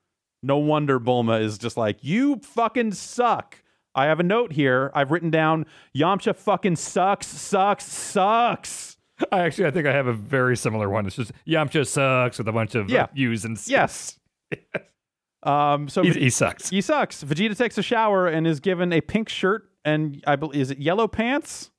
No 0.43 0.59
wonder 0.59 0.99
Bulma 1.01 1.41
is 1.41 1.57
just 1.59 1.77
like 1.77 1.99
you 2.03 2.37
fucking 2.43 2.93
suck. 2.93 3.63
I 3.95 4.07
have 4.07 4.19
a 4.21 4.25
note 4.25 4.53
here. 4.53 4.91
I've 4.95 5.11
written 5.13 5.31
down 5.31 5.67
Yamcha 5.97 6.35
fucking 6.37 6.77
sucks, 6.77 7.27
sucks, 7.29 7.85
sucks. 7.85 8.97
I 9.31 9.41
actually, 9.43 9.67
I 9.67 9.71
think 9.71 9.87
I 9.87 9.93
have 9.93 10.09
a 10.09 10.13
very 10.13 10.57
similar 10.57 10.91
one. 10.91 11.07
It's 11.07 11.15
just 11.17 11.31
Yamcha 11.47 11.87
sucks 11.87 12.39
with 12.39 12.49
a 12.49 12.53
bunch 12.53 12.75
of 12.75 12.91
Yeah. 12.91 13.05
uh, 13.05 13.07
U's 13.15 13.45
and 13.45 13.57
Yes. 13.67 14.19
um. 15.43 15.89
So 15.89 16.03
He, 16.03 16.11
he 16.13 16.31
sucks. 16.31 16.71
He 16.71 16.81
sucks. 16.81 17.23
Vegeta 17.23 17.57
takes 17.57 17.79
a 17.79 17.83
shower 17.83 18.27
and 18.27 18.47
is 18.47 18.61
given 18.61 18.93
a 18.93 19.01
pink 19.01 19.29
shirt 19.29 19.71
and 19.85 20.23
I 20.27 20.37
believe 20.37 20.61
is 20.61 20.71
it 20.71 20.79
yellow 20.79 21.07
pants? 21.07 21.71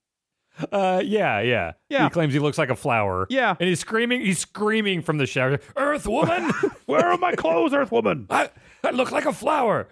Uh, 0.72 1.02
yeah, 1.04 1.42
yeah, 1.42 1.74
Yeah. 1.90 2.04
He 2.06 2.10
claims 2.10 2.34
he 2.34 2.40
looks 2.40 2.58
like 2.58 2.70
a 2.70 2.76
flower. 2.76 3.28
Yeah. 3.30 3.56
and 3.60 3.68
he's 3.68 3.80
screaming. 3.80 4.22
He's 4.22 4.40
screaming 4.40 5.02
from 5.02 5.18
the 5.18 5.26
shower. 5.26 5.60
Earth 5.76 6.08
woman, 6.08 6.50
Where 6.86 7.06
are 7.06 7.18
my 7.18 7.34
clothes, 7.34 7.74
Earth 7.74 7.92
Woman? 7.92 8.28
I, 8.30 8.50
I 8.84 8.92
look 8.92 9.12
like 9.12 9.26
a 9.26 9.34
flower. 9.34 9.88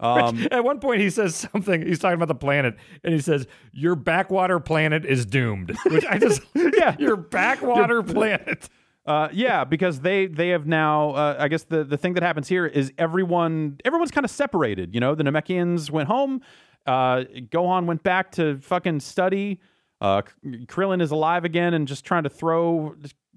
Um, 0.00 0.48
At 0.50 0.64
one 0.64 0.80
point, 0.80 1.00
he 1.00 1.10
says 1.10 1.36
something. 1.36 1.86
He's 1.86 2.00
talking 2.00 2.14
about 2.16 2.26
the 2.28 2.34
planet, 2.34 2.74
and 3.04 3.14
he 3.14 3.20
says, 3.20 3.46
"Your 3.70 3.94
backwater 3.94 4.58
planet 4.58 5.04
is 5.06 5.24
doomed." 5.24 5.76
Which 5.86 6.04
I 6.04 6.18
just, 6.18 6.42
Yeah. 6.54 6.96
your 6.98 7.14
backwater 7.16 8.02
planet. 8.02 8.68
uh, 9.06 9.28
yeah, 9.32 9.62
because 9.62 10.00
they 10.00 10.26
they 10.26 10.48
have 10.48 10.66
now. 10.66 11.10
Uh, 11.10 11.36
I 11.38 11.46
guess 11.46 11.62
the 11.64 11.84
the 11.84 11.96
thing 11.96 12.14
that 12.14 12.24
happens 12.24 12.48
here 12.48 12.66
is 12.66 12.92
everyone 12.98 13.78
everyone's 13.84 14.10
kind 14.10 14.24
of 14.24 14.32
separated. 14.32 14.92
You 14.92 14.98
know, 14.98 15.14
the 15.14 15.22
Namekians 15.22 15.88
went 15.88 16.08
home. 16.08 16.40
Uh, 16.84 17.22
Gohan 17.52 17.84
went 17.86 18.02
back 18.02 18.32
to 18.32 18.58
fucking 18.58 18.98
study. 18.98 19.60
Uh, 20.02 20.22
Krillin 20.66 21.00
is 21.00 21.12
alive 21.12 21.44
again 21.44 21.74
and 21.74 21.86
just 21.86 22.04
trying 22.04 22.24
to 22.24 22.28
throw 22.28 22.96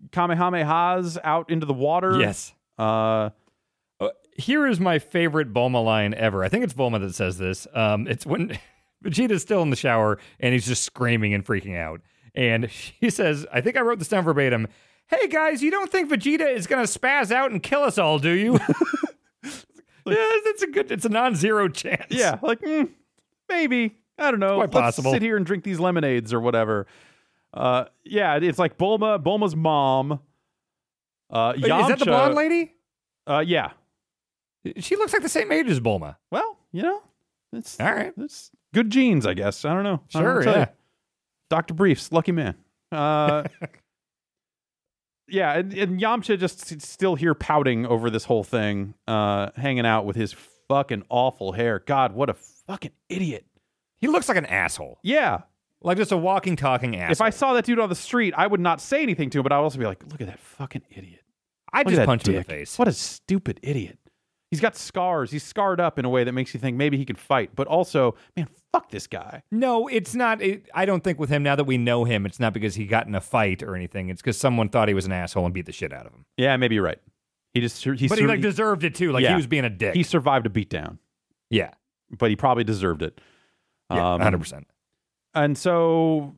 Kamehamehas 0.09 1.17
out 1.23 1.49
into 1.51 1.65
the 1.67 1.73
water. 1.73 2.19
Yes. 2.19 2.53
Uh, 2.77 3.29
Uh, 3.99 4.09
here 4.35 4.65
is 4.67 4.79
my 4.79 4.99
favorite 4.99 5.53
Bulma 5.53 5.81
line 5.85 6.13
ever. 6.15 6.43
I 6.43 6.49
think 6.49 6.63
it's 6.65 6.73
Bulma 6.73 6.99
that 6.99 7.15
says 7.15 7.37
this. 7.37 7.67
Um, 7.73 8.07
it's 8.07 8.25
when 8.25 8.57
Vegeta's 9.05 9.41
still 9.43 9.61
in 9.61 9.69
the 9.69 9.75
shower 9.77 10.19
and 10.39 10.53
he's 10.53 10.65
just 10.65 10.83
screaming 10.83 11.33
and 11.33 11.45
freaking 11.45 11.77
out. 11.77 12.01
And 12.33 12.69
she 12.99 13.09
says, 13.11 13.45
I 13.53 13.61
think 13.61 13.77
I 13.77 13.81
wrote 13.81 13.99
this 13.99 14.09
down 14.09 14.23
verbatim. 14.23 14.67
Hey 15.07 15.27
guys, 15.27 15.61
you 15.61 15.69
don't 15.69 15.91
think 15.91 16.09
Vegeta 16.09 16.51
is 16.51 16.65
going 16.67 16.83
to 16.85 16.99
spaz 16.99 17.31
out 17.31 17.51
and 17.51 17.61
kill 17.61 17.83
us 17.83 17.97
all, 17.99 18.17
do 18.17 18.31
you? 18.31 18.53
yeah, 19.43 19.51
it's 20.05 20.63
a 20.63 20.67
good, 20.67 20.91
it's 20.91 21.05
a 21.05 21.09
non-zero 21.09 21.67
chance. 21.69 22.07
Yeah, 22.09 22.39
like 22.41 22.59
mm, 22.61 22.89
maybe 23.47 23.95
I 24.17 24.31
don't 24.31 24.39
know. 24.39 24.55
quite 24.55 24.73
Let's 24.73 24.97
possible. 24.97 25.11
sit 25.11 25.21
here 25.21 25.37
and 25.37 25.45
drink 25.45 25.63
these 25.63 25.79
lemonades 25.79 26.33
or 26.33 26.39
whatever. 26.39 26.87
Uh, 27.53 27.85
yeah, 28.03 28.35
it's 28.35 28.59
like 28.59 28.77
Bulma, 28.77 29.21
Bulma's 29.21 29.55
mom. 29.55 30.19
Uh, 31.29 31.53
Wait, 31.55 31.63
is 31.63 31.87
that 31.87 31.99
the 31.99 32.05
blonde 32.05 32.35
lady? 32.35 32.73
Uh, 33.27 33.43
yeah. 33.45 33.71
She 34.77 34.95
looks 34.95 35.13
like 35.13 35.21
the 35.21 35.29
same 35.29 35.51
age 35.51 35.67
as 35.67 35.79
Bulma. 35.79 36.15
Well, 36.31 36.57
you 36.71 36.81
know, 36.81 37.01
it's 37.53 37.79
All 37.79 37.93
right. 37.93 38.13
It's 38.17 38.51
good 38.73 38.89
genes, 38.89 39.25
I 39.25 39.33
guess. 39.33 39.63
I 39.65 39.73
don't 39.73 39.83
know. 39.83 40.01
I 40.13 40.21
don't 40.21 40.35
know 40.35 40.41
Sure, 40.41 40.53
yeah. 40.53 40.65
Doctor 41.49 41.73
Briefs, 41.73 42.11
lucky 42.11 42.31
man. 42.31 42.55
Uh, 42.91 43.43
yeah, 45.27 45.53
and, 45.53 45.73
and 45.73 45.99
Yamcha 45.99 46.39
just 46.39 46.81
still 46.81 47.15
here 47.15 47.33
pouting 47.33 47.85
over 47.85 48.09
this 48.09 48.25
whole 48.25 48.43
thing, 48.43 48.95
uh, 49.07 49.49
hanging 49.55 49.85
out 49.85 50.05
with 50.05 50.15
his 50.15 50.33
fucking 50.67 51.03
awful 51.09 51.51
hair. 51.53 51.79
God, 51.85 52.13
what 52.13 52.29
a 52.29 52.33
fucking 52.33 52.91
idiot. 53.09 53.45
He 54.05 54.11
looks 54.11 54.27
like 54.29 54.37
an 54.37 54.45
asshole. 54.45 54.99
Yeah, 55.03 55.41
Like 55.81 55.97
just 55.97 56.11
a 56.11 56.17
walking, 56.17 56.55
talking 56.55 56.95
asshole. 56.95 57.11
If 57.11 57.21
I 57.21 57.29
saw 57.29 57.53
that 57.53 57.65
dude 57.65 57.79
on 57.79 57.89
the 57.89 57.95
street, 57.95 58.33
I 58.37 58.47
would 58.47 58.59
not 58.59 58.81
say 58.81 59.01
anything 59.03 59.29
to 59.31 59.39
him, 59.39 59.43
but 59.43 59.51
I 59.51 59.57
would 59.57 59.63
also 59.63 59.79
be 59.79 59.85
like, 59.85 60.03
look 60.11 60.21
at 60.21 60.27
that 60.27 60.39
fucking 60.39 60.83
idiot. 60.89 61.21
I'd 61.73 61.85
Look 61.85 61.91
just 61.91 61.99
at 61.99 62.03
that 62.03 62.05
punch 62.07 62.27
him 62.27 62.35
in 62.35 62.35
the 62.37 62.43
dick. 62.43 62.49
face. 62.49 62.79
What 62.79 62.87
a 62.87 62.93
stupid 62.93 63.59
idiot. 63.61 63.99
He's 64.51 64.61
got 64.61 64.77
scars. 64.77 65.31
He's 65.31 65.43
scarred 65.43 65.81
up 65.81 65.99
in 65.99 66.05
a 66.05 66.09
way 66.09 66.23
that 66.23 66.31
makes 66.31 66.53
you 66.53 66.59
think 66.59 66.77
maybe 66.77 66.97
he 66.97 67.03
can 67.03 67.15
fight, 67.17 67.49
but 67.55 67.67
also, 67.67 68.15
man, 68.37 68.47
fuck 68.71 68.89
this 68.89 69.07
guy. 69.07 69.43
No, 69.51 69.87
it's 69.87 70.15
not. 70.15 70.41
It, 70.41 70.69
I 70.73 70.85
don't 70.85 71.03
think 71.03 71.19
with 71.19 71.29
him 71.29 71.43
now 71.43 71.55
that 71.57 71.65
we 71.65 71.77
know 71.77 72.05
him, 72.05 72.25
it's 72.25 72.39
not 72.39 72.53
because 72.53 72.75
he 72.75 72.85
got 72.85 73.07
in 73.07 73.15
a 73.15 73.19
fight 73.21 73.61
or 73.63 73.75
anything. 73.75 74.09
It's 74.09 74.21
because 74.21 74.37
someone 74.37 74.69
thought 74.69 74.87
he 74.87 74.93
was 74.93 75.05
an 75.05 75.11
asshole 75.11 75.43
and 75.45 75.53
beat 75.53 75.65
the 75.65 75.71
shit 75.73 75.91
out 75.91 76.05
of 76.05 76.13
him. 76.13 76.25
Yeah, 76.37 76.55
maybe 76.57 76.75
you're 76.75 76.83
right. 76.85 76.99
He 77.53 77.59
just 77.59 77.83
he, 77.83 77.89
But 77.89 77.99
he 77.99 78.07
sur- 78.07 78.27
like 78.27 78.41
deserved 78.41 78.83
it 78.85 78.95
too. 78.95 79.11
Like 79.11 79.23
Yeah. 79.23 79.29
he 79.31 79.35
was 79.35 79.47
being 79.47 79.65
a 79.65 79.69
dick. 79.69 79.95
he 79.95 80.03
survived 80.03 80.45
a 80.45 80.49
beatdown, 80.49 80.99
yeah, 81.49 81.71
but 82.17 82.29
he 82.29 82.35
probably 82.35 82.63
deserved 82.63 83.01
it. 83.01 83.19
Yeah, 83.91 84.13
Um, 84.13 84.21
hundred 84.21 84.39
percent. 84.39 84.67
and 85.33 85.57
so 85.57 86.35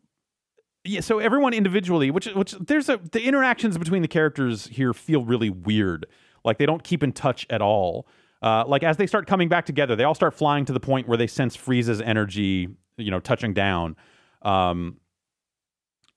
yeah 0.83 1.01
so 1.01 1.19
everyone 1.19 1.53
individually 1.53 2.11
which 2.11 2.27
which 2.27 2.51
there's 2.53 2.87
a 2.89 2.97
the 3.11 3.23
interactions 3.23 3.77
between 3.77 4.01
the 4.01 4.07
characters 4.07 4.67
here 4.67 4.93
feel 4.93 5.23
really 5.25 5.49
weird. 5.49 6.05
Like 6.45 6.57
they 6.59 6.65
don't 6.65 6.83
keep 6.83 7.03
in 7.03 7.11
touch 7.11 7.45
at 7.49 7.61
all. 7.61 8.07
Uh, 8.41 8.63
like 8.67 8.83
as 8.83 8.97
they 8.97 9.07
start 9.07 9.25
coming 9.27 9.49
back 9.49 9.65
together 9.65 9.95
they 9.95 10.03
all 10.03 10.15
start 10.15 10.33
flying 10.33 10.63
to 10.65 10.71
the 10.73 10.79
point 10.79 11.07
where 11.07 11.17
they 11.17 11.27
sense 11.27 11.57
frieza's 11.57 11.99
energy 12.01 12.69
you 12.97 13.11
know 13.11 13.19
touching 13.19 13.53
down. 13.53 13.95
Um, 14.43 14.97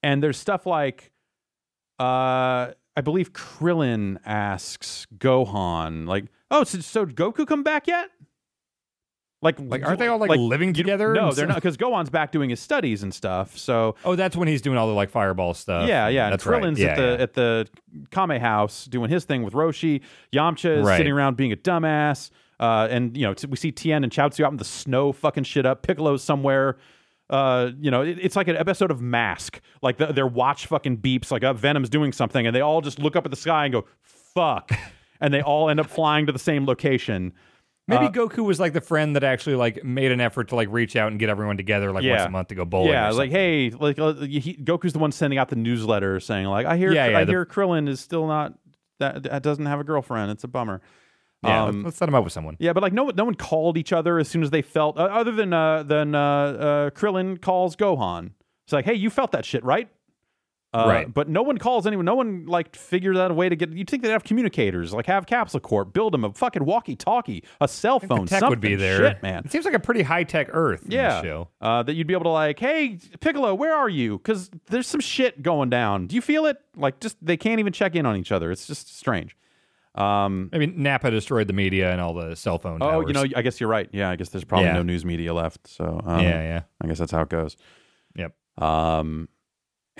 and 0.03 0.23
there's 0.23 0.39
stuff 0.39 0.67
like 0.67 1.11
uh, 1.99 2.73
i 2.97 3.01
believe 3.03 3.33
krillin 3.33 4.19
asks 4.25 5.07
gohan 5.19 6.07
like 6.07 6.25
oh 6.51 6.65
so, 6.65 6.79
so 6.81 7.07
goku 7.07 7.47
come 7.47 7.63
back 7.63 7.87
yet 7.87 8.11
like, 9.43 9.59
Like, 9.59 9.85
aren't 9.87 9.99
they 9.99 10.07
all, 10.09 10.19
like, 10.19 10.31
living 10.39 10.73
together 10.73 11.13
No, 11.15 11.33
they're 11.33 11.47
not 11.47 11.55
because 11.57 11.77
Gohan's 11.77 12.11
back 12.11 12.31
doing 12.33 12.51
his 12.51 12.61
studies 12.61 13.03
and 13.03 13.13
stuff. 13.15 13.57
So 13.57 13.95
Oh, 14.05 14.15
that's 14.17 14.37
when 14.37 14.49
he's 14.49 14.61
doing 14.63 14.77
all 14.77 14.87
the 14.87 14.93
like 14.95 15.11
fireball 15.11 15.55
stuff. 15.55 15.89
yeah, 15.89 16.09
yeah. 16.09 16.25
And 16.27 16.33
that's 16.33 16.47
right. 16.47 16.63
Krillin's 16.63 16.79
Yeah, 16.79 16.89
at 16.89 16.97
the 16.97 17.03
yeah. 17.03 17.23
at 17.23 17.35
the 17.35 17.69
Kame 18.11 18.41
house 18.41 18.85
doing 18.87 19.11
his 19.11 19.25
thing 19.25 19.43
with 19.43 19.55
Roshi. 19.55 20.03
Yamcha 20.33 20.79
is 20.81 20.87
Right. 20.87 20.99
sitting 20.99 21.13
around 21.13 21.37
being 21.37 21.53
a 21.53 21.57
dumbass. 21.57 22.31
Uh, 22.59 22.87
and 22.91 23.17
you 23.17 23.23
know 23.27 23.33
t- 23.33 23.47
we 23.47 23.57
see 23.57 23.73
Tien 23.73 24.05
and 24.05 24.13
Chaozu 24.13 24.45
out 24.45 24.51
in 24.53 24.59
the 24.59 24.65
snow, 24.67 25.13
fucking 25.13 25.45
shit 25.45 25.65
up. 25.65 25.83
Piccolo's 25.83 26.23
somewhere. 26.23 26.77
Uh, 27.31 27.71
you 27.81 27.91
know, 27.91 28.03
it- 28.03 28.19
it's 28.21 28.37
like 28.37 28.49
an 28.49 28.57
episode 28.57 28.91
of 28.91 29.01
Mask. 29.01 29.61
Like 29.81 29.97
the, 29.97 30.07
their 30.13 30.27
watch 30.27 30.67
fucking 30.67 30.99
beeps, 30.99 31.31
like 31.31 31.45
uh, 31.45 31.55
Venom's 31.55 31.89
doing 31.89 32.13
something, 32.13 32.47
and 32.47 32.55
they 32.55 32.61
all 32.61 32.81
just 32.83 32.99
look 32.99 33.17
up 33.17 33.25
at 33.25 33.31
the 33.31 33.37
sky 33.37 33.65
and 33.65 33.73
go 33.73 33.87
"fuck," 34.03 34.71
and 35.23 35.33
they 35.33 35.41
all 35.41 35.71
end 35.71 35.81
up 35.81 35.87
flying 35.87 36.27
to 36.27 36.33
the 36.33 36.39
same 36.39 36.67
location. 36.67 37.33
Maybe 37.91 38.07
uh, 38.07 38.11
Goku 38.11 38.45
was 38.45 38.59
like 38.59 38.73
the 38.73 38.81
friend 38.81 39.17
that 39.17 39.25
actually 39.25 39.57
like 39.57 39.85
made 39.85 40.13
an 40.13 40.21
effort 40.21 40.49
to 40.49 40.55
like 40.55 40.69
reach 40.71 40.97
out 40.97 41.11
and 41.11 41.19
get 41.19 41.29
everyone 41.29 41.57
together 41.57 41.93
like 41.93 42.05
once 42.05 42.23
a 42.23 42.31
month 42.31 42.49
to 42.49 42.55
go 42.55 42.65
bowling. 42.65 42.93
yeah, 42.93 43.11
like 43.11 43.31
hey, 43.31 43.71
like 43.71 43.99
uh, 43.99 44.15
he, 44.15 44.55
Goku's 44.63 44.93
the 44.93 44.99
one 44.99 45.13
sending 45.13 45.39
out 45.39 45.49
the 45.49 45.57
newsletter 45.57 46.21
saying 46.21 46.47
like 46.47 46.67
I 46.67 46.77
hear 46.77 46.93
Yeah, 46.93 47.09
yeah, 47.09 47.19
I 47.19 47.25
the- 47.25 47.33
hear 47.33 47.45
Krillin 47.45 47.89
is 47.89 48.01
still 48.01 48.27
not 48.27 48.55
that, 49.01 49.25
that 49.25 49.43
doesn't 49.43 49.67
have 49.67 49.81
a 49.81 49.85
girlfriend. 49.85 50.31
It's 50.31 50.45
a 50.45 50.49
bummer. 50.49 50.81
yeah. 51.43 51.65
um, 51.65 51.85
let's, 51.85 51.97
set 51.97 52.09
him 52.09 52.15
up 52.15 52.23
with 52.25 52.33
someone. 52.33 52.57
Yeah, 52.61 52.73
but 52.73 52.83
like 52.83 52.93
no 52.93 53.05
one, 53.05 53.17
no 53.17 53.25
one 53.25 53.35
called 53.35 53.77
each 53.77 53.93
other 53.93 54.19
as 54.19 54.29
soon 54.29 54.43
as 54.43 54.51
they 54.51 54.63
felt. 54.63 54.99
Uh, 54.99 55.03
other 55.05 55.33
than 55.33 55.53
uh, 55.53 55.83
than 55.83 56.15
uh, 56.15 56.21
uh, 56.21 56.91
Krillin 56.91 57.41
calls 57.41 57.77
Gohan. 57.77 58.33
It's 58.67 58.73
like, 58.73 58.85
hey, 58.85 58.95
you 58.95 59.11
felt 59.11 59.33
that 59.33 59.45
shit, 59.45 59.65
right? 59.65 59.89
Uh, 60.73 60.85
Right. 60.87 61.13
But 61.13 61.29
no 61.29 61.43
one 61.43 61.59
calls 61.59 61.85
anyone. 61.85 62.05
No 62.05 62.15
one 62.15 62.47
like 62.47 62.77
figures 62.77 63.19
out 63.19 63.31
a 63.33 63.35
way 63.35 63.49
to 63.49 63.57
get. 63.57 63.73
You'd 63.73 63.91
think 63.91 64.05
they'd 64.05 64.11
have 64.11 64.23
communicators, 64.23 64.93
like 64.93 65.07
have 65.07 65.27
Capsule 65.27 65.59
Corp, 65.59 65.93
build 65.93 66.15
them 66.15 66.25
a 66.25 66.33
fucking 66.33 66.65
walkie-talkie, 66.65 67.43
a 67.61 67.67
cell 67.67 67.99
phone, 67.99 68.27
tech 68.27 68.39
something. 68.39 68.51
would 68.51 68.61
be 68.61 68.77
there. 68.77 68.99
Shit, 68.99 69.23
man. 69.23 69.43
It 69.45 69.51
seems 69.51 69.65
like 69.65 69.75
a 69.75 69.81
pretty 69.81 70.03
high 70.03 70.23
tech 70.23 70.49
Earth. 70.53 70.85
in 70.85 70.93
Yeah. 70.93 71.21
this 71.21 71.29
show. 71.29 71.49
Uh, 71.61 71.83
that 71.83 71.95
you'd 71.95 72.07
be 72.07 72.15
able 72.15 72.25
to 72.25 72.29
like, 72.31 72.61
hey, 72.61 72.99
Piccolo, 73.19 73.53
where 73.55 73.75
are 73.75 73.89
you? 73.89 74.19
Because 74.19 74.49
there's 74.67 74.87
some 74.87 75.01
shit 75.01 75.43
going 75.43 75.71
down. 75.71 76.07
Do 76.07 76.15
you 76.15 76.23
feel 76.23 76.47
it? 76.47 76.59
Like, 76.77 77.01
just 77.01 77.17
they 77.21 77.37
can't 77.37 77.59
even 77.59 77.73
check 77.73 77.97
in 77.97 78.07
on 78.07 78.17
each 78.17 78.31
other. 78.31 78.53
It's 78.53 78.69
just 78.69 78.97
strange. 78.97 79.37
Um, 79.97 80.51
I 80.53 80.59
mean, 80.59 80.75
Nappa 80.81 81.11
destroyed 81.11 81.49
the 81.49 81.53
media 81.53 81.91
and 81.91 82.01
all 82.01 82.15
the 82.15 82.37
cell 82.37 82.59
phone. 82.59 82.79
oh, 82.81 82.91
towers. 82.91 83.05
you 83.09 83.13
know, 83.13 83.25
I 83.35 83.43
guess 83.43 83.59
you're 83.59 83.69
right. 83.69 83.89
Yeah, 83.93 84.09
I 84.09 84.15
guess 84.15 84.29
there's 84.29 84.45
probably 84.45 84.67
Yeah. 84.67 84.75
no 84.75 84.85
news 84.85 85.05
media 85.05 85.35
left. 85.35 85.67
So 85.67 86.01
um, 86.07 86.21
yeah, 86.21 86.43
yeah, 86.43 86.61
I 86.81 86.87
guess 86.87 86.99
that's 86.99 87.11
how 87.11 87.23
it 87.23 87.29
goes. 87.29 87.57
yep. 88.15 88.35
Um, 88.57 89.29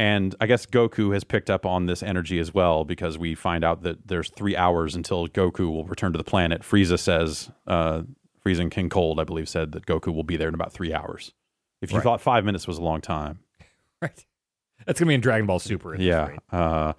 and 0.01 0.35
I 0.41 0.47
guess 0.47 0.65
Goku 0.65 1.13
has 1.13 1.25
picked 1.25 1.51
up 1.51 1.67
on 1.67 1.85
this 1.87 2.03
energy 2.03 2.39
as 2.39 2.55
well 2.55 2.85
because 2.85 3.19
we 3.19 3.35
find 3.35 3.63
out 3.63 3.83
that 3.83 4.09
there's 4.09 4.31
three 4.31 4.57
hours 4.57 4.95
until 4.95 5.29
Goku 5.29 5.71
will 5.71 5.85
return 5.85 6.13
to 6.13 6.17
the 6.19 6.25
planet. 6.25 6.63
Frieza 6.63 6.99
says, 6.99 7.51
uh, 7.67 8.03
Frieza 8.45 8.61
and 8.61 8.71
King 8.71 8.89
Cold, 8.89 9.21
I 9.21 9.25
believe, 9.25 9.49
said 9.49 9.73
that 9.73 9.85
Goku 9.85 10.15
will 10.15 10.25
be 10.25 10.37
there 10.39 10.49
in 10.49 10.55
about 10.55 10.73
three 10.73 10.95
hours. 10.95 11.33
If 11.83 11.91
you 11.93 11.99
Right. 11.99 12.03
thought 12.05 12.21
five 12.23 12.45
minutes 12.47 12.67
was 12.67 12.79
a 12.79 12.83
long 12.83 13.01
time, 13.03 13.41
Right. 14.03 14.25
That's 14.87 14.99
gonna 14.99 15.09
be 15.11 15.15
in 15.15 15.21
Dragon 15.21 15.47
Ball 15.47 15.59
Super. 15.59 15.95
Yeah. 15.95 16.37
Uh, 16.51 16.95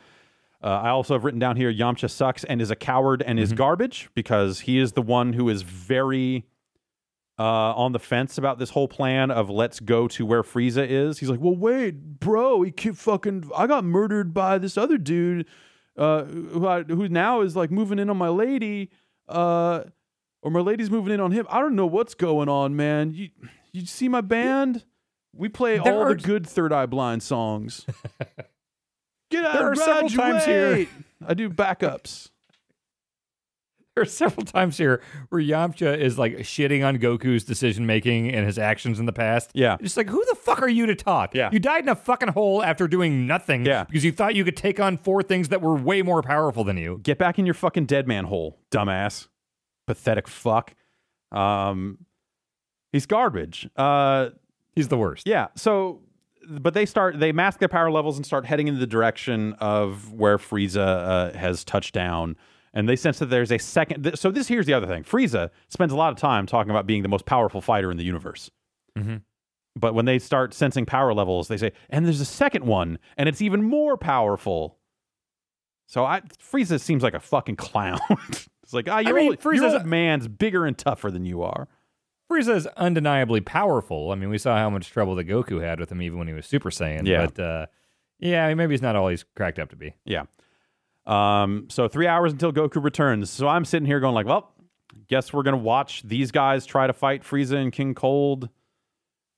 uh, 0.64 0.68
I 0.68 0.90
also 0.90 1.16
have 1.16 1.24
written 1.24 1.40
down 1.40 1.56
here 1.58 1.74
Yamcha 1.74 2.08
sucks 2.08 2.44
and 2.44 2.62
is 2.62 2.70
a 2.70 2.76
coward 2.76 3.24
and 3.24 3.40
Mm-hmm. 3.40 3.44
is 3.44 3.54
garbage 3.54 4.10
because 4.14 4.60
he 4.62 4.78
is 4.78 4.92
the 4.94 5.02
one 5.02 5.34
who 5.34 5.50
is 5.50 5.64
very 5.64 6.46
uh, 7.40 7.44
on 7.44 7.92
the 7.92 8.00
fence 8.00 8.38
about 8.38 8.60
this 8.60 8.70
whole 8.70 8.88
plan 8.88 9.32
of 9.32 9.50
let's 9.50 9.80
go 9.80 10.08
to 10.10 10.26
where 10.26 10.44
Frieza 10.44 10.88
is. 10.88 11.20
He's 11.20 11.30
like, 11.30 11.40
"Well, 11.40 11.56
wait, 11.56 12.20
bro, 12.20 12.62
he 12.62 12.72
keep 12.72 12.96
fucking. 12.96 13.50
I 13.56 13.68
got 13.68 13.84
murdered 13.84 14.34
by 14.34 14.58
this 14.58 14.78
other 14.78 14.98
dude, 14.98 15.48
uh, 15.98 16.24
who 16.26 16.68
I, 16.68 16.84
who 16.84 17.08
now 17.10 17.42
is 17.42 17.56
like 17.56 17.72
moving 17.72 17.98
in 18.00 18.10
on 18.10 18.18
my 18.18 18.28
lady, 18.30 18.92
uh, 19.28 19.84
or 20.44 20.52
my 20.52 20.60
lady's 20.60 20.92
moving 20.92 21.14
in 21.14 21.20
on 21.20 21.32
him. 21.32 21.48
I 21.50 21.60
don't 21.62 21.76
know 21.76 21.88
what's 21.88 22.14
going 22.16 22.50
on, 22.50 22.76
man. 22.76 23.12
You 23.14 23.30
you 23.74 23.86
see 23.86 24.10
my 24.10 24.22
band? 24.22 24.84
We 25.34 25.48
play 25.48 25.78
There 25.80 25.94
all 25.94 26.02
are- 26.02 26.10
the 26.10 26.22
good 26.22 26.46
Third 26.46 26.74
Eye 26.74 26.86
Blind 26.88 27.24
songs. 27.24 27.86
Get 29.32 29.46
out 29.46 29.54
There 29.54 29.72
are 29.72 29.76
several 29.76 30.10
times 30.10 30.44
here- 30.44 30.88
I 31.26 31.34
do 31.36 31.50
backups. 31.50 32.31
There 33.96 34.04
are 34.04 34.06
several 34.06 34.46
times 34.46 34.78
here 34.78 35.02
where 35.30 35.42
Yamcha 35.42 35.98
is 35.98 36.18
like 36.18 36.38
shitting 36.38 36.86
on 36.86 36.98
Goku's 36.98 37.44
decision 37.44 37.86
making 37.86 38.32
and 38.32 38.46
his 38.46 38.58
actions 38.58 39.02
in 39.02 39.06
the 39.06 39.12
past. 39.12 39.52
Yeah. 39.54 39.76
It's 39.82 39.98
like, 39.98 40.08
who 40.08 40.24
the 40.30 40.36
fuck 40.36 40.62
are 40.62 40.70
you 40.70 40.86
to 40.86 40.96
talk? 40.96 41.36
Yeah. 41.36 41.50
You 41.52 41.60
died 41.60 41.84
in 41.84 41.90
a 41.90 41.96
fucking 41.96 42.30
hole 42.30 42.64
after 42.64 42.88
doing 42.88 43.28
nothing 43.28 43.66
Yeah. 43.66 43.84
because 43.84 44.06
you 44.06 44.14
thought 44.14 44.34
you 44.34 44.46
could 44.46 44.56
take 44.56 44.80
on 44.80 44.98
four 44.98 45.22
things 45.22 45.50
that 45.50 45.62
were 45.62 45.76
way 45.76 46.04
more 46.04 46.22
powerful 46.22 46.64
than 46.64 46.78
you. 46.78 47.02
Get 47.04 47.18
back 47.18 47.38
in 47.38 47.46
your 47.46 47.54
fucking 47.54 47.86
dead 47.86 48.08
man 48.08 48.24
hole, 48.26 48.58
dumbass. 48.72 49.28
Pathetic 49.88 50.30
fuck. 50.30 50.74
Um, 51.34 51.98
he's 52.94 53.06
garbage. 53.06 53.70
Uh, 53.76 54.30
He's 54.74 54.88
the 54.88 54.98
worst. 54.98 55.28
yeah. 55.28 55.48
So, 55.56 56.00
but 56.50 56.74
they 56.74 56.86
start 56.86 57.20
they 57.20 57.34
mask 57.34 57.60
their 57.60 57.68
power 57.68 57.92
levels 57.92 58.16
and 58.16 58.26
start 58.26 58.46
heading 58.46 58.70
in 58.70 58.80
the 58.80 58.88
direction 58.88 59.52
of 59.60 60.14
where 60.14 60.38
Frieza 60.38 60.78
uh, 61.34 61.38
has 61.38 61.66
touched 61.66 61.94
down. 61.94 62.38
And 62.74 62.88
they 62.88 62.96
sense 62.96 63.20
that 63.20 63.26
there's 63.26 63.52
a 63.52 63.58
second. 63.58 64.04
Th- 64.04 64.16
so 64.18 64.32
this 64.32 64.48
here's 64.48 64.66
the 64.66 64.74
other 64.74 64.88
thing. 64.88 65.04
Frieza 65.04 65.50
spends 65.68 65.92
a 65.92 65.96
lot 65.98 66.12
of 66.14 66.18
time 66.18 66.46
talking 66.46 66.70
about 66.70 66.88
being 66.88 67.04
the 67.04 67.10
most 67.10 67.26
powerful 67.26 67.60
fighter 67.62 67.92
in 67.92 67.98
the 67.98 68.04
universe. 68.06 68.50
Mhm. 68.98 69.24
But 69.76 69.94
when 69.94 70.06
they 70.06 70.20
start 70.20 70.54
sensing 70.54 70.86
power 70.86 71.14
levels, 71.14 71.48
they 71.48 71.58
say, 71.58 71.72
and 71.90 72.06
there's 72.06 72.22
a 72.22 72.26
second 72.26 72.66
one, 72.66 72.98
and 73.18 73.28
it's 73.30 73.42
even 73.42 73.62
more 73.64 73.98
powerful. 73.98 74.78
So 75.88 76.06
I 76.06 76.22
Frieza 76.22 76.80
seems 76.80 77.04
like 77.04 77.14
a 77.14 77.20
fucking 77.20 77.58
clown. 77.58 78.00
it's 78.30 78.74
like, 78.74 78.88
ah, 78.90 79.00
your, 79.00 79.16
mean, 79.16 79.30
old, 79.32 79.44
your 79.44 79.54
Frieza's 79.54 79.74
old 79.74 79.82
a- 79.84 79.86
man's 79.86 80.28
bigger 80.28 80.66
and 80.66 80.78
tougher 80.78 81.12
than 81.12 81.26
you 81.26 81.42
are. 81.44 81.68
Frieza 82.32 82.56
is 82.56 82.68
undeniably 82.78 83.42
powerful. 83.42 84.12
I 84.12 84.16
mean, 84.16 84.30
we 84.30 84.38
saw 84.38 84.56
how 84.58 84.70
much 84.70 84.90
trouble 84.90 85.16
that 85.16 85.26
Goku 85.28 85.62
had 85.62 85.82
with 85.82 85.92
him 85.92 86.02
even 86.02 86.18
when 86.18 86.30
he 86.30 86.34
was 86.34 86.46
Super 86.46 86.70
Saiyan. 86.70 87.06
Yeah. 87.06 87.26
But 87.26 87.40
uh, 87.44 87.66
yeah, 88.20 88.54
maybe 88.54 88.72
he's 88.74 88.82
not 88.82 88.96
all 88.96 89.10
he's 89.10 89.26
cracked 89.36 89.60
up 89.60 89.70
to 89.72 89.76
be. 89.76 89.96
Yeah. 90.06 90.24
Um, 91.12 91.68
so 91.70 91.88
three 91.88 92.08
hours 92.08 92.32
until 92.32 92.52
Goku 92.54 92.84
returns. 92.84 93.30
So 93.30 93.48
I'm 93.48 93.66
sitting 93.66 93.86
here 93.86 94.00
going 94.00 94.16
like, 94.16 94.26
well, 94.26 94.54
guess 95.08 95.34
we're 95.34 95.44
gonna 95.44 95.58
watch 95.58 96.04
these 96.04 96.32
guys 96.32 96.66
try 96.66 96.88
to 96.88 96.94
fight 96.94 97.24
Frieza 97.24 97.58
and 97.62 97.72
King 97.72 97.94
Cold 97.94 98.50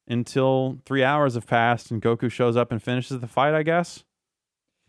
until 0.08 0.80
three 0.86 1.04
hours 1.04 1.36
have 1.36 1.48
passed 1.48 1.92
and 1.92 2.02
Goku 2.02 2.32
shows 2.32 2.56
up 2.58 2.72
and 2.72 2.82
finishes 2.82 3.20
the 3.20 3.28
fight, 3.28 3.54
I 3.54 3.64
guess. 3.64 4.04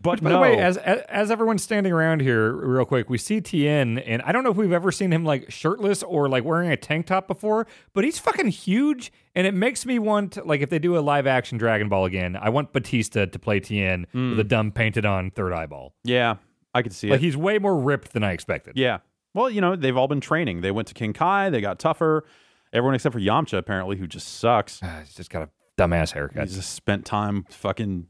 But 0.01 0.23
By 0.23 0.31
no, 0.31 0.37
the 0.37 0.43
way, 0.43 0.59
as, 0.59 0.77
as 0.77 1.01
as 1.09 1.31
everyone's 1.31 1.63
standing 1.63 1.93
around 1.93 2.21
here, 2.21 2.53
real 2.53 2.85
quick, 2.85 3.09
we 3.09 3.17
see 3.17 3.41
Tien, 3.41 3.99
and 3.99 4.21
I 4.23 4.33
don't 4.33 4.43
know 4.45 4.51
if 4.51 4.57
we've 4.57 4.73
ever 4.73 4.91
seen 4.93 5.13
him 5.13 5.25
like 5.25 5.51
shirtless 5.51 6.03
or 6.03 6.29
like 6.29 6.45
wearing 6.45 6.71
a 6.71 6.77
tank 6.77 7.07
top 7.07 7.27
before, 7.29 7.67
but 7.95 8.05
he's 8.05 8.19
fucking 8.19 8.49
huge, 8.49 9.13
and 9.35 9.47
it 9.47 9.55
makes 9.55 9.87
me 9.87 9.99
want 10.01 10.45
like 10.47 10.61
if 10.61 10.69
they 10.69 10.81
do 10.81 10.99
a 10.99 11.01
live 11.01 11.27
action 11.27 11.57
Dragon 11.57 11.89
Ball 11.89 12.05
again, 12.05 12.37
I 12.37 12.51
want 12.51 12.73
Batista 12.73 13.25
to 13.27 13.39
play 13.39 13.61
Tien 13.61 14.07
with 14.13 14.39
a 14.41 14.45
dumb 14.45 14.73
painted 14.73 15.07
on 15.07 15.31
third 15.31 15.53
eyeball. 15.55 15.95
yeah, 16.03 16.35
I 16.75 16.83
could 16.83 16.93
see 16.93 17.09
Like 17.09 17.21
it. 17.21 17.25
he's 17.25 17.37
way 17.37 17.59
more 17.59 17.79
ripped 17.79 18.13
than 18.13 18.25
I 18.25 18.33
expected. 18.33 18.77
Yeah. 18.77 18.99
Well, 19.33 19.49
you 19.51 19.61
know, 19.61 19.77
they've 19.77 19.97
all 19.97 20.09
been 20.09 20.21
training. 20.21 20.61
They 20.61 20.71
went 20.71 20.89
to 20.89 20.95
King 20.95 21.13
Kai, 21.13 21.51
they 21.51 21.61
got 21.61 21.79
tougher. 21.79 22.25
Everyone 22.73 22.95
except 22.95 23.13
for 23.13 23.21
Yamcha, 23.21 23.57
apparently, 23.59 23.97
who 23.97 24.07
just 24.07 24.39
sucks. 24.39 24.81
Ah, 24.83 24.99
he's 25.01 25.15
just 25.15 25.31
got 25.31 25.43
a 25.43 25.49
dumbass 25.81 26.13
haircut. 26.13 26.43
He's 26.49 26.57
just 26.57 26.73
spent 26.75 27.05
time 27.05 27.45
fucking 27.49 28.07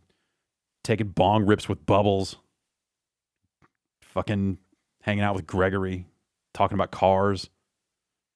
taking 0.83 1.09
bong 1.09 1.45
rips 1.47 1.69
with 1.69 1.85
bubbles, 1.87 2.37
fucking 4.01 4.59
hanging 5.03 5.23
out 5.25 5.35
with 5.35 5.47
Gregory, 5.47 6.07
talking 6.55 6.75
about 6.77 6.91
cars. 6.91 7.51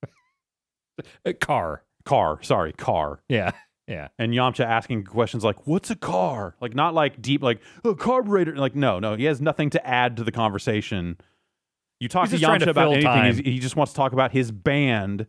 Car. 1.40 1.82
Car, 2.04 2.42
sorry, 2.42 2.72
car. 2.72 3.20
Yeah. 3.28 3.52
Yeah. 3.88 4.08
And 4.18 4.32
Yamcha 4.34 4.64
asking 4.64 5.04
questions 5.04 5.42
like, 5.42 5.66
"What's 5.66 5.90
a 5.90 5.96
car?" 5.96 6.54
Like 6.60 6.74
not 6.74 6.92
like 6.94 7.22
deep, 7.22 7.42
like 7.42 7.60
a 7.84 7.94
carburetor. 7.94 8.54
Like 8.56 8.74
no, 8.76 8.98
no, 8.98 9.16
he 9.16 9.24
has 9.24 9.40
nothing 9.40 9.70
to 9.70 9.86
add 9.86 10.16
to 10.18 10.24
the 10.24 10.30
conversation. 10.32 11.16
You 11.98 12.08
talk 12.08 12.28
He's 12.28 12.38
to 12.40 12.46
Yamcha 12.46 12.64
to 12.64 12.70
about 12.70 12.92
anything, 12.92 13.24
he's- 13.24 13.54
he 13.54 13.58
just 13.58 13.74
wants 13.76 13.92
to 13.92 13.96
talk 13.96 14.12
about 14.12 14.30
his 14.32 14.52
band, 14.52 15.26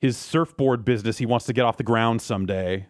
his 0.00 0.16
surfboard 0.16 0.84
business. 0.84 1.18
He 1.18 1.26
wants 1.26 1.46
to 1.46 1.52
get 1.52 1.62
off 1.64 1.76
the 1.78 1.82
ground 1.84 2.20
someday. 2.22 2.86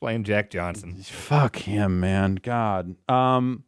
Blame 0.00 0.24
Jack 0.24 0.48
Johnson. 0.50 0.94
Fuck 1.02 1.56
him, 1.56 2.00
man. 2.00 2.36
God. 2.36 2.94
Um 3.08 3.64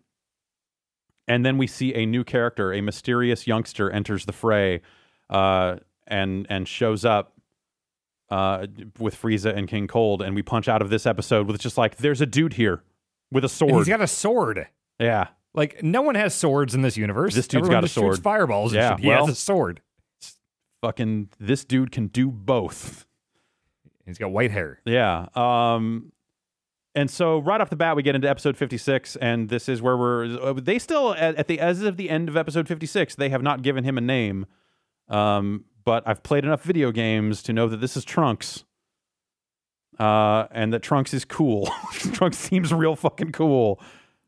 and 1.28 1.44
then 1.46 1.56
we 1.58 1.66
see 1.66 1.94
a 1.94 2.06
new 2.06 2.24
character, 2.24 2.72
a 2.72 2.80
mysterious 2.80 3.46
youngster 3.46 3.90
enters 3.90 4.24
the 4.24 4.32
fray 4.32 4.80
uh 5.28 5.76
and 6.06 6.46
and 6.48 6.66
shows 6.66 7.04
up 7.04 7.34
uh 8.32 8.66
with 8.98 9.20
Frieza 9.20 9.54
and 9.56 9.68
King 9.68 9.86
Cold 9.86 10.22
and 10.22 10.34
we 10.34 10.42
punch 10.42 10.68
out 10.68 10.80
of 10.82 10.88
this 10.90 11.04
episode 11.06 11.46
with 11.46 11.60
just 11.60 11.76
like 11.76 11.96
there's 11.96 12.20
a 12.20 12.26
dude 12.26 12.54
here 12.54 12.82
with 13.30 13.44
a 13.44 13.46
And 13.46 13.50
sword. 13.50 13.74
he's 13.74 13.88
got 13.88 14.00
a 14.00 14.06
sword. 14.06 14.68
yeah. 14.98 15.28
Like 15.54 15.82
no 15.82 16.00
one 16.02 16.14
has 16.14 16.34
swords 16.34 16.74
in 16.74 16.80
this 16.82 16.96
universe. 16.96 17.34
This 17.34 17.46
dude's 17.46 17.62
Everyone 17.66 17.76
got 17.76 17.84
a 17.84 17.86
just 17.88 17.94
shoots 17.94 18.04
sword. 18.16 18.22
Fireballs. 18.22 18.72
and 18.72 18.80
Yeah. 18.80 18.96
He 18.96 19.08
well- 19.08 19.26
has 19.26 19.36
a 19.36 19.38
sword. 19.38 19.80
Fucking 20.80 21.28
this 21.38 21.64
dude 21.64 21.92
can 21.92 22.08
do 22.08 22.30
both. 22.30 23.06
He's 24.06 24.18
got 24.18 24.30
white 24.32 24.50
hair. 24.50 24.80
Yeah. 24.84 25.26
Um 25.34 26.12
and 26.94 27.10
so 27.10 27.38
right 27.38 27.60
off 27.60 27.70
the 27.70 27.76
bat 27.76 27.96
we 27.96 28.02
get 28.02 28.14
into 28.14 28.28
episode 28.28 28.56
56 28.56 29.16
and 29.16 29.48
this 29.48 29.68
is 29.68 29.80
where 29.80 29.96
we're 29.96 30.24
uh, 30.42 30.52
they 30.54 30.78
still 30.78 31.14
at, 31.14 31.36
at 31.36 31.46
the 31.48 31.60
as 31.60 31.82
of 31.82 31.96
the 31.96 32.10
end 32.10 32.28
of 32.28 32.36
episode 32.36 32.66
56 32.68 33.14
they 33.14 33.28
have 33.30 33.42
not 33.42 33.62
given 33.62 33.84
him 33.84 33.96
a 33.96 34.00
name. 34.00 34.46
Um 35.08 35.64
but 35.84 36.06
I've 36.06 36.22
played 36.22 36.44
enough 36.44 36.62
video 36.62 36.92
games 36.92 37.42
to 37.44 37.52
know 37.52 37.68
that 37.68 37.78
this 37.80 37.96
is 37.96 38.04
Trunks. 38.04 38.64
Uh 39.98 40.46
and 40.50 40.72
that 40.72 40.80
Trunks 40.82 41.12
is 41.12 41.24
cool. 41.24 41.66
Trunks 41.92 42.38
seems 42.38 42.72
real 42.72 42.96
fucking 42.96 43.32
cool. 43.32 43.80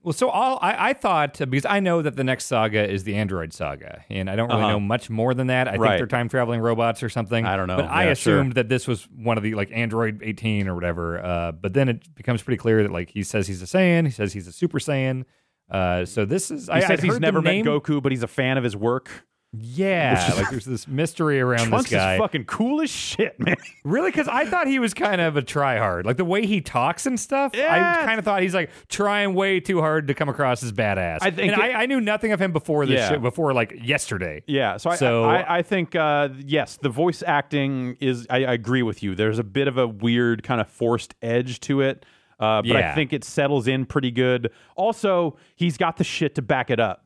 Well, 0.02 0.12
so 0.12 0.28
all 0.28 0.58
I, 0.60 0.90
I 0.90 0.92
thought 0.92 1.38
because 1.38 1.64
I 1.64 1.80
know 1.80 2.02
that 2.02 2.14
the 2.16 2.24
next 2.24 2.44
saga 2.44 2.86
is 2.86 3.04
the 3.04 3.14
Android 3.14 3.54
saga, 3.54 4.04
and 4.10 4.28
I 4.28 4.36
don't 4.36 4.50
really 4.50 4.60
Uh-huh. 4.64 4.72
know 4.72 4.80
much 4.80 5.08
more 5.08 5.32
than 5.32 5.46
that. 5.46 5.66
I 5.66 5.76
Right. 5.76 5.88
think 5.92 6.00
they're 6.00 6.18
time 6.18 6.28
traveling 6.28 6.60
robots 6.60 7.02
or 7.02 7.08
something. 7.08 7.46
I 7.46 7.56
don't 7.56 7.68
know. 7.68 7.76
but 7.78 7.86
I 7.86 8.04
Yeah, 8.04 8.10
assumed 8.10 8.52
that 8.56 8.68
this 8.68 8.86
was 8.86 9.04
one 9.16 9.38
of 9.38 9.42
the 9.42 9.54
like 9.54 9.70
Android 9.72 10.20
18 10.22 10.68
or 10.68 10.74
whatever. 10.74 11.24
Uh, 11.24 11.52
but 11.52 11.72
then 11.72 11.88
it 11.88 12.14
becomes 12.14 12.42
pretty 12.42 12.58
clear 12.58 12.82
that 12.82 12.92
like 12.92 13.08
he 13.12 13.22
says 13.22 13.46
he's 13.46 13.62
a 13.62 13.64
Saiyan, 13.64 14.04
he 14.04 14.10
says 14.10 14.34
he's 14.34 14.46
a 14.46 14.52
Super 14.52 14.78
Saiyan. 14.78 15.24
Uh, 15.70 16.04
so 16.04 16.26
this 16.26 16.50
is 16.50 16.66
He 16.66 16.72
I, 16.72 16.80
says 16.80 16.90
I'd 16.90 17.02
he's 17.02 17.18
never 17.18 17.40
name. 17.40 17.64
met 17.64 17.72
Goku 17.72 18.02
but 18.02 18.12
he's 18.12 18.22
a 18.22 18.28
fan 18.28 18.58
of 18.58 18.64
his 18.64 18.76
work. 18.76 19.24
Yeah, 19.60 20.32
like 20.36 20.50
there's 20.50 20.64
this 20.64 20.88
mystery 20.88 21.40
around 21.40 21.68
Trunks 21.68 21.90
this 21.90 21.98
guy. 21.98 22.14
is 22.14 22.20
fucking 22.20 22.44
cool 22.46 22.80
as 22.80 22.90
shit, 22.90 23.38
man. 23.38 23.56
Really? 23.84 24.10
Because 24.10 24.28
I 24.28 24.46
thought 24.46 24.66
he 24.66 24.78
was 24.78 24.94
kind 24.94 25.20
of 25.20 25.36
a 25.36 25.42
tryhard. 25.42 26.04
Like 26.06 26.16
the 26.16 26.24
way 26.24 26.46
he 26.46 26.60
talks 26.62 27.04
and 27.06 27.20
stuff, 27.20 27.52
Yeah. 27.54 27.98
I 28.02 28.06
kind 28.06 28.18
of 28.18 28.24
thought 28.24 28.40
he's 28.42 28.54
like 28.54 28.70
trying 28.88 29.34
way 29.34 29.60
too 29.60 29.80
hard 29.80 30.08
to 30.08 30.14
come 30.14 30.28
across 30.30 30.62
as 30.62 30.72
badass. 30.72 31.18
I 31.20 31.30
think 31.30 31.52
and 31.52 31.62
it- 31.62 31.74
I, 31.74 31.82
I 31.82 31.86
knew 31.86 32.00
nothing 32.00 32.32
of 32.32 32.40
him 32.40 32.52
before 32.52 32.86
this 32.86 32.96
Yeah. 33.00 33.08
shit, 33.10 33.22
before 33.22 33.52
like 33.52 33.74
yesterday. 33.82 34.42
Yeah, 34.46 34.78
so 34.78 34.90
I, 34.90 34.96
So- 34.96 35.24
I, 35.24 35.58
I 35.58 35.62
think 35.62 35.94
uh, 35.94 36.30
yes, 36.44 36.78
the 36.80 36.88
voice 36.88 37.22
acting 37.26 37.96
is. 38.00 38.26
I, 38.30 38.44
I 38.46 38.52
agree 38.54 38.82
with 38.82 39.02
you. 39.02 39.14
There's 39.14 39.38
a 39.38 39.44
bit 39.44 39.68
of 39.68 39.76
a 39.78 39.86
weird 39.86 40.42
kind 40.42 40.60
of 40.60 40.68
forced 40.68 41.14
edge 41.22 41.60
to 41.60 41.82
it, 41.82 42.06
uh, 42.40 42.62
but 42.62 42.76
I 42.76 42.94
think 42.94 43.12
it 43.12 43.22
settles 43.24 43.68
in 43.68 43.84
pretty 43.84 44.10
good. 44.10 44.50
Also, 44.76 45.36
he's 45.54 45.76
got 45.76 45.98
the 45.98 46.04
shit 46.04 46.34
to 46.36 46.42
back 46.42 46.70
it 46.70 46.80
up. 46.80 47.03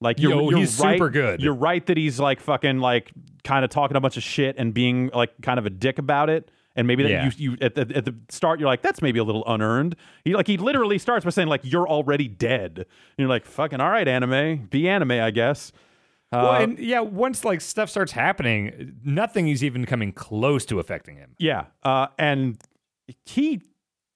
Like 0.00 0.20
you're, 0.20 0.30
Yo, 0.32 0.50
you're 0.50 0.58
he's 0.60 0.78
right, 0.80 0.94
super 0.96 1.10
good. 1.10 1.40
You're 1.42 1.54
right 1.54 1.84
that 1.86 1.96
he's 1.96 2.20
like 2.20 2.40
fucking 2.40 2.78
like 2.78 3.10
kind 3.44 3.64
of 3.64 3.70
talking 3.70 3.96
a 3.96 4.00
bunch 4.00 4.16
of 4.16 4.22
shit 4.22 4.56
and 4.58 4.72
being 4.72 5.10
like 5.12 5.30
kind 5.42 5.58
of 5.58 5.66
a 5.66 5.70
dick 5.70 5.98
about 5.98 6.30
it. 6.30 6.50
And 6.76 6.86
maybe 6.86 7.02
that 7.02 7.08
Yeah. 7.10 7.30
you, 7.36 7.52
you 7.52 7.58
at 7.60 7.74
the 7.74 7.80
at 7.96 8.04
the 8.04 8.14
start 8.28 8.60
you're 8.60 8.68
like 8.68 8.82
that's 8.82 9.02
maybe 9.02 9.18
a 9.18 9.24
little 9.24 9.42
unearned. 9.46 9.96
He 10.24 10.34
like 10.34 10.46
he 10.46 10.56
literally 10.56 10.98
starts 10.98 11.24
by 11.24 11.30
saying 11.30 11.48
like 11.48 11.62
you're 11.64 11.88
already 11.88 12.28
dead. 12.28 12.78
And 12.78 12.86
you're 13.16 13.28
like 13.28 13.44
fucking 13.44 13.80
all 13.80 13.90
right, 13.90 14.06
anime, 14.06 14.66
be 14.70 14.88
anime, 14.88 15.10
I 15.12 15.32
guess. 15.32 15.72
Uh, 16.30 16.40
well, 16.42 16.62
and 16.62 16.78
yeah, 16.78 17.00
once 17.00 17.44
like 17.44 17.60
stuff 17.60 17.88
starts 17.90 18.12
happening, 18.12 18.96
nothing 19.02 19.48
is 19.48 19.64
even 19.64 19.86
coming 19.86 20.12
close 20.12 20.64
to 20.66 20.78
affecting 20.78 21.16
him. 21.16 21.30
Yeah, 21.38 21.64
uh, 21.82 22.08
and 22.18 22.62
he. 23.24 23.62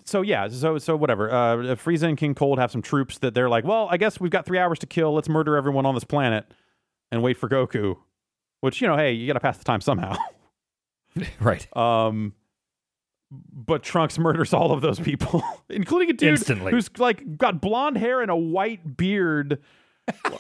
So 0.05 0.23
yeah, 0.23 0.49
so 0.49 0.79
so 0.79 0.97
whatever. 0.97 1.31
Uh, 1.31 1.57
Frieza 1.77 2.09
and 2.09 2.19
King 2.19 2.35
Cold 2.35 2.59
have 2.59 2.71
some 2.71 2.83
troops 2.83 3.19
that 3.19 3.35
they're 3.35 3.49
like, 3.49 3.65
well, 3.65 3.89
I 3.91 3.97
guess 3.97 4.19
we've 4.21 4.31
got 4.31 4.47
three 4.47 4.59
hours 4.59 4.79
to 4.81 4.87
kill. 4.87 5.15
Let's 5.15 5.29
murder 5.29 5.57
everyone 5.57 5.87
on 5.87 5.95
this 5.95 6.05
planet 6.05 6.45
and 7.11 7.23
wait 7.23 7.37
for 7.37 7.49
Goku. 7.49 7.97
Which 8.61 8.81
you 8.81 8.89
know, 8.89 8.97
hey, 8.97 9.13
you 9.13 9.27
got 9.27 9.35
to 9.35 9.41
pass 9.41 9.59
the 9.59 9.65
time 9.65 9.81
somehow. 9.81 10.17
right. 11.41 11.77
Um, 11.77 12.35
but 13.31 13.83
Trunks 13.83 14.19
murders 14.19 14.53
all 14.53 14.73
of 14.73 14.81
those 14.83 15.01
people, 15.01 15.43
including 15.71 16.11
a 16.11 16.13
dude 16.13 16.31
Instantly. 16.31 16.71
who's 16.71 16.91
like 16.99 17.39
got 17.39 17.61
blonde 17.61 17.97
hair 17.97 18.21
and 18.21 18.31
a 18.31 18.37
white 18.37 18.97
beard, 18.97 19.59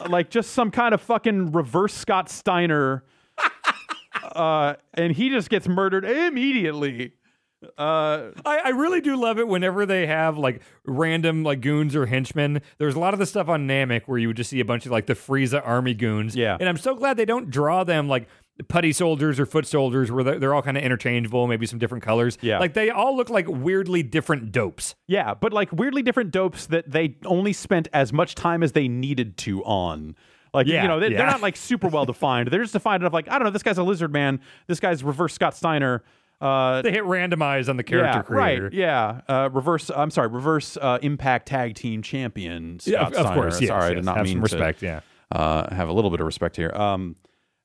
like 0.08 0.30
just 0.30 0.50
some 0.50 0.70
kind 0.70 0.94
of 0.94 1.00
fucking 1.00 1.52
reverse 1.52 1.94
Scott 1.94 2.28
Steiner. 2.28 3.04
uh, 4.22 4.74
and 4.94 5.12
he 5.14 5.30
just 5.30 5.48
gets 5.48 5.66
murdered 5.68 6.04
immediately. 6.04 7.14
Uh, 7.78 8.30
I, 8.44 8.58
I 8.64 8.68
really 8.70 9.00
do 9.00 9.16
love 9.16 9.38
it 9.38 9.46
whenever 9.48 9.86
they 9.86 10.06
have 10.06 10.36
like 10.36 10.62
random 10.84 11.42
like 11.42 11.60
goons 11.60 11.94
or 11.94 12.06
henchmen. 12.06 12.60
There's 12.78 12.94
a 12.94 12.98
lot 12.98 13.14
of 13.14 13.20
the 13.20 13.26
stuff 13.26 13.48
on 13.48 13.66
Namek 13.66 14.02
where 14.06 14.18
you 14.18 14.28
would 14.28 14.36
just 14.36 14.50
see 14.50 14.60
a 14.60 14.64
bunch 14.64 14.86
of 14.86 14.92
like 14.92 15.06
the 15.06 15.14
Frieza 15.14 15.62
army 15.64 15.94
goons. 15.94 16.34
Yeah. 16.34 16.56
And 16.58 16.68
I'm 16.68 16.76
so 16.76 16.94
glad 16.94 17.16
they 17.16 17.24
don't 17.24 17.50
draw 17.50 17.84
them 17.84 18.08
like 18.08 18.28
putty 18.68 18.92
soldiers 18.92 19.40
or 19.40 19.46
foot 19.46 19.66
soldiers 19.66 20.10
where 20.10 20.22
they're, 20.22 20.38
they're 20.38 20.54
all 20.54 20.62
kind 20.62 20.76
of 20.76 20.82
interchangeable, 20.82 21.46
maybe 21.46 21.66
some 21.66 21.78
different 21.78 22.04
colors. 22.04 22.38
Yeah. 22.40 22.58
Like 22.58 22.74
they 22.74 22.90
all 22.90 23.16
look 23.16 23.30
like 23.30 23.46
weirdly 23.48 24.02
different 24.02 24.52
dopes. 24.52 24.94
yeah, 25.06 25.34
but 25.34 25.52
like 25.52 25.72
weirdly 25.72 26.02
different 26.02 26.30
dopes 26.30 26.66
that 26.66 26.90
they 26.90 27.16
only 27.24 27.52
spent 27.52 27.88
as 27.92 28.12
much 28.12 28.34
time 28.34 28.62
as 28.62 28.72
they 28.72 28.88
needed 28.88 29.36
to 29.38 29.64
on. 29.64 30.16
Like 30.54 30.66
Yeah, 30.66 30.82
you 30.82 30.88
know, 30.88 31.00
they, 31.00 31.08
yeah. 31.08 31.18
they're 31.18 31.26
not 31.26 31.40
like 31.40 31.56
super 31.56 31.88
well 31.88 32.04
defined. 32.04 32.48
They're 32.48 32.60
just 32.62 32.74
defined 32.74 33.02
enough. 33.02 33.14
Like 33.14 33.28
I 33.28 33.38
don't 33.38 33.44
know, 33.44 33.50
this 33.50 33.62
guy's 33.62 33.78
a 33.78 33.82
lizard 33.82 34.12
man. 34.12 34.40
This 34.66 34.80
guy's 34.80 35.02
reverse 35.02 35.32
Scott 35.32 35.56
Steiner. 35.56 36.02
Uh, 36.42 36.82
They 36.82 36.90
hit 36.90 37.04
randomize 37.04 37.68
on 37.68 37.76
the 37.76 37.84
character 37.84 38.18
yeah, 38.18 38.22
creator. 38.22 38.64
right. 38.64 38.72
Yeah, 38.72 39.20
uh, 39.28 39.48
reverse. 39.52 39.90
I'm 39.94 40.10
sorry, 40.10 40.28
reverse 40.28 40.76
uh, 40.76 40.98
Impact 41.02 41.46
Tag 41.46 41.74
Team 41.74 42.02
Champion. 42.02 42.80
Scott 42.80 42.92
Yeah, 42.92 43.00
of, 43.06 43.12
of 43.12 43.20
Steiner. 43.20 43.34
course. 43.40 43.60
Yes, 43.60 43.68
sorry, 43.68 43.84
I 43.84 43.88
yes. 43.90 43.94
did 43.96 44.04
not 44.04 44.16
have 44.16 44.24
mean 44.26 44.32
some 44.40 44.40
to- 44.48 44.56
respect. 44.56 44.82
Yeah. 44.82 45.00
uh, 45.30 45.74
have 45.74 45.88
a 45.88 45.92
little 45.92 46.10
bit 46.10 46.20
of 46.20 46.26
respect 46.26 46.56
here. 46.56 46.72
Um, 46.74 47.16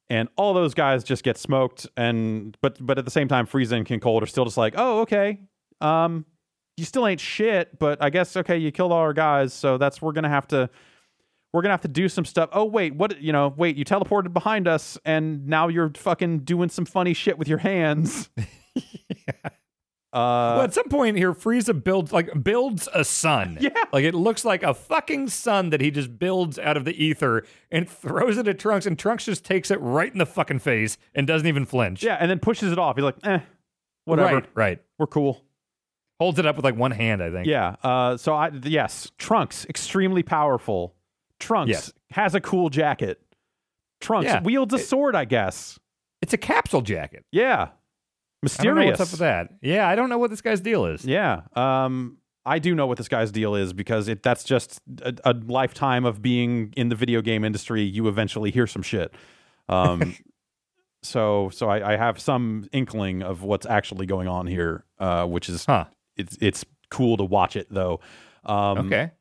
and 0.10 0.30
all 0.38 0.54
those 0.54 0.74
guys 0.74 1.04
just 1.04 1.24
get 1.24 1.38
smoked, 1.38 1.88
and 1.98 2.56
but 2.62 2.78
but 2.80 2.98
at 2.98 3.04
the 3.06 3.12
same 3.12 3.28
time, 3.28 3.46
Frieza 3.46 3.74
and 3.74 3.86
King 3.86 4.00
Cold 4.00 4.24
are 4.24 4.28
still 4.28 4.46
just 4.46 4.56
like, 4.58 4.76
oh, 4.78 5.02
okay, 5.02 5.42
um, 5.82 6.26
you 6.78 6.86
still 6.86 7.06
ain't 7.08 7.20
shit, 7.20 7.78
but 7.78 8.02
I 8.02 8.10
guess 8.10 8.38
okay, 8.38 8.58
you 8.58 8.72
killed 8.72 8.94
all 8.94 9.00
our 9.00 9.12
guys, 9.12 9.54
so 9.54 9.78
that's 9.78 10.02
we're 10.02 10.14
gonna 10.14 10.30
have 10.30 10.48
to. 10.50 10.70
We're 11.54 11.62
gonna 11.62 11.74
have 11.74 11.82
to 11.82 11.88
do 11.88 12.08
some 12.08 12.24
stuff. 12.26 12.50
Oh 12.54 12.66
wait, 12.66 12.94
what? 12.96 13.22
You 13.22 13.34
know, 13.34 13.54
wait, 13.58 13.76
you 13.78 13.84
teleported 13.86 14.32
behind 14.34 14.68
us, 14.68 14.98
and 15.04 15.48
now 15.48 15.68
you're 15.70 15.90
fucking 15.96 16.40
doing 16.40 16.70
some 16.70 16.86
funny 16.86 17.14
shit 17.14 17.38
with 17.38 17.48
your 17.50 17.58
hands. 17.58 18.30
Uh, 20.14 20.56
well, 20.56 20.62
at 20.62 20.74
some 20.74 20.88
point 20.88 21.18
here, 21.18 21.34
Frieza 21.34 21.84
builds 21.84 22.14
like 22.14 22.30
builds 22.42 22.88
a 22.94 23.04
sun. 23.04 23.58
Yeah. 23.62 23.72
like 23.92 24.06
it 24.06 24.16
looks 24.16 24.46
like 24.46 24.64
a 24.64 24.74
fucking 24.74 25.28
sun 25.28 25.70
that 25.72 25.82
he 25.82 25.92
just 25.92 26.18
builds 26.18 26.58
out 26.58 26.78
of 26.78 26.86
the 26.86 27.04
ether 27.04 27.46
and 27.72 27.88
throws 27.90 28.38
it 28.38 28.48
at 28.48 28.58
Trunks, 28.58 28.86
and 28.86 28.98
Trunks 28.98 29.26
just 29.26 29.44
takes 29.44 29.70
it 29.70 29.80
right 29.82 30.12
in 30.12 30.18
the 30.18 30.26
fucking 30.26 30.60
face 30.60 30.98
and 31.14 31.28
doesn't 31.28 31.46
even 31.48 31.66
flinch. 31.66 32.04
yeah, 32.04 32.16
and 32.20 32.32
then 32.32 32.40
pushes 32.40 32.72
it 32.72 32.80
off. 32.80 32.96
He's 32.96 33.04
like, 33.04 33.18
eh, 33.26 33.40
whatever, 34.06 34.36
Right, 34.36 34.46
right. 34.56 34.82
we're 34.98 35.08
cool. 35.08 35.44
Holds 36.22 36.40
it 36.40 36.46
up 36.46 36.56
with 36.56 36.64
like 36.66 36.78
one 36.78 36.92
hand, 36.92 37.22
I 37.22 37.30
think. 37.30 37.46
Yeah. 37.46 37.76
Uh, 37.84 38.16
so 38.18 38.34
I 38.34 38.50
yes, 38.64 39.12
Trunks 39.18 39.66
extremely 39.66 40.24
powerful. 40.24 40.96
Trunks 41.38 41.70
Yes. 41.70 41.94
has 42.12 42.34
a 42.34 42.40
cool 42.42 42.70
jacket. 42.70 43.22
Trunks 44.00 44.26
Yeah. 44.28 44.42
wields 44.42 44.74
a 44.74 44.80
sword, 44.80 45.16
I 45.16 45.26
guess. 45.26 45.78
It's 46.22 46.34
a 46.34 46.38
capsule 46.38 46.82
jacket. 46.82 47.26
Yeah. 47.32 47.68
I 48.44 48.64
don't 48.64 48.66
know 48.66 48.74
Mysterious. 48.82 49.00
what's 49.00 49.10
up 49.10 49.14
with 49.14 49.20
that. 49.22 49.50
Yeah, 49.62 49.88
I 49.88 49.96
don't 49.96 50.10
know 50.10 50.18
what 50.20 50.30
this 50.30 50.42
guy's 50.42 50.62
deal 50.62 50.86
is. 50.86 51.04
Yeah. 51.06 51.42
Um, 51.54 52.18
I 52.46 52.60
do 52.60 52.76
know 52.76 52.86
what 52.88 52.98
this 52.98 53.08
guy's 53.08 53.32
deal 53.32 53.56
is 53.56 53.74
because 53.74 54.08
it 54.08 54.24
that's 54.24 54.44
just 54.44 54.80
a, 55.02 55.14
a 55.26 55.34
lifetime 55.34 56.06
of 56.06 56.22
being 56.22 56.74
in 56.78 56.90
the 56.90 56.96
video 56.96 57.22
game 57.22 57.44
industry. 57.44 57.82
You 57.84 58.08
eventually 58.08 58.52
hear 58.52 58.68
some 58.68 58.84
shit. 58.84 59.14
Um, 59.68 60.16
so 61.04 61.50
so 61.50 61.68
I, 61.70 61.94
I 61.94 61.98
have 61.98 62.20
some 62.20 62.68
inkling 62.72 63.22
of 63.24 63.44
what's 63.44 63.66
actually 63.66 64.06
going 64.06 64.28
on 64.28 64.48
here, 64.48 64.86
uh, 65.00 65.26
which 65.26 65.50
is 65.50 65.66
Huh. 65.66 65.86
it's 66.16 66.38
it's 66.40 66.64
cool 66.90 67.18
to 67.18 67.24
watch 67.24 67.56
it 67.56 67.68
though. 67.70 68.00
Um, 68.46 68.78
Okay. 68.88 69.12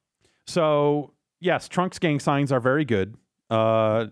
So 0.47 1.13
yes, 1.41 1.69
Trunks 1.69 1.99
gang 1.99 2.21
signs 2.21 2.53
are 2.53 2.61
very 2.61 2.85
good, 2.85 3.17
uh, 3.51 4.07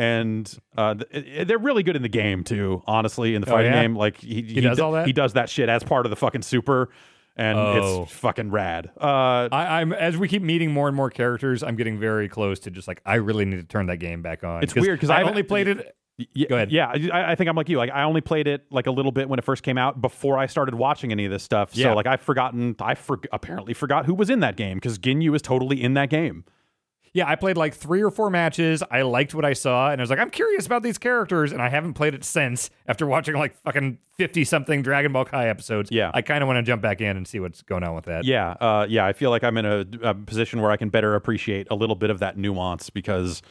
and 0.00 0.58
uh, 0.78 0.94
th- 0.94 1.46
they're 1.46 1.58
really 1.58 1.82
good 1.82 1.96
in 1.96 2.02
the 2.02 2.08
game 2.08 2.42
too. 2.44 2.82
Honestly, 2.86 3.34
in 3.34 3.42
the 3.42 3.48
Oh, 3.48 3.52
fighting 3.52 3.72
yeah? 3.72 3.82
game, 3.82 3.94
like 3.96 4.16
he, 4.18 4.42
he, 4.42 4.60
does 4.60 4.78
do- 4.78 4.84
all 4.84 4.92
that? 4.92 5.06
He 5.06 5.12
does 5.12 5.34
that 5.34 5.48
shit 5.50 5.68
as 5.68 5.84
part 5.84 6.06
of 6.06 6.10
the 6.10 6.16
fucking 6.16 6.42
super, 6.42 6.88
and 7.36 7.58
Oh. 7.58 8.02
it's 8.04 8.12
fucking 8.12 8.50
rad. 8.50 8.90
Uh, 9.00 9.48
I, 9.52 9.80
I'm 9.80 9.92
as 9.92 10.16
we 10.16 10.26
keep 10.28 10.42
meeting 10.42 10.70
more 10.72 10.88
and 10.88 10.96
more 10.96 11.10
characters, 11.10 11.62
I'm 11.62 11.76
getting 11.76 11.98
very 11.98 12.28
close 12.28 12.60
to 12.60 12.70
just 12.70 12.88
like 12.88 13.00
I 13.04 13.16
really 13.16 13.44
need 13.44 13.56
to 13.56 13.64
turn 13.64 13.86
that 13.86 13.98
game 13.98 14.22
back 14.22 14.42
on. 14.42 14.62
It's 14.62 14.74
weird 14.74 14.98
because 14.98 15.10
I've- 15.10 15.28
only 15.28 15.42
played 15.42 15.68
it. 15.68 15.94
yeah, 16.34 16.48
Go 16.48 16.56
ahead. 16.56 16.70
Yeah, 16.72 16.92
I, 17.12 17.32
I 17.32 17.34
think 17.34 17.48
I'm 17.50 17.56
like 17.56 17.68
you. 17.68 17.76
Like 17.78 17.90
I 17.90 18.02
only 18.04 18.20
played 18.20 18.46
it 18.46 18.66
like 18.70 18.86
a 18.86 18.90
little 18.90 19.12
bit 19.12 19.28
when 19.28 19.38
it 19.38 19.44
first 19.44 19.62
came 19.62 19.78
out 19.78 20.00
before 20.00 20.38
I 20.38 20.46
started 20.46 20.74
watching 20.74 21.12
any 21.12 21.24
of 21.24 21.30
this 21.30 21.42
stuff. 21.42 21.70
Yeah. 21.76 21.88
So 21.90 21.94
like 21.94 22.06
I've 22.06 22.20
forgotten. 22.22 22.74
I 22.80 22.94
for, 22.94 23.18
apparently 23.32 23.74
forgot 23.74 24.06
who 24.06 24.14
was 24.14 24.28
in 24.30 24.40
that 24.40 24.56
game 24.56 24.76
because 24.78 24.98
Ginyu 24.98 25.34
is 25.34 25.42
totally 25.42 25.82
in 25.82 25.94
that 25.94 26.08
game. 26.10 26.44
Yeah, 27.12 27.28
I 27.28 27.34
played 27.34 27.56
like 27.56 27.74
three 27.74 28.02
or 28.02 28.10
four 28.12 28.30
matches. 28.30 28.84
I 28.88 29.02
liked 29.02 29.34
what 29.34 29.44
I 29.44 29.52
saw, 29.52 29.90
and 29.90 30.00
I 30.00 30.02
was 30.02 30.10
like, 30.10 30.20
I'm 30.20 30.30
curious 30.30 30.64
about 30.64 30.84
these 30.84 30.96
characters, 30.96 31.50
and 31.50 31.60
I 31.60 31.68
haven't 31.68 31.94
played 31.94 32.14
it 32.14 32.22
since. 32.22 32.70
After 32.86 33.04
watching 33.04 33.34
like 33.34 33.56
fucking 33.64 33.98
fifty 34.16 34.44
something 34.44 34.82
Dragon 34.82 35.12
Ball 35.12 35.24
Kai 35.24 35.48
episodes, 35.48 35.90
Yeah. 35.90 36.12
I 36.14 36.22
kind 36.22 36.42
of 36.42 36.46
want 36.46 36.58
to 36.58 36.62
jump 36.62 36.82
back 36.82 37.00
in 37.00 37.16
and 37.16 37.26
see 37.26 37.40
what's 37.40 37.62
going 37.62 37.82
on 37.82 37.96
with 37.96 38.04
that. 38.04 38.24
Yeah, 38.24 38.50
uh, 38.52 38.86
yeah. 38.88 39.04
I 39.06 39.12
feel 39.12 39.30
like 39.30 39.42
I'm 39.42 39.56
in 39.56 39.66
a, 39.66 39.84
a 40.02 40.14
position 40.14 40.60
where 40.60 40.70
I 40.70 40.76
can 40.76 40.88
better 40.88 41.16
appreciate 41.16 41.66
a 41.70 41.74
little 41.74 41.96
bit 41.96 42.10
of 42.10 42.20
that 42.20 42.38
nuance 42.38 42.90
because 42.90 43.42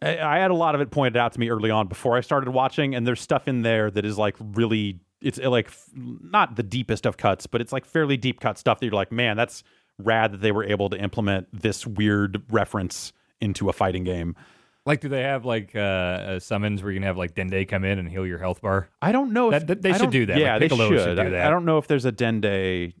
I, 0.00 0.18
I 0.20 0.38
had 0.38 0.52
a 0.52 0.54
lot 0.54 0.76
of 0.76 0.80
it 0.80 0.90
pointed 0.92 1.16
out 1.16 1.32
to 1.32 1.40
me 1.40 1.50
early 1.50 1.70
on 1.70 1.88
before 1.88 2.16
I 2.16 2.20
started 2.20 2.50
watching, 2.50 2.94
and 2.94 3.04
there's 3.04 3.20
stuff 3.20 3.48
in 3.48 3.62
there 3.62 3.90
that 3.90 4.04
is 4.04 4.18
like 4.18 4.36
really, 4.38 5.00
it's 5.20 5.38
like 5.38 5.66
f- 5.66 5.88
not 5.96 6.54
the 6.54 6.62
deepest 6.62 7.06
of 7.06 7.16
cuts, 7.16 7.48
but 7.48 7.60
it's 7.60 7.72
like 7.72 7.84
fairly 7.84 8.16
deep 8.16 8.38
cut 8.40 8.56
stuff 8.56 8.78
that 8.78 8.86
you're 8.86 8.94
like, 8.94 9.10
man, 9.10 9.36
that's 9.36 9.64
rad 10.04 10.32
that 10.32 10.40
they 10.40 10.52
were 10.52 10.64
able 10.64 10.88
to 10.90 10.96
implement 10.98 11.48
this 11.52 11.86
weird 11.86 12.42
reference 12.50 13.12
into 13.40 13.68
a 13.68 13.72
fighting 13.72 14.04
game. 14.04 14.36
Like, 14.84 15.00
do 15.00 15.08
they 15.08 15.22
have 15.22 15.44
like 15.44 15.76
uh, 15.76 16.40
summons 16.40 16.82
where 16.82 16.90
you 16.92 16.98
can 16.98 17.06
have 17.06 17.16
like 17.16 17.34
Dende 17.34 17.68
come 17.68 17.84
in 17.84 17.98
and 17.98 18.08
heal 18.08 18.26
your 18.26 18.38
health 18.38 18.60
bar? 18.60 18.88
I 19.00 19.12
don't 19.12 19.32
know 19.32 19.48
if 19.52 19.60
That- 19.60 19.66
that- 19.68 19.82
they 19.82 19.90
I 19.90 19.98
should 19.98 20.10
don't- 20.10 20.26
that. 20.26 20.38
Yeah, 20.38 20.52
Like, 20.54 20.60
they 20.60 20.68
should. 20.76 20.78
should 21.00 21.14
do 21.16 21.22
I- 21.22 21.28
that. 21.30 21.46
I 21.46 21.50
don't 21.50 21.64
know 21.64 21.78
if 21.78 21.86
there's 21.86 22.04
a 22.04 22.12
Dende. 22.12 22.92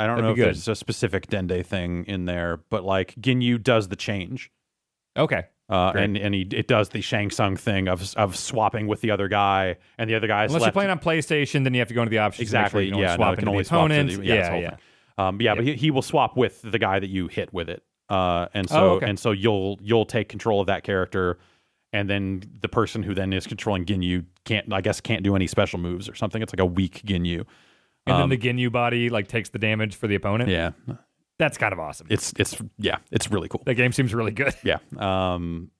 I 0.00 0.06
don't 0.06 0.16
That'd 0.16 0.24
know 0.24 0.30
if 0.30 0.36
good. 0.36 0.44
there's 0.46 0.68
a 0.68 0.74
specific 0.76 1.26
Dende 1.28 1.64
thing 1.64 2.04
in 2.06 2.24
there, 2.24 2.58
but 2.70 2.84
like 2.84 3.14
Ginyu 3.20 3.62
does 3.62 3.88
the 3.88 3.96
change. 3.96 4.50
Okay, 5.16 5.44
Uh, 5.68 5.92
and 5.96 6.16
and 6.16 6.34
he 6.34 6.42
it 6.52 6.68
does 6.68 6.90
the 6.90 7.00
Shang 7.00 7.30
Tsung 7.30 7.56
thing 7.56 7.88
of 7.88 8.14
of 8.16 8.36
swapping 8.36 8.86
with 8.86 9.00
the 9.00 9.10
other 9.10 9.26
guy, 9.28 9.76
and 9.98 10.08
the 10.08 10.14
other 10.14 10.28
guy's 10.28 10.50
unless 10.50 10.62
you're 10.66 10.72
playing 10.72 10.90
on 10.90 10.98
PlayStation, 11.00 11.64
then 11.64 11.74
you 11.74 11.80
have 11.80 11.88
to 11.88 11.94
go 11.94 12.02
into 12.02 12.10
the 12.10 12.18
options. 12.18 12.42
exactly. 12.42 12.88
sure 12.88 12.96
you 12.98 13.02
yeah, 13.02 13.16
swap 13.16 13.32
no, 13.32 13.36
can 13.36 13.48
only 13.48 13.62
the 13.62 13.68
swap 13.68 13.88
to 13.88 13.94
opponent. 13.94 14.16
the- 14.20 14.24
yeah, 14.26 14.56
yeah, 14.56 14.76
whole 15.18 15.26
yeah. 15.26 15.30
thing. 15.30 15.36
Um, 15.36 15.40
yeah, 15.40 15.54
but 15.54 15.64
he, 15.64 15.74
he 15.74 15.90
will 15.90 16.02
swap 16.02 16.36
with 16.36 16.62
the 16.62 16.78
guy 16.78 16.98
that 16.98 17.08
you 17.08 17.28
hit 17.28 17.52
with 17.52 17.68
it, 17.68 17.82
uh, 18.08 18.46
and 18.54 18.68
so 18.68 18.78
Oh, 18.80 18.90
okay. 18.96 19.08
and 19.08 19.18
so 19.18 19.30
you'll 19.32 19.78
you'll 19.82 20.06
take 20.06 20.28
control 20.28 20.60
of 20.60 20.66
that 20.68 20.82
character, 20.84 21.38
and 21.92 22.08
then 22.08 22.42
the 22.60 22.68
person 22.68 23.02
who 23.02 23.14
then 23.14 23.32
is 23.32 23.46
controlling 23.46 23.84
Ginyu 23.84 24.24
can't, 24.44 24.72
I 24.72 24.80
guess, 24.80 25.00
can't 25.00 25.22
do 25.22 25.34
any 25.36 25.46
special 25.46 25.78
moves 25.78 26.08
or 26.08 26.14
something. 26.14 26.40
It's 26.42 26.52
like 26.52 26.60
a 26.60 26.66
weak 26.66 27.02
Ginyu. 27.04 27.44
And 28.06 28.14
Um, 28.16 28.30
then 28.30 28.38
the 28.38 28.48
Ginyu 28.48 28.72
body 28.72 29.10
like 29.10 29.28
takes 29.28 29.50
the 29.50 29.58
damage 29.58 29.94
for 29.96 30.06
the 30.06 30.14
opponent. 30.14 30.48
Yeah, 30.50 30.70
That's 31.38 31.58
kind 31.58 31.72
of 31.74 31.78
awesome. 31.80 32.06
it's 32.10 32.32
it's 32.38 32.56
yeah, 32.78 32.98
it's 33.10 33.30
really 33.30 33.48
cool. 33.48 33.62
The 33.66 33.74
game 33.74 33.92
seems 33.92 34.14
really 34.14 34.32
good. 34.32 34.54
Yeah. 34.64 34.78
Um 34.98 35.70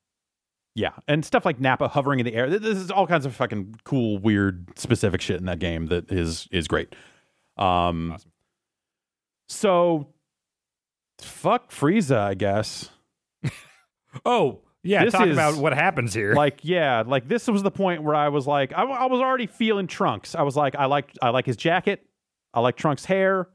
yeah, 0.74 0.93
and 1.09 1.24
stuff 1.24 1.45
like 1.45 1.59
Nappa 1.59 1.89
hovering 1.89 2.20
in 2.20 2.26
the 2.26 2.34
air. 2.34 2.49
This 2.51 2.76
is 2.76 2.91
all 2.91 3.07
kinds 3.07 3.26
of 3.26 3.34
fucking 3.34 3.76
cool, 3.84 4.18
weird, 4.18 4.68
specific 4.78 5.20
shit 5.20 5.39
in 5.41 5.47
that 5.47 5.59
game 5.59 5.86
that 5.86 6.12
is 6.12 6.47
is 6.53 6.68
great. 6.68 6.95
Um 7.57 8.12
Awesome. 8.12 8.30
So 9.49 10.09
fuck 11.20 11.70
Frieza, 11.70 12.18
I 12.18 12.34
guess. 12.34 12.90
Oh, 14.24 14.62
yeah. 14.82 15.05
This 15.05 15.12
talk 15.12 15.26
is- 15.26 15.36
about 15.36 15.57
what 15.57 15.74
happens 15.74 16.14
here. 16.14 16.32
like 16.34 16.61
yeah, 16.62 17.03
like 17.07 17.28
this 17.28 17.46
was 17.46 17.62
the 17.62 17.70
point 17.70 18.03
where 18.03 18.14
I 18.14 18.30
was 18.30 18.46
like 18.46 18.72
I, 18.72 18.82
I 18.84 19.07
was 19.07 19.20
already 19.20 19.46
feeling 19.46 19.86
Trunks. 19.86 20.34
I 20.34 20.42
was 20.42 20.57
like 20.57 20.74
I 20.76 20.86
like 20.86 21.12
I 21.20 21.28
like 21.28 21.44
his 21.46 21.57
jacket. 21.57 22.05
I 22.55 22.61
like 22.61 22.76
Trunks' 22.76 23.05
hair. 23.05 23.49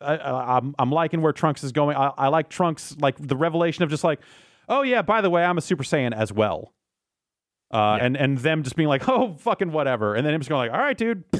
I, 0.00 0.16
I, 0.16 0.56
I'm 0.58 0.74
I'm 0.78 0.90
liking 0.92 1.22
where 1.22 1.32
Trunks 1.32 1.64
is 1.64 1.72
going. 1.72 1.96
I, 1.96 2.12
I 2.16 2.28
like 2.28 2.48
Trunks 2.48 2.96
like 3.00 3.16
the 3.18 3.36
revelation 3.36 3.82
of 3.82 3.90
just 3.90 4.04
like, 4.04 4.20
oh 4.68 4.82
yeah, 4.82 5.02
by 5.02 5.20
the 5.20 5.28
way, 5.30 5.44
I'm 5.44 5.58
a 5.58 5.62
Super 5.62 5.82
Saiyan 5.82 6.12
as 6.14 6.32
well. 6.32 6.72
Uh, 7.72 7.96
Yeah. 7.98 8.06
and 8.06 8.16
and 8.16 8.38
them 8.38 8.62
just 8.62 8.76
being 8.76 8.88
like, 8.88 9.08
oh 9.08 9.34
fucking 9.34 9.72
whatever, 9.72 10.14
and 10.14 10.24
then 10.24 10.32
him 10.34 10.40
just 10.40 10.48
going 10.48 10.68
like, 10.70 10.78
all 10.78 10.82
right, 10.84 10.96
dude, 10.96 11.24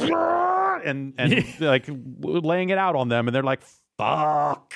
and 0.85 1.15
and 1.19 1.45
like 1.61 1.87
laying 2.21 2.71
it 2.71 2.79
out 2.79 2.97
on 2.97 3.09
them, 3.09 3.29
and 3.29 3.35
they're 3.35 3.43
like, 3.43 3.63
fuck. 3.99 4.75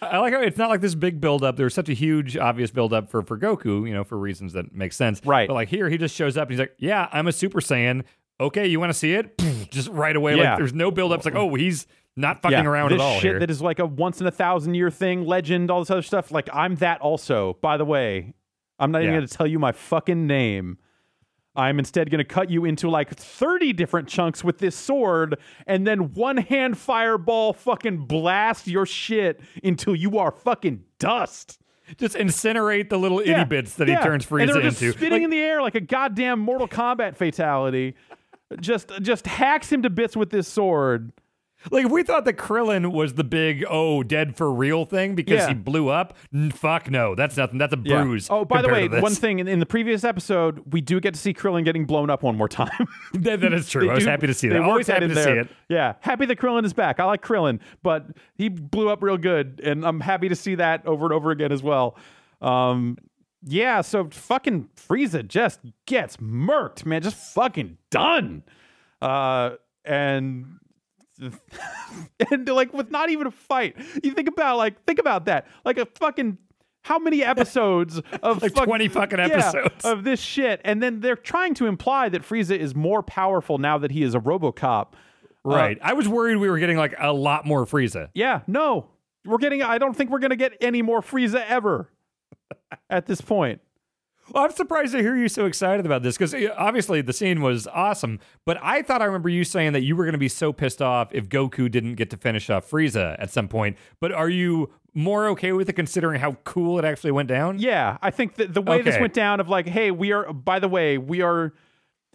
I 0.00 0.18
like 0.18 0.32
how 0.32 0.40
it's 0.40 0.58
not 0.58 0.70
like 0.70 0.80
this 0.80 0.94
big 0.94 1.20
build 1.20 1.44
up. 1.44 1.56
There's 1.56 1.74
such 1.74 1.88
a 1.88 1.92
huge, 1.94 2.36
obvious 2.36 2.70
build 2.70 2.92
up 2.92 3.10
for, 3.10 3.22
for 3.22 3.38
Goku, 3.38 3.86
you 3.86 3.94
know, 3.94 4.04
for 4.04 4.18
reasons 4.18 4.52
that 4.54 4.74
make 4.74 4.92
sense. 4.92 5.20
Right. 5.24 5.48
But 5.48 5.54
like 5.54 5.68
here, 5.68 5.88
he 5.88 5.98
just 5.98 6.14
shows 6.14 6.36
up 6.36 6.44
and 6.48 6.52
he's 6.52 6.60
like, 6.60 6.74
Yeah, 6.78 7.08
I'm 7.12 7.26
a 7.28 7.32
Super 7.32 7.60
Saiyan. 7.60 8.04
Okay, 8.40 8.66
you 8.66 8.80
want 8.80 8.90
to 8.90 8.98
see 8.98 9.14
it? 9.14 9.36
just 9.70 9.88
right 9.88 10.14
away. 10.16 10.36
Yeah. 10.36 10.50
Like 10.50 10.58
there's 10.58 10.74
no 10.74 10.90
build 10.90 11.12
up. 11.12 11.18
It's 11.18 11.24
like, 11.26 11.34
oh, 11.36 11.54
he's 11.54 11.86
not 12.16 12.42
fucking 12.42 12.66
around 12.66 12.90
this 12.90 13.00
at 13.00 13.04
all 13.04 13.14
shit 13.14 13.22
here. 13.32 13.38
that 13.38 13.50
is 13.50 13.62
like 13.62 13.78
a 13.78 13.86
once 13.86 14.20
in 14.20 14.26
a 14.26 14.30
thousand 14.32 14.74
year 14.74 14.90
thing, 14.90 15.24
legend, 15.24 15.70
all 15.70 15.80
this 15.80 15.90
other 15.90 16.02
stuff. 16.02 16.30
Like 16.30 16.48
I'm 16.52 16.74
that 16.76 17.00
also. 17.00 17.58
By 17.62 17.76
the 17.76 17.84
way, 17.84 18.34
I'm 18.78 18.90
not 18.90 19.02
even 19.02 19.14
Yeah. 19.14 19.18
going 19.20 19.28
to 19.28 19.34
tell 19.34 19.46
you 19.46 19.58
my 19.58 19.72
fucking 19.72 20.26
name. 20.26 20.78
I'm 21.54 21.78
instead 21.78 22.10
going 22.10 22.18
to 22.18 22.24
cut 22.24 22.50
you 22.50 22.64
into 22.64 22.88
like 22.88 23.14
30 23.14 23.72
different 23.74 24.08
chunks 24.08 24.42
with 24.42 24.58
this 24.58 24.74
sword 24.74 25.38
and 25.66 25.86
then 25.86 26.14
one 26.14 26.38
hand 26.38 26.78
fireball 26.78 27.52
fucking 27.52 28.06
blast 28.06 28.66
your 28.66 28.86
shit 28.86 29.40
until 29.62 29.94
you 29.94 30.18
are 30.18 30.30
fucking 30.30 30.84
dust. 30.98 31.60
just 31.98 32.16
incinerate 32.16 32.88
the 32.88 32.98
little 32.98 33.20
itty 33.20 33.44
bits 33.44 33.74
that 33.74 33.88
yeah. 33.88 33.98
he 33.98 34.04
turns 34.04 34.30
and 34.30 34.40
Frieza 34.40 34.54
were 34.54 34.62
just 34.62 34.80
into. 34.80 34.92
spitting 34.92 35.12
Like, 35.12 35.22
in 35.22 35.30
the 35.30 35.40
air 35.40 35.60
like 35.60 35.74
a 35.74 35.80
goddamn 35.80 36.38
Mortal 36.38 36.68
Kombat 36.68 37.16
fatality. 37.16 37.96
just 38.60 38.90
just 39.02 39.26
hacks 39.26 39.70
him 39.70 39.82
to 39.82 39.90
bits 39.90 40.16
with 40.16 40.30
this 40.30 40.48
sword. 40.48 41.12
Like, 41.70 41.86
if 41.86 41.92
we 41.92 42.02
thought 42.02 42.24
that 42.24 42.34
Krillin 42.36 42.92
was 42.92 43.14
the 43.14 43.24
big 43.24 43.64
oh 43.68 44.02
dead 44.02 44.36
for 44.36 44.52
real 44.52 44.84
thing 44.84 45.14
because 45.14 45.40
Yeah. 45.40 45.48
he 45.48 45.54
blew 45.54 45.88
up, 45.88 46.16
n- 46.34 46.50
fuck 46.50 46.90
no, 46.90 47.14
that's 47.14 47.36
nothing. 47.36 47.58
That's 47.58 47.72
a 47.74 47.78
Yeah. 47.82 48.02
bruise. 48.02 48.28
Oh, 48.30 48.44
by 48.44 48.62
the 48.62 48.68
way, 48.68 48.88
one 48.88 49.14
thing 49.14 49.38
in, 49.38 49.48
in 49.48 49.58
the 49.60 49.66
previous 49.66 50.04
episode, 50.04 50.62
we 50.72 50.80
do 50.80 51.00
get 51.00 51.14
to 51.14 51.20
see 51.20 51.32
Krillin 51.32 51.64
getting 51.64 51.84
blown 51.84 52.10
up 52.10 52.22
one 52.22 52.36
more 52.36 52.48
time. 52.48 52.86
that, 53.14 53.40
that 53.40 53.52
is 53.52 53.68
true. 53.68 53.90
I 53.90 53.94
was 53.94 54.04
do- 54.04 54.10
happy 54.10 54.26
to 54.26 54.34
see 54.34 54.48
that. 54.48 54.60
Always 54.60 54.86
happy 54.86 55.08
to 55.08 55.14
see 55.22 55.30
it. 55.30 55.48
Yeah, 55.68 55.94
happy 56.00 56.26
that 56.26 56.38
Krillin 56.38 56.64
is 56.64 56.72
back. 56.72 56.98
I 57.00 57.04
like 57.04 57.22
Krillin, 57.22 57.60
but 57.82 58.06
he 58.34 58.48
blew 58.48 58.88
up 58.88 59.02
real 59.02 59.16
good, 59.18 59.60
and 59.64 59.84
I'm 59.86 60.00
happy 60.00 60.28
to 60.28 60.36
see 60.36 60.56
that 60.56 60.86
over 60.86 61.04
and 61.06 61.12
over 61.14 61.30
again 61.30 61.52
as 61.52 61.62
well. 61.62 61.96
Um, 62.40 62.98
yeah, 63.44 63.80
so 63.80 64.08
fucking 64.10 64.68
Frieza 64.76 65.26
just 65.26 65.60
gets 65.86 66.16
murked, 66.18 66.86
man, 66.86 67.02
just 67.02 67.16
fucking 67.34 67.76
done. 67.90 68.42
Uh, 69.00 69.56
and 69.84 70.46
and 72.30 72.48
like 72.48 72.72
with 72.72 72.90
not 72.90 73.10
even 73.10 73.26
a 73.26 73.30
fight. 73.30 73.76
You 74.02 74.12
think 74.12 74.28
about 74.28 74.56
like 74.56 74.84
think 74.84 74.98
about 74.98 75.26
that, 75.26 75.46
like 75.64 75.78
a 75.78 75.86
fucking. 75.86 76.38
How 76.84 76.98
many 76.98 77.22
episodes 77.22 78.00
of 78.24 78.42
Like 78.42 78.54
fuck- 78.56 78.64
20 78.64 78.88
fucking 78.88 79.18
yeah, 79.20 79.26
episodes. 79.26 79.84
of 79.84 80.02
this 80.02 80.18
shit, 80.18 80.60
and 80.64 80.82
then 80.82 80.98
they're 80.98 81.14
trying 81.14 81.54
to 81.54 81.66
imply 81.66 82.08
that 82.08 82.22
Frieza 82.22 82.58
is 82.58 82.74
more 82.74 83.04
powerful 83.04 83.58
now 83.58 83.78
that 83.78 83.92
he 83.92 84.02
is 84.02 84.16
a 84.16 84.18
RoboCop. 84.18 84.86
Uh, 84.88 84.94
right. 85.44 85.78
I 85.80 85.92
was 85.92 86.08
worried 86.08 86.38
we 86.38 86.50
were 86.50 86.58
getting 86.58 86.76
like 86.76 86.94
a 86.98 87.12
lot 87.12 87.46
more 87.46 87.64
Frieza. 87.66 88.08
Yeah, 88.14 88.40
no, 88.48 88.88
we're 89.24 89.38
getting. 89.38 89.62
I 89.62 89.78
don't 89.78 89.96
think 89.96 90.10
we're 90.10 90.18
gonna 90.18 90.34
get 90.34 90.54
any 90.60 90.82
more 90.82 91.02
Frieza 91.02 91.44
ever 91.46 91.88
at 92.90 93.06
this 93.06 93.20
point. 93.20 93.60
Well, 94.32 94.44
I'm 94.44 94.50
surprised 94.52 94.92
to 94.92 94.98
hear 95.00 95.14
you 95.14 95.28
so 95.28 95.44
excited 95.44 95.84
about 95.84 96.02
this 96.02 96.16
because 96.16 96.34
obviously 96.56 97.02
the 97.02 97.12
scene 97.12 97.42
was 97.42 97.66
awesome. 97.66 98.18
But 98.46 98.58
I 98.62 98.80
thought 98.80 99.02
I 99.02 99.04
remember 99.04 99.28
you 99.28 99.44
saying 99.44 99.74
that 99.74 99.82
you 99.82 99.94
were 99.94 100.04
going 100.04 100.14
to 100.14 100.18
be 100.18 100.28
so 100.28 100.54
pissed 100.54 100.80
off 100.80 101.12
if 101.12 101.28
Goku 101.28 101.70
didn't 101.70 101.96
get 101.96 102.08
to 102.10 102.16
finish 102.16 102.48
off 102.48 102.70
Frieza 102.70 103.14
at 103.18 103.30
some 103.30 103.46
point. 103.46 103.76
But 104.00 104.10
are 104.12 104.30
you 104.30 104.70
more 104.94 105.26
okay 105.28 105.52
with 105.52 105.68
it 105.68 105.74
considering 105.74 106.18
how 106.18 106.32
cool 106.44 106.78
it 106.78 106.84
actually 106.86 107.10
went 107.10 107.28
down? 107.28 107.58
Yeah, 107.58 107.98
I 108.00 108.10
think 108.10 108.36
that 108.36 108.54
the 108.54 108.62
way 108.62 108.80
this 108.80 108.98
went 108.98 109.12
down 109.12 109.38
of 109.38 109.48
like, 109.50 109.66
hey, 109.66 109.90
we 109.90 110.12
are. 110.12 110.32
By 110.32 110.58
the 110.58 110.68
way, 110.68 110.96
we 110.96 111.20
are. 111.20 111.52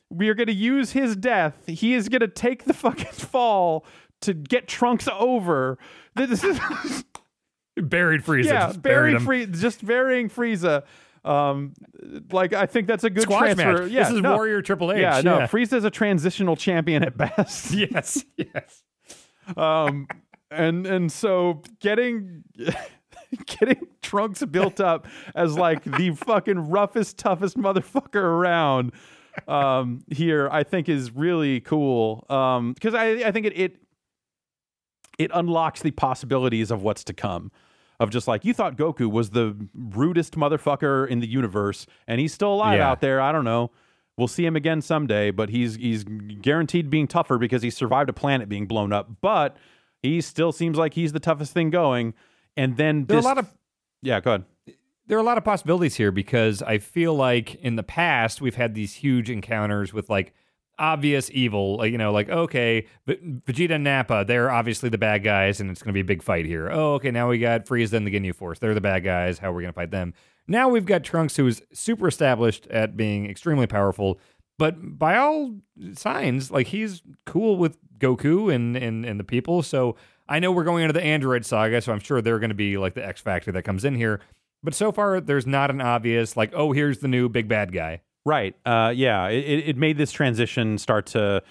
We 0.09 0.29
are 0.29 0.33
going 0.33 0.47
to 0.47 0.53
use 0.53 0.91
his 0.91 1.15
death. 1.15 1.67
He 1.67 1.93
is 1.93 2.09
going 2.09 2.21
to 2.21 2.27
take 2.29 2.63
the 2.63 2.73
fucking 2.73 3.11
fall 3.11 3.85
to 4.21 4.33
get 4.33 4.67
Trunks 4.67 5.07
over. 5.11 5.77
This 6.15 6.43
is 6.43 6.59
Buried 7.75 8.23
Frieza. 8.23 8.45
yeah, 8.45 8.67
just 8.67 8.81
buried 8.81 9.15
him. 9.15 9.25
free, 9.25 9.45
just 9.45 9.85
burying 9.85 10.29
Frieza. 10.29 10.83
Um, 11.25 11.73
like 12.31 12.53
I 12.53 12.65
think 12.65 12.87
that's 12.87 13.03
a 13.03 13.09
good 13.09 13.23
Squash 13.23 13.53
transfer. 13.53 13.83
match. 13.83 13.91
Yeah, 13.91 14.03
this 14.03 14.13
is 14.13 14.21
no. 14.21 14.35
Warrior 14.35 14.61
Triple 14.61 14.91
H. 14.91 14.99
Yeah, 14.99 15.21
no, 15.21 15.39
Frieza's 15.39 15.83
a 15.83 15.91
transitional 15.91 16.55
champion 16.55 17.03
at 17.03 17.17
best. 17.17 17.71
yes, 17.73 18.23
yes. 18.37 18.83
um, 19.55 20.07
and 20.51 20.85
and 20.85 21.11
so 21.11 21.61
getting 21.79 22.43
getting 23.45 23.87
Trunks 24.01 24.43
built 24.45 24.79
up 24.79 25.07
as 25.35 25.57
like 25.57 25.83
the 25.83 26.11
fucking 26.11 26.69
roughest, 26.69 27.17
toughest 27.17 27.57
motherfucker 27.57 28.15
around 28.15 28.93
um, 29.47 30.03
here, 30.09 30.49
I 30.51 30.63
think 30.63 30.89
is 30.89 31.11
really 31.11 31.59
cool. 31.61 32.25
Um, 32.29 32.73
because 32.73 32.93
I 32.93 33.27
I 33.27 33.31
think 33.31 33.45
it 33.45 33.57
it 33.57 33.77
it 35.17 35.31
unlocks 35.33 35.81
the 35.81 35.91
possibilities 35.91 36.71
of 36.71 36.83
what's 36.83 37.03
to 37.05 37.13
come. 37.13 37.51
Of 37.99 38.11
just 38.11 38.27
like 38.27 38.45
you 38.45 38.53
thought 38.53 38.77
Goku 38.77 39.09
was 39.09 39.31
the 39.31 39.55
rudest 39.73 40.35
motherfucker 40.35 41.07
in 41.07 41.19
the 41.19 41.27
universe, 41.27 41.87
and 42.07 42.21
he's 42.21 42.31
still 42.33 42.53
alive 42.53 42.77
Yeah. 42.77 42.89
out 42.91 43.01
there. 43.01 43.19
I 43.19 43.31
don't 43.31 43.43
know. 43.45 43.71
We'll 44.17 44.27
see 44.27 44.45
him 44.45 44.55
again 44.55 44.81
someday, 44.81 45.31
but 45.31 45.49
he's 45.49 45.75
he's 45.77 46.03
guaranteed 46.03 46.89
being 46.91 47.07
tougher 47.07 47.37
because 47.39 47.63
he 47.63 47.69
survived 47.71 48.09
a 48.09 48.13
planet 48.13 48.49
being 48.49 48.67
blown 48.67 48.93
up. 48.93 49.09
But 49.21 49.57
he 50.03 50.21
still 50.21 50.51
seems 50.51 50.77
like 50.77 50.93
he's 50.93 51.11
the 51.13 51.19
toughest 51.19 51.53
thing 51.53 51.71
going. 51.71 52.13
And 52.55 52.77
then 52.77 53.05
There 53.05 53.17
are 53.17 53.21
a 53.21 53.23
lot 53.23 53.37
of 53.39 53.47
yeah, 54.03 54.19
go 54.19 54.31
ahead. 54.31 54.43
there 55.07 55.17
are 55.17 55.21
a 55.21 55.23
lot 55.23 55.39
of 55.39 55.43
possibilities 55.43 55.95
here 55.95 56.11
because 56.11 56.61
I 56.61 56.77
feel 56.77 57.15
like 57.15 57.55
in 57.55 57.77
the 57.77 57.83
past 57.83 58.41
we've 58.41 58.55
had 58.55 58.75
these 58.75 58.93
huge 58.93 59.29
encounters 59.31 59.91
with 59.91 60.07
like 60.07 60.33
obvious 60.79 61.29
evil, 61.33 61.85
you 61.85 61.97
know, 61.97 62.11
like 62.11 62.29
okay, 62.29 62.85
Vegeta 63.07 63.75
and 63.75 63.83
Nappa, 63.83 64.25
they're 64.27 64.51
obviously 64.51 64.89
the 64.89 64.97
bad 64.97 65.23
guys, 65.23 65.59
and 65.59 65.69
it's 65.69 65.81
going 65.81 65.89
to 65.89 65.93
be 65.93 66.01
a 66.01 66.05
big 66.05 66.21
fight 66.21 66.45
here. 66.45 66.69
Oh, 66.71 66.93
okay, 66.93 67.11
now 67.11 67.29
we 67.29 67.39
got 67.39 67.65
Frieza 67.65 67.93
and 67.93 68.05
the 68.05 68.11
Ginyu 68.11 68.35
Force, 68.35 68.59
they're 68.59 68.73
the 68.73 68.81
bad 68.81 69.03
guys. 69.03 69.39
How 69.39 69.51
are 69.51 69.55
we 69.55 69.63
going 69.63 69.73
to 69.73 69.75
fight 69.75 69.91
them? 69.91 70.13
Now 70.47 70.69
we've 70.69 70.85
got 70.85 71.03
Trunks, 71.03 71.35
who 71.35 71.47
is 71.47 71.61
super 71.73 72.07
established 72.07 72.67
at 72.67 72.95
being 72.95 73.29
extremely 73.29 73.67
powerful, 73.67 74.19
but 74.57 74.97
by 74.97 75.17
all 75.17 75.55
signs, 75.93 76.51
like 76.51 76.67
he's 76.67 77.01
cool 77.25 77.57
with 77.57 77.77
Goku 77.99 78.53
and 78.53 78.75
and 78.75 79.05
and 79.05 79.19
the 79.19 79.23
people. 79.23 79.63
So 79.63 79.95
I 80.29 80.39
know 80.39 80.51
we're 80.51 80.63
going 80.63 80.83
into 80.83 80.93
the 80.93 81.03
Android 81.03 81.45
saga, 81.45 81.81
so 81.81 81.91
I'm 81.91 81.99
sure 81.99 82.21
they're 82.21 82.39
going 82.39 82.49
to 82.49 82.55
be 82.55 82.77
like 82.77 82.93
the 82.93 83.05
X 83.05 83.21
factor 83.21 83.51
that 83.51 83.63
comes 83.63 83.85
in 83.85 83.95
here. 83.95 84.19
But 84.63 84.73
so 84.73 84.91
far, 84.91 85.21
there's 85.21 85.47
not 85.47 85.69
an 85.69 85.81
obvious 85.81 86.35
like, 86.35 86.51
oh, 86.53 86.71
here's 86.71 86.99
the 86.99 87.07
new 87.07 87.29
big 87.29 87.47
bad 87.47 87.71
guy. 87.71 88.01
Right. 88.27 88.55
Uh, 88.65 88.91
yeah. 88.95 89.27
It, 89.29 89.69
it- 89.69 89.77
made 89.77 89.97
this 89.97 90.11
transition 90.11 90.77
start 90.77 91.05
to 91.07 91.41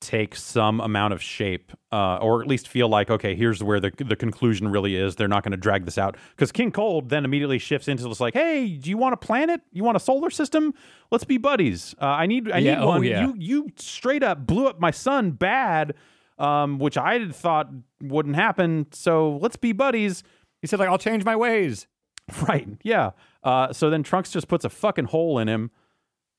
take 0.00 0.36
some 0.36 0.80
amount 0.80 1.12
of 1.12 1.20
shape, 1.20 1.72
uh, 1.90 2.18
or 2.18 2.40
at 2.40 2.46
least 2.46 2.68
feel 2.68 2.88
like, 2.88 3.10
okay, 3.10 3.34
here's 3.34 3.62
where 3.64 3.80
the 3.80 3.90
the 3.96 4.14
conclusion 4.14 4.68
really 4.68 4.94
is. 4.94 5.16
They're 5.16 5.26
not 5.26 5.42
going 5.42 5.50
to 5.52 5.56
drag 5.56 5.86
this 5.86 5.98
out 5.98 6.16
because 6.30 6.52
King 6.52 6.70
Cold 6.70 7.08
then 7.08 7.24
immediately 7.24 7.58
shifts 7.58 7.88
into 7.88 8.06
this 8.06 8.20
like, 8.20 8.34
hey, 8.34 8.68
do 8.68 8.90
you 8.90 8.96
want 8.98 9.14
a 9.14 9.16
planet? 9.16 9.60
You 9.72 9.82
want 9.82 9.96
a 9.96 10.00
solar 10.00 10.30
system? 10.30 10.72
Let's 11.10 11.24
be 11.24 11.36
buddies. 11.38 11.94
Uh, 12.00 12.04
I 12.06 12.26
need 12.26 12.52
I 12.52 12.58
Yeah, 12.58 12.74
need 12.76 12.82
oh, 12.82 12.86
one. 12.88 13.02
yeah. 13.04 13.22
You 13.26 13.34
you 13.38 13.68
straight 13.76 14.22
up 14.22 14.46
blew 14.46 14.68
up 14.68 14.78
my 14.78 14.92
son 14.92 15.32
bad, 15.32 15.94
um, 16.38 16.78
which 16.78 16.96
I 16.96 17.14
had 17.18 17.34
thought 17.34 17.68
wouldn't 18.00 18.36
happen. 18.36 18.86
So 18.92 19.38
let's 19.42 19.56
be 19.56 19.72
buddies. 19.72 20.22
He 20.60 20.66
said 20.68 20.78
like, 20.78 20.88
I'll 20.90 20.98
change 20.98 21.24
my 21.24 21.36
ways. 21.36 21.86
Right. 22.46 22.68
Yeah. 22.82 23.12
Uh, 23.42 23.72
so 23.72 23.88
then 23.90 24.02
Trunks 24.02 24.30
just 24.30 24.48
puts 24.48 24.64
a 24.64 24.68
fucking 24.68 25.06
hole 25.06 25.38
in 25.38 25.48
him 25.48 25.70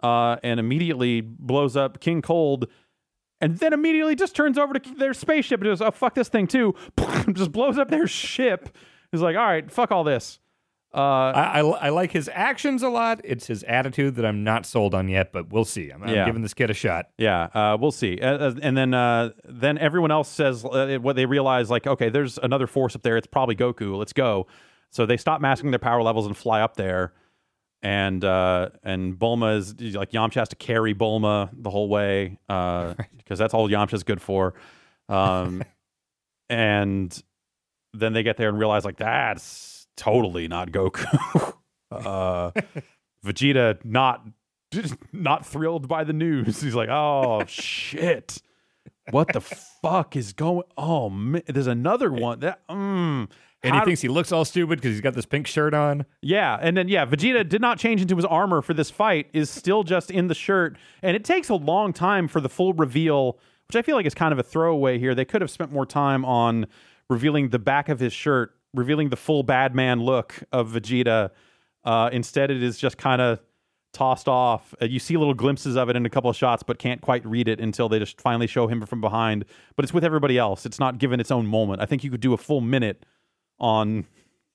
uh, 0.02 0.38
and 0.44 0.60
immediately 0.60 1.22
blows 1.22 1.76
up 1.76 2.00
King 2.00 2.22
Cold. 2.22 2.68
And 3.42 3.58
then 3.58 3.72
immediately 3.72 4.16
just 4.16 4.36
turns 4.36 4.58
over 4.58 4.74
to 4.74 4.96
their 4.96 5.14
spaceship 5.14 5.62
and 5.62 5.70
goes, 5.70 5.82
oh, 5.82 5.92
fuck 5.92 6.14
this 6.14 6.28
thing 6.30 6.46
too. 6.48 6.76
just 7.34 7.52
blows 7.54 7.78
up 7.78 7.90
their 7.90 8.06
ship. 8.08 8.76
He's 9.12 9.22
like, 9.22 9.38
all 9.38 9.46
right, 9.46 9.72
fuck 9.72 9.92
all 9.92 10.04
this. 10.04 10.40
Uh, 10.94 10.98
I, 10.98 11.60
I, 11.60 11.68
I 11.86 11.90
like 11.90 12.12
his 12.12 12.30
actions 12.34 12.82
a 12.82 12.90
lot. 12.90 13.22
It's 13.24 13.46
his 13.48 13.64
attitude 13.64 14.16
that 14.16 14.26
I'm 14.26 14.44
not 14.44 14.66
sold 14.66 14.96
on 14.96 15.08
yet, 15.08 15.32
but 15.32 15.54
we'll 15.54 15.64
see. 15.64 15.92
I'm, 15.92 16.02
I'm 16.04 16.10
Yeah. 16.14 16.26
giving 16.26 16.42
this 16.42 16.56
kid 16.56 16.70
a 16.72 16.74
shot. 16.74 17.10
Yeah, 17.18 17.44
uh, 17.54 17.78
we'll 17.80 17.92
see. 17.92 18.20
Uh, 18.20 18.38
uh, 18.38 18.54
and 18.62 18.76
then 18.76 18.94
uh, 18.96 19.30
then 19.46 19.78
everyone 19.78 20.10
else 20.10 20.28
says 20.30 20.66
uh, 20.66 20.98
what 21.00 21.16
they 21.16 21.28
realize, 21.28 21.70
like, 21.70 21.86
okay, 21.86 22.10
there's 22.10 22.40
another 22.40 22.66
force 22.66 22.96
up 22.96 23.04
there. 23.04 23.18
It's 23.18 23.28
probably 23.28 23.56
Goku. 23.56 23.98
Let's 23.98 24.14
go. 24.14 24.48
So 24.90 25.06
they 25.06 25.18
stop 25.18 25.40
masking 25.42 25.70
their 25.70 25.80
power 25.80 26.02
levels 26.02 26.26
and 26.26 26.36
fly 26.36 26.60
up 26.62 26.76
there. 26.76 27.14
And 27.82 28.26
uh, 28.26 28.70
and 28.84 29.18
Bulma 29.18 29.58
is 29.58 29.96
like 29.96 30.12
Yamcha 30.12 30.36
has 30.36 30.50
to 30.50 30.58
carry 30.58 30.94
Bulma 30.94 31.50
the 31.54 31.70
whole 31.70 31.88
way 31.88 32.38
because 32.48 33.40
that's 33.40 33.54
all 33.54 33.70
Yamcha's 33.70 34.04
good 34.04 34.22
for. 34.22 34.54
Um, 35.08 35.64
and 36.50 37.24
then 37.94 38.14
they 38.14 38.24
get 38.24 38.38
there 38.38 38.50
and 38.50 38.60
realize 38.60 38.86
like 38.86 38.98
that's 38.98 39.88
totally 39.96 40.48
not 40.48 40.72
Goku. 40.72 41.54
uh, 41.92 42.52
Vegeta 43.26 43.84
not 43.84 44.26
not 45.12 45.46
thrilled 45.46 45.88
by 45.88 46.04
the 46.04 46.14
news. 46.14 46.62
He's 46.62 46.76
like, 46.76 46.90
"Oh 46.90 47.44
shit, 47.48 48.42
what 49.12 49.34
the 49.34 49.42
fuck 49.42 50.16
is 50.16 50.34
going? 50.34 50.64
Oh 50.78 51.10
man, 51.10 51.44
there's 51.48 51.68
another 51.68 52.12
one 52.12 52.40
that 52.42 52.66
mm, 52.68 53.30
And 53.64 53.74
how- 53.74 53.80
he 53.82 53.86
thinks 53.86 54.02
he 54.02 54.08
looks 54.08 54.32
all 54.32 54.46
stupid 54.46 54.80
because 54.80 54.92
he's 54.94 55.02
got 55.02 55.14
this 55.16 55.26
pink 55.26 55.46
shirt 55.48 55.74
on. 55.74 56.06
yeah, 56.22 56.58
and 56.62 56.78
then 56.78 56.88
yeah, 56.88 57.06
Vegeta 57.06 57.48
did 57.48 57.62
not 57.62 57.78
change 57.78 58.02
into 58.02 58.16
his 58.16 58.26
armor 58.26 58.62
for 58.62 58.74
this 58.74 58.90
fight. 58.90 59.28
Is 59.34 59.50
still 59.50 59.84
just 59.84 60.10
in 60.12 60.28
the 60.28 60.36
shirt, 60.36 60.78
and 61.02 61.16
it 61.16 61.24
takes 61.26 61.50
a 61.50 61.56
long 61.56 61.92
time 61.94 62.28
for 62.28 62.40
the 62.40 62.50
full 62.50 62.74
reveal, 62.74 63.38
which 63.68 63.76
I 63.76 63.82
feel 63.82 63.96
like 63.96 64.06
is 64.06 64.14
kind 64.14 64.32
of 64.32 64.40
a 64.40 64.44
throwaway 64.44 64.98
here. 64.98 65.14
They 65.14 65.26
could 65.26 65.42
have 65.42 65.52
spent 65.52 65.72
more 65.74 65.86
time 65.86 66.24
on 66.24 66.68
revealing 67.10 67.50
the 67.50 67.60
back 67.60 67.90
of 67.90 68.00
his 68.00 68.14
shirt, 68.14 68.56
revealing 68.74 69.10
the 69.10 69.18
full 69.18 69.44
bad 69.44 69.76
man 69.76 70.00
look 70.02 70.42
of 70.52 70.70
Vegeta. 70.70 71.32
Uh, 71.84 72.10
instead, 72.14 72.52
it 72.52 72.62
is 72.64 72.78
just 72.78 72.98
kind 72.98 73.22
of 73.22 73.40
tossed 73.92 74.28
off. 74.28 74.74
Uh, 74.82 74.86
you 74.86 75.00
see 75.00 75.18
little 75.18 75.34
glimpses 75.34 75.76
of 75.76 75.90
it 75.90 75.96
in 75.96 76.06
a 76.06 76.10
couple 76.10 76.30
of 76.30 76.36
shots, 76.36 76.62
but 76.64 76.78
can't 76.78 77.02
quite 77.02 77.26
read 77.26 77.48
it 77.48 77.60
until 77.60 77.90
they 77.90 77.98
just 78.00 78.22
finally 78.22 78.48
show 78.48 78.68
him 78.68 78.86
from 78.86 79.02
behind. 79.02 79.44
But 79.76 79.84
it's 79.84 79.94
with 79.94 80.04
everybody 80.04 80.38
else. 80.38 80.66
It's 80.66 80.80
not 80.80 80.98
given 81.00 81.20
its 81.20 81.32
own 81.32 81.48
moment. 81.48 81.82
I 81.82 81.86
think 81.86 82.04
you 82.04 82.12
could 82.12 82.22
do 82.22 82.34
a 82.34 82.38
full 82.38 82.62
minute 82.62 83.04
on 83.60 84.06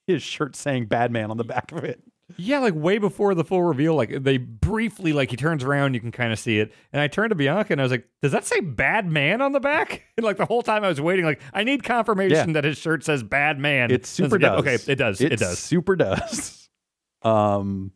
his 0.07 0.21
shirt 0.23 0.55
saying 0.55 0.85
"bad 0.85 1.11
man" 1.11 1.31
on 1.31 1.37
the 1.37 1.43
back 1.43 1.71
of 1.71 1.83
it. 1.83 2.01
Yeah, 2.37 2.57
like 2.57 2.73
way 2.73 2.97
before 2.97 3.35
the 3.35 3.43
full 3.43 3.61
reveal, 3.61 3.93
like 3.93 4.23
they 4.23 4.37
briefly, 4.37 5.13
like 5.13 5.29
he 5.29 5.37
turns 5.37 5.63
around, 5.63 5.93
you 5.93 5.99
can 5.99 6.11
kind 6.11 6.33
of 6.33 6.39
see 6.39 6.57
it. 6.59 6.73
And 6.91 6.99
I 6.99 7.07
turned 7.07 7.29
to 7.29 7.35
Bianca 7.35 7.71
and 7.71 7.79
I 7.79 7.83
was 7.83 7.91
like, 7.91 8.07
"Does 8.23 8.31
that 8.31 8.45
say 8.45 8.61
bad 8.61 9.05
man 9.05 9.41
on 9.41 9.51
the 9.51 9.59
back?" 9.59 10.01
And 10.17 10.23
like 10.25 10.37
the 10.37 10.45
whole 10.45 10.63
time 10.63 10.83
I 10.83 10.87
was 10.87 10.99
waiting, 10.99 11.23
like 11.23 11.39
I 11.53 11.63
need 11.63 11.83
confirmation 11.83 12.35
confirmation 12.35 12.53
that 12.53 12.63
his 12.63 12.79
shirt 12.79 13.03
says 13.03 13.21
bad 13.21 13.59
man. 13.59 13.91
It 13.91 14.07
super 14.07 14.39
does. 14.39 14.59
Okay, 14.61 14.75
it 14.91 14.95
does. 14.95 15.21
It 15.21 15.33
It 15.33 15.39
does. 15.39 15.59
Super 15.59 15.95
does. 15.95 16.61
Um, 17.21 17.91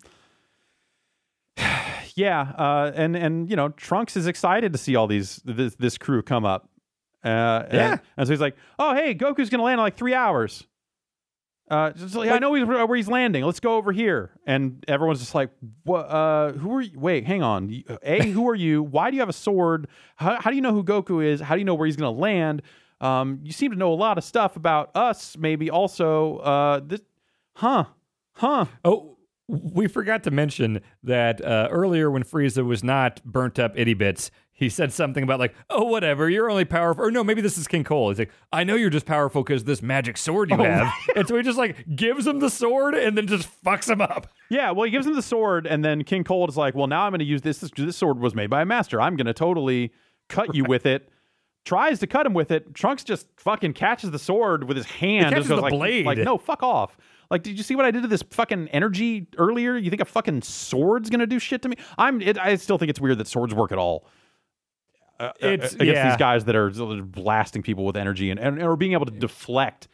yeah, 2.16 2.40
uh, 2.56 2.92
and 2.94 3.16
and 3.16 3.48
you 3.48 3.56
know 3.56 3.68
Trunks 3.70 4.16
is 4.16 4.26
excited 4.26 4.72
to 4.72 4.78
see 4.78 4.96
all 4.96 5.06
these 5.06 5.40
this, 5.44 5.74
this 5.76 5.98
crew 5.98 6.22
come 6.22 6.44
up. 6.44 6.68
Uh, 7.22 7.28
Yeah. 7.72 7.90
and, 7.92 8.00
and 8.16 8.26
so 8.26 8.32
he's 8.32 8.40
like, 8.40 8.56
"Oh, 8.78 8.94
hey, 8.94 9.14
Goku's 9.14 9.50
gonna 9.50 9.62
land 9.62 9.78
in 9.78 9.82
like 9.84 9.96
three 9.96 10.14
hours." 10.14 10.66
Uh, 11.70 11.92
just 11.92 12.16
like, 12.16 12.30
I 12.30 12.38
know 12.38 12.52
he's, 12.54 12.66
where 12.66 12.96
he's 12.96 13.06
landing. 13.06 13.44
Let's 13.44 13.60
go 13.60 13.76
over 13.76 13.92
here. 13.92 14.32
And 14.44 14.84
everyone's 14.88 15.20
just 15.20 15.36
like, 15.36 15.50
"What? 15.84 16.00
Uh, 16.00 16.52
who 16.52 16.74
are 16.74 16.80
you? 16.80 16.98
Wait, 16.98 17.24
hang 17.24 17.44
on. 17.44 17.84
A, 18.02 18.26
who 18.30 18.48
are 18.48 18.56
you? 18.56 18.82
Why 18.82 19.10
do 19.10 19.16
you 19.16 19.22
have 19.22 19.28
a 19.28 19.32
sword? 19.32 19.86
How, 20.16 20.40
how 20.40 20.50
do 20.50 20.56
you 20.56 20.62
know 20.62 20.72
who 20.72 20.82
Goku 20.82 21.24
is? 21.24 21.40
How 21.40 21.54
do 21.54 21.60
you 21.60 21.64
know 21.64 21.76
where 21.76 21.86
he's 21.86 21.96
gonna 21.96 22.10
land? 22.10 22.62
Um, 23.00 23.38
you 23.44 23.52
seem 23.52 23.70
to 23.70 23.78
know 23.78 23.92
a 23.92 23.94
lot 23.94 24.18
of 24.18 24.24
stuff 24.24 24.56
about 24.56 24.90
us. 24.96 25.36
Maybe 25.38 25.70
also, 25.70 26.38
uh, 26.38 26.80
this, 26.84 27.02
huh, 27.54 27.84
huh? 28.32 28.66
Oh, 28.84 29.16
we 29.46 29.86
forgot 29.86 30.24
to 30.24 30.30
mention 30.30 30.80
that 31.04 31.44
uh, 31.44 31.68
earlier 31.70 32.10
when 32.10 32.24
Frieza 32.24 32.64
was 32.64 32.82
not 32.82 33.22
burnt 33.24 33.58
up 33.58 33.72
itty 33.76 33.94
bits, 33.94 34.30
he 34.60 34.68
said 34.68 34.92
something 34.92 35.24
about 35.24 35.40
like, 35.40 35.54
"Oh, 35.70 35.84
whatever, 35.84 36.28
you're 36.28 36.50
only 36.50 36.66
powerful." 36.66 37.06
Or 37.06 37.10
no, 37.10 37.24
maybe 37.24 37.40
this 37.40 37.56
is 37.56 37.66
King 37.66 37.82
Cold. 37.82 38.12
He's 38.12 38.18
like, 38.18 38.30
"I 38.52 38.62
know 38.62 38.74
you're 38.74 38.90
just 38.90 39.06
powerful 39.06 39.42
because 39.42 39.64
this 39.64 39.80
magic 39.80 40.18
sword 40.18 40.50
you 40.50 40.56
oh 40.56 40.62
have," 40.62 40.92
and 41.16 41.26
so 41.26 41.34
he 41.34 41.42
just 41.42 41.56
like 41.56 41.96
gives 41.96 42.26
him 42.26 42.40
the 42.40 42.50
sword 42.50 42.94
and 42.94 43.16
then 43.16 43.26
just 43.26 43.48
fucks 43.64 43.88
him 43.88 44.02
up. 44.02 44.28
Yeah, 44.50 44.70
well, 44.72 44.84
he 44.84 44.90
gives 44.90 45.06
him 45.06 45.14
the 45.14 45.22
sword, 45.22 45.66
and 45.66 45.82
then 45.82 46.04
King 46.04 46.24
Cold 46.24 46.50
is 46.50 46.58
like, 46.58 46.74
"Well, 46.74 46.86
now 46.86 47.06
I'm 47.06 47.10
going 47.10 47.20
to 47.20 47.24
use 47.24 47.40
this. 47.40 47.58
this. 47.58 47.70
This 47.74 47.96
sword 47.96 48.20
was 48.20 48.34
made 48.34 48.50
by 48.50 48.60
a 48.60 48.66
master. 48.66 49.00
I'm 49.00 49.16
going 49.16 49.26
to 49.26 49.34
totally 49.34 49.92
cut 50.28 50.54
you 50.54 50.64
with 50.64 50.86
it." 50.86 51.08
Tries 51.66 51.98
to 51.98 52.06
cut 52.06 52.24
him 52.24 52.32
with 52.32 52.50
it. 52.50 52.74
Trunks 52.74 53.04
just 53.04 53.26
fucking 53.36 53.74
catches 53.74 54.10
the 54.10 54.18
sword 54.18 54.64
with 54.64 54.78
his 54.78 54.86
hand. 54.86 55.26
catches 55.26 55.40
just 55.40 55.48
goes 55.50 55.58
the 55.58 55.62
like, 55.62 55.72
blade. 55.72 56.06
Like, 56.06 56.16
no, 56.16 56.38
fuck 56.38 56.62
off. 56.62 56.96
Like, 57.30 57.42
did 57.42 57.58
you 57.58 57.62
see 57.62 57.76
what 57.76 57.84
I 57.84 57.90
did 57.90 58.00
to 58.00 58.08
this 58.08 58.22
fucking 58.22 58.68
energy 58.68 59.26
earlier? 59.36 59.76
You 59.76 59.90
think 59.90 60.00
a 60.00 60.06
fucking 60.06 60.40
sword's 60.40 61.10
going 61.10 61.20
to 61.20 61.26
do 61.26 61.38
shit 61.38 61.60
to 61.62 61.68
me? 61.68 61.76
I'm. 61.98 62.22
It, 62.22 62.38
I 62.38 62.56
still 62.56 62.78
think 62.78 62.88
it's 62.88 63.00
weird 63.00 63.18
that 63.18 63.26
swords 63.26 63.54
work 63.54 63.72
at 63.72 63.78
all. 63.78 64.06
Uh, 65.20 65.32
It's- 65.40 65.74
against 65.74 65.80
yeah. 65.82 66.08
these 66.10 66.16
guys 66.18 66.44
that 66.46 66.56
are 66.56 66.70
blasting 67.02 67.62
people 67.62 67.84
with 67.84 67.96
energy 67.96 68.30
and, 68.30 68.40
and 68.40 68.62
or 68.62 68.74
being 68.76 68.92
able 68.94 69.06
to 69.06 69.12
deflect 69.12 69.86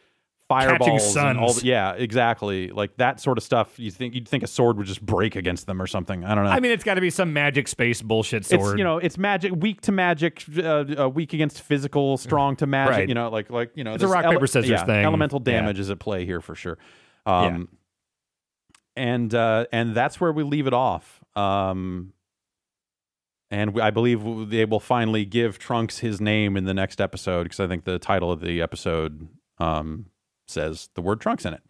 fireballs 0.47 1.17
and 1.17 1.37
all 1.37 1.51
the, 1.51 1.65
yeah 1.65 1.91
exactly 1.91 2.69
like 2.69 2.95
that 2.95 3.19
sort 3.19 3.37
of 3.37 3.43
stuff 3.43 3.77
you 3.77 3.91
think 3.91 4.15
you'd 4.15 4.25
think 4.25 4.43
a 4.43 4.47
sword 4.47 4.77
would 4.77 4.87
just 4.87 5.05
break 5.05 5.35
against 5.35 5.67
them 5.67 5.81
or 5.81 5.85
something 5.87 6.23
i 6.23 6.33
don't 6.33 6.45
know 6.45 6.49
I 6.49 6.61
mean, 6.61 6.71
it's 6.71 6.85
got 6.85 6.93
to 6.93 7.01
be 7.01 7.09
some 7.09 7.33
magic 7.33 7.67
space 7.67 8.01
bullshit 8.01 8.43
it's 8.43 8.49
sword. 8.51 8.77
you 8.77 8.85
know 8.85 8.97
it's 8.97 9.17
magic 9.17 9.51
weak 9.57 9.81
to 9.81 9.91
magic 9.91 10.45
uh, 10.57 10.85
uh, 10.97 11.09
weak 11.09 11.33
against 11.33 11.61
physical 11.61 12.15
strong 12.15 12.55
to 12.55 12.65
magic 12.65 12.91
Right. 12.95 13.09
you 13.09 13.13
know 13.15 13.29
like 13.29 13.49
like 13.49 13.71
you 13.75 13.83
know 13.83 13.95
It's 13.95 14.03
a 14.05 14.07
rock, 14.07 14.23
paper, 14.23 14.47
scissors 14.47 14.69
yeah, 14.69 14.85
thing. 14.85 15.03
elemental 15.03 15.43
Yeah. 15.45 15.51
damage 15.59 15.79
is 15.79 15.89
at 15.89 15.99
play 15.99 16.23
here 16.25 16.39
for 16.39 16.55
sure 16.55 16.77
um 17.25 17.67
and 18.95 19.33
uh 19.35 19.65
and 19.73 19.93
that's 19.93 20.21
where 20.21 20.31
we 20.31 20.43
leave 20.43 20.65
it 20.67 20.73
off 20.73 21.19
um 21.35 22.13
and 23.51 23.79
I 23.81 23.89
believe 23.91 24.49
they 24.49 24.65
will 24.65 24.79
finally 24.79 25.25
give 25.25 25.57
Trunks 25.59 25.99
his 25.99 26.19
name 26.19 26.57
in 26.57 26.65
the 26.65 26.73
next 26.73 26.99
episode 27.01 27.43
because 27.43 27.59
I 27.59 27.67
think 27.67 27.83
the 27.85 27.99
title 27.99 28.31
of 28.31 28.41
the 28.41 28.61
episode 28.61 29.27
um, 29.57 30.07
says 30.47 30.89
the 30.95 31.01
word 31.01 31.21
Trunks 31.21 31.45
in 31.45 31.53
it. 31.53 31.61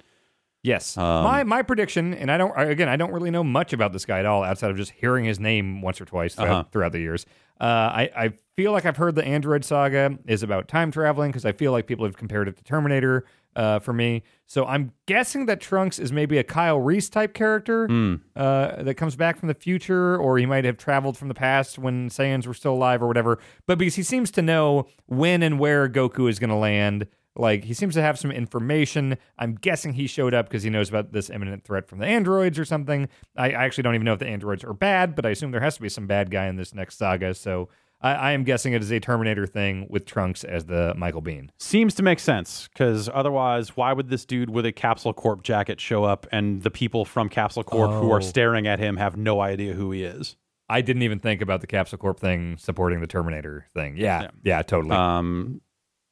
Yes. 0.64 0.98
Um, 0.98 1.24
my 1.24 1.44
my 1.44 1.62
prediction, 1.62 2.14
and 2.14 2.30
I 2.32 2.38
don't 2.38 2.52
again 2.60 2.90
I 2.90 2.96
don't 2.98 3.12
really 3.14 3.32
know 3.32 3.44
much 3.44 3.72
about 3.74 3.94
this 3.94 4.06
guy 4.06 4.20
at 4.20 4.26
all 4.26 4.44
outside 4.44 4.72
of 4.72 4.76
just 4.78 4.92
hearing 4.92 5.24
his 5.24 5.40
name 5.40 5.82
once 5.82 6.02
or 6.02 6.06
twice 6.06 6.36
throughout, 6.36 6.50
Uh-huh. 6.52 6.64
throughout 6.72 6.92
the 6.92 7.00
years. 7.00 7.26
Uh, 7.60 7.64
I 7.64 8.10
I 8.16 8.34
feel 8.56 8.72
like 8.72 8.86
I've 8.86 8.98
heard 8.98 9.16
the 9.16 9.26
Android 9.26 9.64
saga 9.64 10.18
is 10.28 10.42
about 10.44 10.68
time 10.68 10.92
traveling 10.92 11.30
because 11.32 11.46
I 11.46 11.52
feel 11.52 11.72
like 11.72 11.86
people 11.88 12.06
have 12.06 12.18
compared 12.18 12.48
it 12.48 12.58
to 12.58 12.64
Terminator 12.64 13.26
uh, 13.56 13.80
for 13.80 13.94
me. 13.94 14.24
So 14.48 14.66
I'm 14.66 14.92
guessing 15.08 15.46
that 15.48 15.60
Trunks 15.62 16.00
is 16.00 16.12
maybe 16.12 16.38
a 16.38 16.44
Kyle 16.44 16.80
Reese 16.80 17.10
type 17.10 17.34
character 17.34 17.88
Hmm. 17.88 18.16
uh, 18.36 18.82
that 18.84 18.96
comes 18.96 19.16
back 19.16 19.38
from 19.38 19.48
the 19.48 19.54
future, 19.56 20.18
or 20.18 20.38
he 20.38 20.46
might 20.46 20.66
have 20.66 20.78
traveled 20.78 21.18
from 21.18 21.28
the 21.28 21.34
past 21.34 21.78
when 21.80 22.10
Saiyans 22.10 22.46
were 22.48 22.54
still 22.54 22.74
alive 22.74 23.02
or 23.04 23.08
whatever. 23.08 23.40
But 23.66 23.78
because 23.80 23.96
he 23.96 24.04
seems 24.04 24.32
to 24.32 24.42
know 24.42 24.88
when 25.08 25.42
and 25.44 25.60
where 25.60 25.88
Goku 25.90 26.30
is 26.30 26.38
going 26.40 26.50
to 26.52 26.56
land, 26.56 27.08
like 27.38 27.64
he 27.64 27.74
seems 27.74 27.94
to 27.96 28.02
have 28.02 28.18
some 28.20 28.32
information. 28.32 29.18
I'm 29.38 29.56
guessing 29.56 29.94
he 29.94 30.08
showed 30.08 30.34
up 30.34 30.48
because 30.50 30.64
he 30.64 30.70
knows 30.70 30.90
about 30.90 31.12
this 31.14 31.30
imminent 31.30 31.64
threat 31.64 31.88
from 31.88 32.00
the 32.00 32.06
androids 32.06 32.58
or 32.60 32.66
something. 32.66 33.08
I, 33.36 33.52
I 33.52 33.66
actually 33.66 33.84
don't 33.84 33.96
even 33.96 34.06
know 34.06 34.14
if 34.14 34.20
the 34.20 34.28
androids 34.28 34.64
are 34.64 34.74
bad, 34.74 35.16
but 35.16 35.26
I 35.26 35.30
assume 35.30 35.52
there 35.52 35.62
has 35.62 35.76
to 35.76 35.82
be 35.82 35.90
some 35.90 36.08
bad 36.08 36.32
guy 36.32 36.48
in 36.48 36.56
this 36.56 36.74
next 36.74 36.98
saga. 36.98 37.34
So 37.34 37.70
I, 38.02 38.12
I 38.14 38.32
am 38.34 38.44
guessing 38.44 38.74
it 38.74 38.82
is 38.82 38.92
a 38.92 39.00
Terminator 39.00 39.48
thing 39.48 39.88
with 39.90 40.06
Trunks 40.06 40.44
as 40.44 40.66
the 40.66 40.94
Michael 40.98 41.22
Biehn. 41.22 41.50
Seems 41.58 41.94
to 41.96 42.04
make 42.04 42.20
sense 42.20 42.68
because 42.74 43.10
otherwise, 43.14 43.76
why 43.78 43.94
would 43.94 44.10
this 44.10 44.26
dude 44.26 44.50
with 44.50 44.66
a 44.66 44.72
Capsule 44.72 45.14
Corp 45.14 45.44
jacket 45.44 45.80
show 45.80 46.04
up 46.04 46.28
and 46.32 46.62
the 46.64 46.72
people 46.72 47.06
from 47.06 47.30
Capsule 47.30 47.64
Corp 47.64 47.92
who 47.92 48.10
Oh. 48.12 48.14
are 48.14 48.22
staring 48.22 48.68
at 48.68 48.80
him 48.80 48.98
have 48.98 49.18
no 49.18 49.42
idea 49.42 49.74
who 49.74 49.92
he 49.92 50.04
is? 50.04 50.36
I 50.70 50.82
didn't 50.82 51.04
even 51.04 51.20
think 51.20 51.42
about 51.42 51.62
the 51.62 51.68
Capsule 51.68 51.98
Corp 51.98 52.20
thing 52.20 52.58
supporting 52.58 53.00
the 53.00 53.08
Terminator 53.08 53.68
thing. 53.74 53.96
Yeah, 53.96 54.28
yeah, 54.44 54.62
totally. 54.64 54.96
Um, 54.96 55.62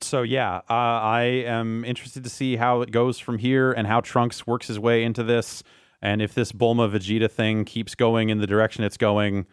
so 0.02 0.22
yeah, 0.22 0.58
uh, 0.70 0.74
I 0.74 1.22
am 1.46 1.84
interested 1.86 2.24
to 2.24 2.30
see 2.30 2.56
how 2.56 2.82
it 2.82 2.92
goes 2.92 3.20
from 3.20 3.38
here 3.38 3.72
and 3.72 3.88
how 3.88 4.02
Trunks 4.02 4.46
works 4.46 4.68
his 4.68 4.80
way 4.80 5.04
into 5.04 5.24
this, 5.24 5.64
and 6.02 6.22
if 6.22 6.34
this 6.34 6.52
Bulma 6.52 6.90
Vegeta 6.92 7.30
thing 7.30 7.66
keeps 7.66 7.96
going 7.96 8.30
in 8.30 8.40
the 8.40 8.48
direction 8.48 8.84
it's 8.84 8.98
going. 8.98 9.46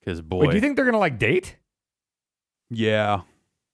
Because 0.00 0.20
boy, 0.20 0.40
Wait, 0.40 0.50
do 0.50 0.56
you 0.56 0.60
think 0.60 0.76
they're 0.76 0.84
gonna 0.84 0.98
like 0.98 1.18
date? 1.18 1.56
yeah, 2.70 3.22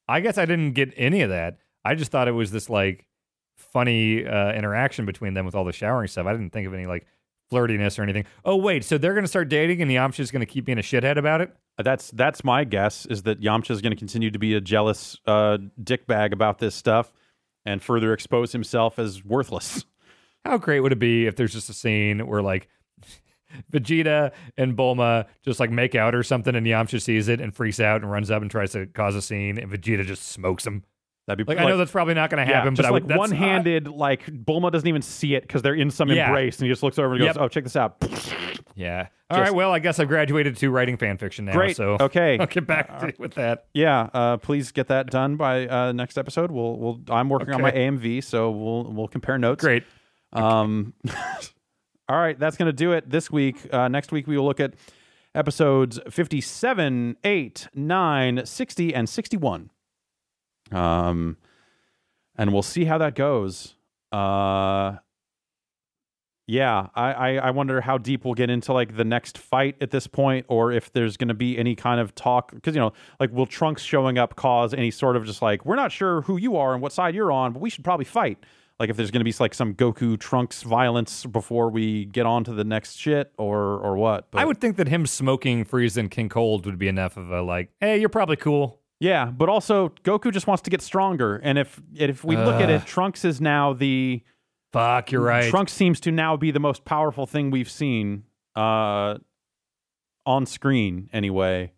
I 0.08 0.20
guess 0.20 0.38
I 0.38 0.46
didn't 0.46 0.72
get 0.72 0.92
any 0.96 1.22
of 1.22 1.30
that. 1.30 1.58
I 1.84 1.94
just 1.94 2.10
thought 2.10 2.28
it 2.28 2.32
was 2.32 2.50
this 2.50 2.68
like 2.68 3.06
funny 3.56 4.26
uh, 4.26 4.52
interaction 4.52 5.06
between 5.06 5.34
them 5.34 5.44
with 5.46 5.54
all 5.54 5.64
the 5.64 5.72
showering 5.72 6.08
stuff. 6.08 6.26
I 6.26 6.32
didn't 6.32 6.50
think 6.50 6.66
of 6.66 6.74
any 6.74 6.86
like 6.86 7.06
flirtiness 7.52 7.98
or 7.98 8.02
anything. 8.02 8.26
Oh 8.44 8.56
wait, 8.56 8.84
so 8.84 8.98
they're 8.98 9.14
gonna 9.14 9.26
start 9.28 9.48
dating 9.48 9.82
and 9.82 9.90
the 9.90 9.96
Yamcha's 9.96 10.30
gonna 10.30 10.46
keep 10.46 10.64
being 10.64 10.78
a 10.78 10.82
shithead 10.82 11.16
about 11.16 11.40
it? 11.40 11.54
That's 11.82 12.10
that's 12.12 12.44
my 12.44 12.64
guess 12.64 13.06
is 13.06 13.22
that 13.22 13.40
Yamcha 13.40 13.70
is 13.70 13.80
going 13.80 13.92
to 13.92 13.96
continue 13.96 14.30
to 14.30 14.38
be 14.38 14.54
a 14.54 14.60
jealous 14.60 15.16
uh, 15.26 15.58
dickbag 15.82 16.32
about 16.32 16.58
this 16.58 16.74
stuff 16.74 17.12
and 17.64 17.82
further 17.82 18.12
expose 18.12 18.52
himself 18.52 18.98
as 18.98 19.24
worthless. 19.24 19.84
How 20.44 20.56
great 20.56 20.80
would 20.80 20.92
it 20.92 20.98
be 20.98 21.26
if 21.26 21.36
there's 21.36 21.52
just 21.52 21.68
a 21.68 21.74
scene 21.74 22.26
where 22.26 22.42
like 22.42 22.68
Vegeta 23.72 24.32
and 24.56 24.76
Bulma 24.76 25.26
just 25.44 25.60
like 25.60 25.70
make 25.70 25.94
out 25.94 26.14
or 26.14 26.22
something 26.22 26.54
and 26.54 26.66
Yamcha 26.66 27.00
sees 27.00 27.28
it 27.28 27.40
and 27.40 27.54
freaks 27.54 27.80
out 27.80 28.00
and 28.00 28.10
runs 28.10 28.30
up 28.30 28.42
and 28.42 28.50
tries 28.50 28.72
to 28.72 28.86
cause 28.86 29.14
a 29.14 29.22
scene 29.22 29.58
and 29.58 29.70
Vegeta 29.70 30.04
just 30.04 30.28
smokes 30.28 30.66
him. 30.66 30.84
That'd 31.30 31.46
be 31.46 31.54
Like, 31.54 31.62
I 31.64 31.68
know 31.68 31.76
that's 31.76 31.92
probably 31.92 32.14
not 32.14 32.28
gonna 32.28 32.42
yeah, 32.42 32.56
happen, 32.58 32.74
just 32.74 32.82
but 32.84 32.88
I 32.88 32.90
like 32.92 33.04
would, 33.06 33.16
one-handed, 33.16 33.86
like 33.86 34.26
Bulma 34.26 34.72
doesn't 34.72 34.88
even 34.88 35.00
see 35.02 35.36
it 35.36 35.42
because 35.42 35.62
they're 35.62 35.74
in 35.74 35.90
some 35.90 36.08
Yeah. 36.08 36.26
embrace, 36.26 36.58
and 36.58 36.66
he 36.66 36.72
just 36.72 36.82
looks 36.82 36.98
over 36.98 37.14
and 37.14 37.22
Yep. 37.22 37.34
goes, 37.36 37.42
"Oh, 37.44 37.46
check 37.48 37.62
this 37.62 37.76
out." 37.76 37.96
Yeah. 38.74 39.06
All 39.30 39.40
right. 39.40 39.54
Well, 39.54 39.72
I 39.72 39.78
guess 39.78 40.00
I've 40.00 40.08
graduated 40.08 40.56
to 40.56 40.70
writing 40.70 40.96
fan 40.96 41.16
fiction 41.16 41.44
now. 41.44 41.52
Great. 41.52 41.76
So 41.76 41.96
Okay. 42.00 42.36
I'll 42.38 42.46
get 42.46 42.66
back 42.66 42.98
to, 42.98 43.12
with 43.18 43.34
that. 43.34 43.66
Yeah, 43.72 44.08
uh, 44.12 44.38
please 44.38 44.72
get 44.72 44.88
that 44.88 45.06
done 45.08 45.36
by 45.36 45.68
uh, 45.68 45.92
next 45.92 46.18
episode. 46.18 46.50
We'll, 46.50 46.76
we'll. 46.76 47.00
I'm 47.08 47.28
working 47.28 47.54
on 47.54 47.62
my 47.62 47.70
AMV, 47.70 48.24
so 48.24 48.50
we'll 48.50 48.84
we'll 48.92 49.08
compare 49.08 49.38
notes. 49.38 49.62
Great. 49.62 49.84
Um, 50.32 50.94
all 52.08 52.18
right, 52.18 52.36
that's 52.38 52.56
gonna 52.56 52.72
do 52.72 52.90
it 52.92 53.08
this 53.08 53.30
week. 53.30 53.72
Uh, 53.72 53.86
next 53.86 54.10
week 54.10 54.26
we 54.26 54.36
will 54.36 54.46
look 54.46 54.58
at 54.58 54.74
episodes 55.32 56.00
57, 56.10 57.16
8, 57.22 57.68
9, 57.74 58.44
60, 58.44 58.94
and 58.94 59.08
61. 59.08 59.70
Um, 60.72 61.36
and 62.36 62.52
we'll 62.52 62.62
see 62.62 62.84
how 62.84 62.98
that 62.98 63.14
goes. 63.14 63.74
Uh, 64.12 64.96
yeah, 66.50 66.88
I, 66.96 67.12
I, 67.12 67.34
I 67.34 67.50
wonder 67.52 67.80
how 67.80 67.96
deep 67.96 68.24
we'll 68.24 68.34
get 68.34 68.50
into 68.50 68.72
like 68.72 68.96
the 68.96 69.04
next 69.04 69.38
fight 69.38 69.76
at 69.80 69.92
this 69.92 70.08
point, 70.08 70.46
or 70.48 70.72
if 70.72 70.92
there's 70.92 71.16
going 71.16 71.28
to 71.28 71.34
be 71.34 71.56
any 71.56 71.76
kind 71.76 72.00
of 72.00 72.12
talk. 72.16 72.52
Because 72.52 72.74
you 72.74 72.80
know, 72.80 72.92
like, 73.20 73.30
will 73.30 73.46
Trunks 73.46 73.82
showing 73.82 74.18
up 74.18 74.34
cause 74.34 74.74
any 74.74 74.90
sort 74.90 75.14
of 75.14 75.24
just 75.24 75.42
like 75.42 75.64
we're 75.64 75.76
not 75.76 75.92
sure 75.92 76.22
who 76.22 76.38
you 76.38 76.56
are 76.56 76.72
and 76.72 76.82
what 76.82 76.92
side 76.92 77.14
you're 77.14 77.30
on, 77.30 77.52
but 77.52 77.62
we 77.62 77.70
should 77.70 77.84
probably 77.84 78.04
fight. 78.04 78.38
Like, 78.80 78.90
if 78.90 78.96
there's 78.96 79.12
going 79.12 79.20
to 79.20 79.30
be 79.30 79.34
like 79.38 79.54
some 79.54 79.74
Goku 79.74 80.18
Trunks 80.18 80.62
violence 80.62 81.24
before 81.24 81.70
we 81.70 82.06
get 82.06 82.26
on 82.26 82.42
to 82.44 82.52
the 82.52 82.64
next 82.64 82.96
shit, 82.96 83.30
or 83.38 83.78
or 83.78 83.96
what? 83.96 84.32
But, 84.32 84.40
I 84.40 84.44
would 84.44 84.60
think 84.60 84.76
that 84.78 84.88
him 84.88 85.06
smoking 85.06 85.64
Frieza 85.64 85.98
and 85.98 86.10
King 86.10 86.28
Cold 86.28 86.66
would 86.66 86.78
be 86.78 86.88
enough 86.88 87.16
of 87.16 87.30
a 87.30 87.42
like, 87.42 87.70
hey, 87.78 88.00
you're 88.00 88.08
probably 88.08 88.36
cool. 88.36 88.79
Yeah, 89.00 89.26
but 89.26 89.48
also 89.48 89.88
Goku 90.04 90.30
just 90.30 90.46
wants 90.46 90.62
to 90.62 90.70
get 90.70 90.82
stronger, 90.82 91.36
and 91.42 91.58
if 91.58 91.80
if 91.94 92.22
we 92.22 92.36
look 92.36 92.60
at 92.60 92.68
it, 92.68 92.84
Trunks 92.84 93.24
is 93.24 93.40
now 93.40 93.72
the 93.72 94.22
Fuck, 94.72 95.10
you're 95.10 95.22
right. 95.22 95.50
Trunks 95.50 95.72
seems 95.72 95.98
to 96.00 96.12
now 96.12 96.36
be 96.36 96.50
the 96.50 96.60
most 96.60 96.84
powerful 96.84 97.26
thing 97.26 97.50
we've 97.50 97.70
seen 97.70 98.24
uh, 98.54 99.16
on 100.26 100.46
screen, 100.46 101.08
anyway. 101.12 101.72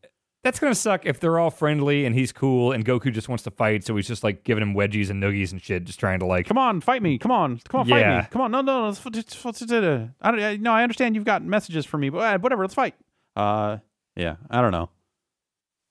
That's 0.44 0.58
gonna 0.58 0.74
suck 0.74 1.06
if 1.06 1.20
they're 1.20 1.38
all 1.38 1.50
friendly 1.50 2.04
and 2.04 2.16
he's 2.16 2.32
cool 2.32 2.72
and 2.72 2.84
Goku 2.84 3.12
just 3.12 3.28
wants 3.28 3.44
to 3.44 3.52
fight, 3.52 3.84
so 3.84 3.94
he's 3.94 4.08
just 4.08 4.24
like 4.24 4.42
giving 4.42 4.60
him 4.60 4.74
wedgies 4.74 5.08
and 5.08 5.22
noogies 5.22 5.52
and 5.52 5.62
shit, 5.62 5.84
just 5.84 6.00
trying 6.00 6.18
to 6.18 6.26
like. 6.26 6.46
Come 6.46 6.58
on, 6.58 6.80
fight 6.80 7.02
me! 7.02 7.16
Come 7.18 7.30
on, 7.30 7.60
come 7.68 7.82
on, 7.82 7.86
fight 7.86 8.00
Yeah. 8.00 8.22
me! 8.22 8.26
Come 8.32 8.42
on, 8.42 8.50
no, 8.50 8.60
no, 8.60 8.80
no. 8.80 8.86
Let's, 8.88 9.04
let's, 9.04 9.44
let's, 9.44 9.60
let's, 9.62 9.72
I 10.20 10.30
don't, 10.32 10.60
no, 10.60 10.72
I 10.72 10.82
understand 10.82 11.14
you've 11.14 11.24
got 11.24 11.44
messages 11.44 11.86
for 11.86 11.98
me, 11.98 12.10
but 12.10 12.18
uh, 12.18 12.38
whatever. 12.40 12.64
Let's 12.64 12.74
fight. 12.74 12.96
Uh, 13.36 13.78
yeah, 14.16 14.36
I 14.50 14.60
don't 14.60 14.72
know. 14.72 14.90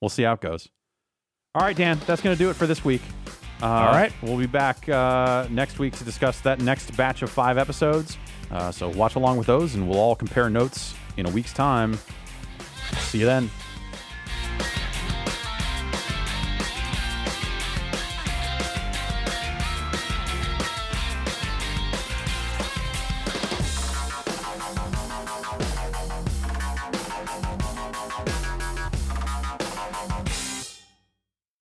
We'll 0.01 0.09
see 0.09 0.23
how 0.23 0.34
it 0.34 0.41
goes. 0.41 0.67
All 1.54 1.64
right, 1.64 1.76
Dan, 1.76 1.99
that's 2.08 2.22
gonna 2.22 2.38
do 2.38 2.49
it 2.49 2.56
for 2.56 2.66
this 2.66 2.86
week. 2.86 3.02
Uh, 3.62 3.66
All 3.66 3.91
right. 3.91 4.14
we'll 4.22 4.38
be 4.38 4.45
back 4.45 4.88
uh, 4.88 5.47
next 5.49 5.80
week 5.80 5.93
to 5.97 6.06
discuss 6.06 6.39
that 6.39 6.62
next 6.62 6.95
batch 6.95 7.24
of 7.24 7.30
five 7.30 7.58
episodes. 7.58 8.18
Uh, 8.49 8.72
so 8.72 8.88
watch 8.88 9.16
along 9.16 9.38
with 9.38 9.47
those, 9.47 9.76
and 9.76 9.86
we'll 9.86 9.99
all 9.99 10.16
compare 10.16 10.49
notes 10.49 10.95
in 11.18 11.26
a 11.26 11.30
week's 11.30 11.52
time. 11.52 11.99
See 12.99 13.20
you 13.20 13.26
then. 13.26 13.52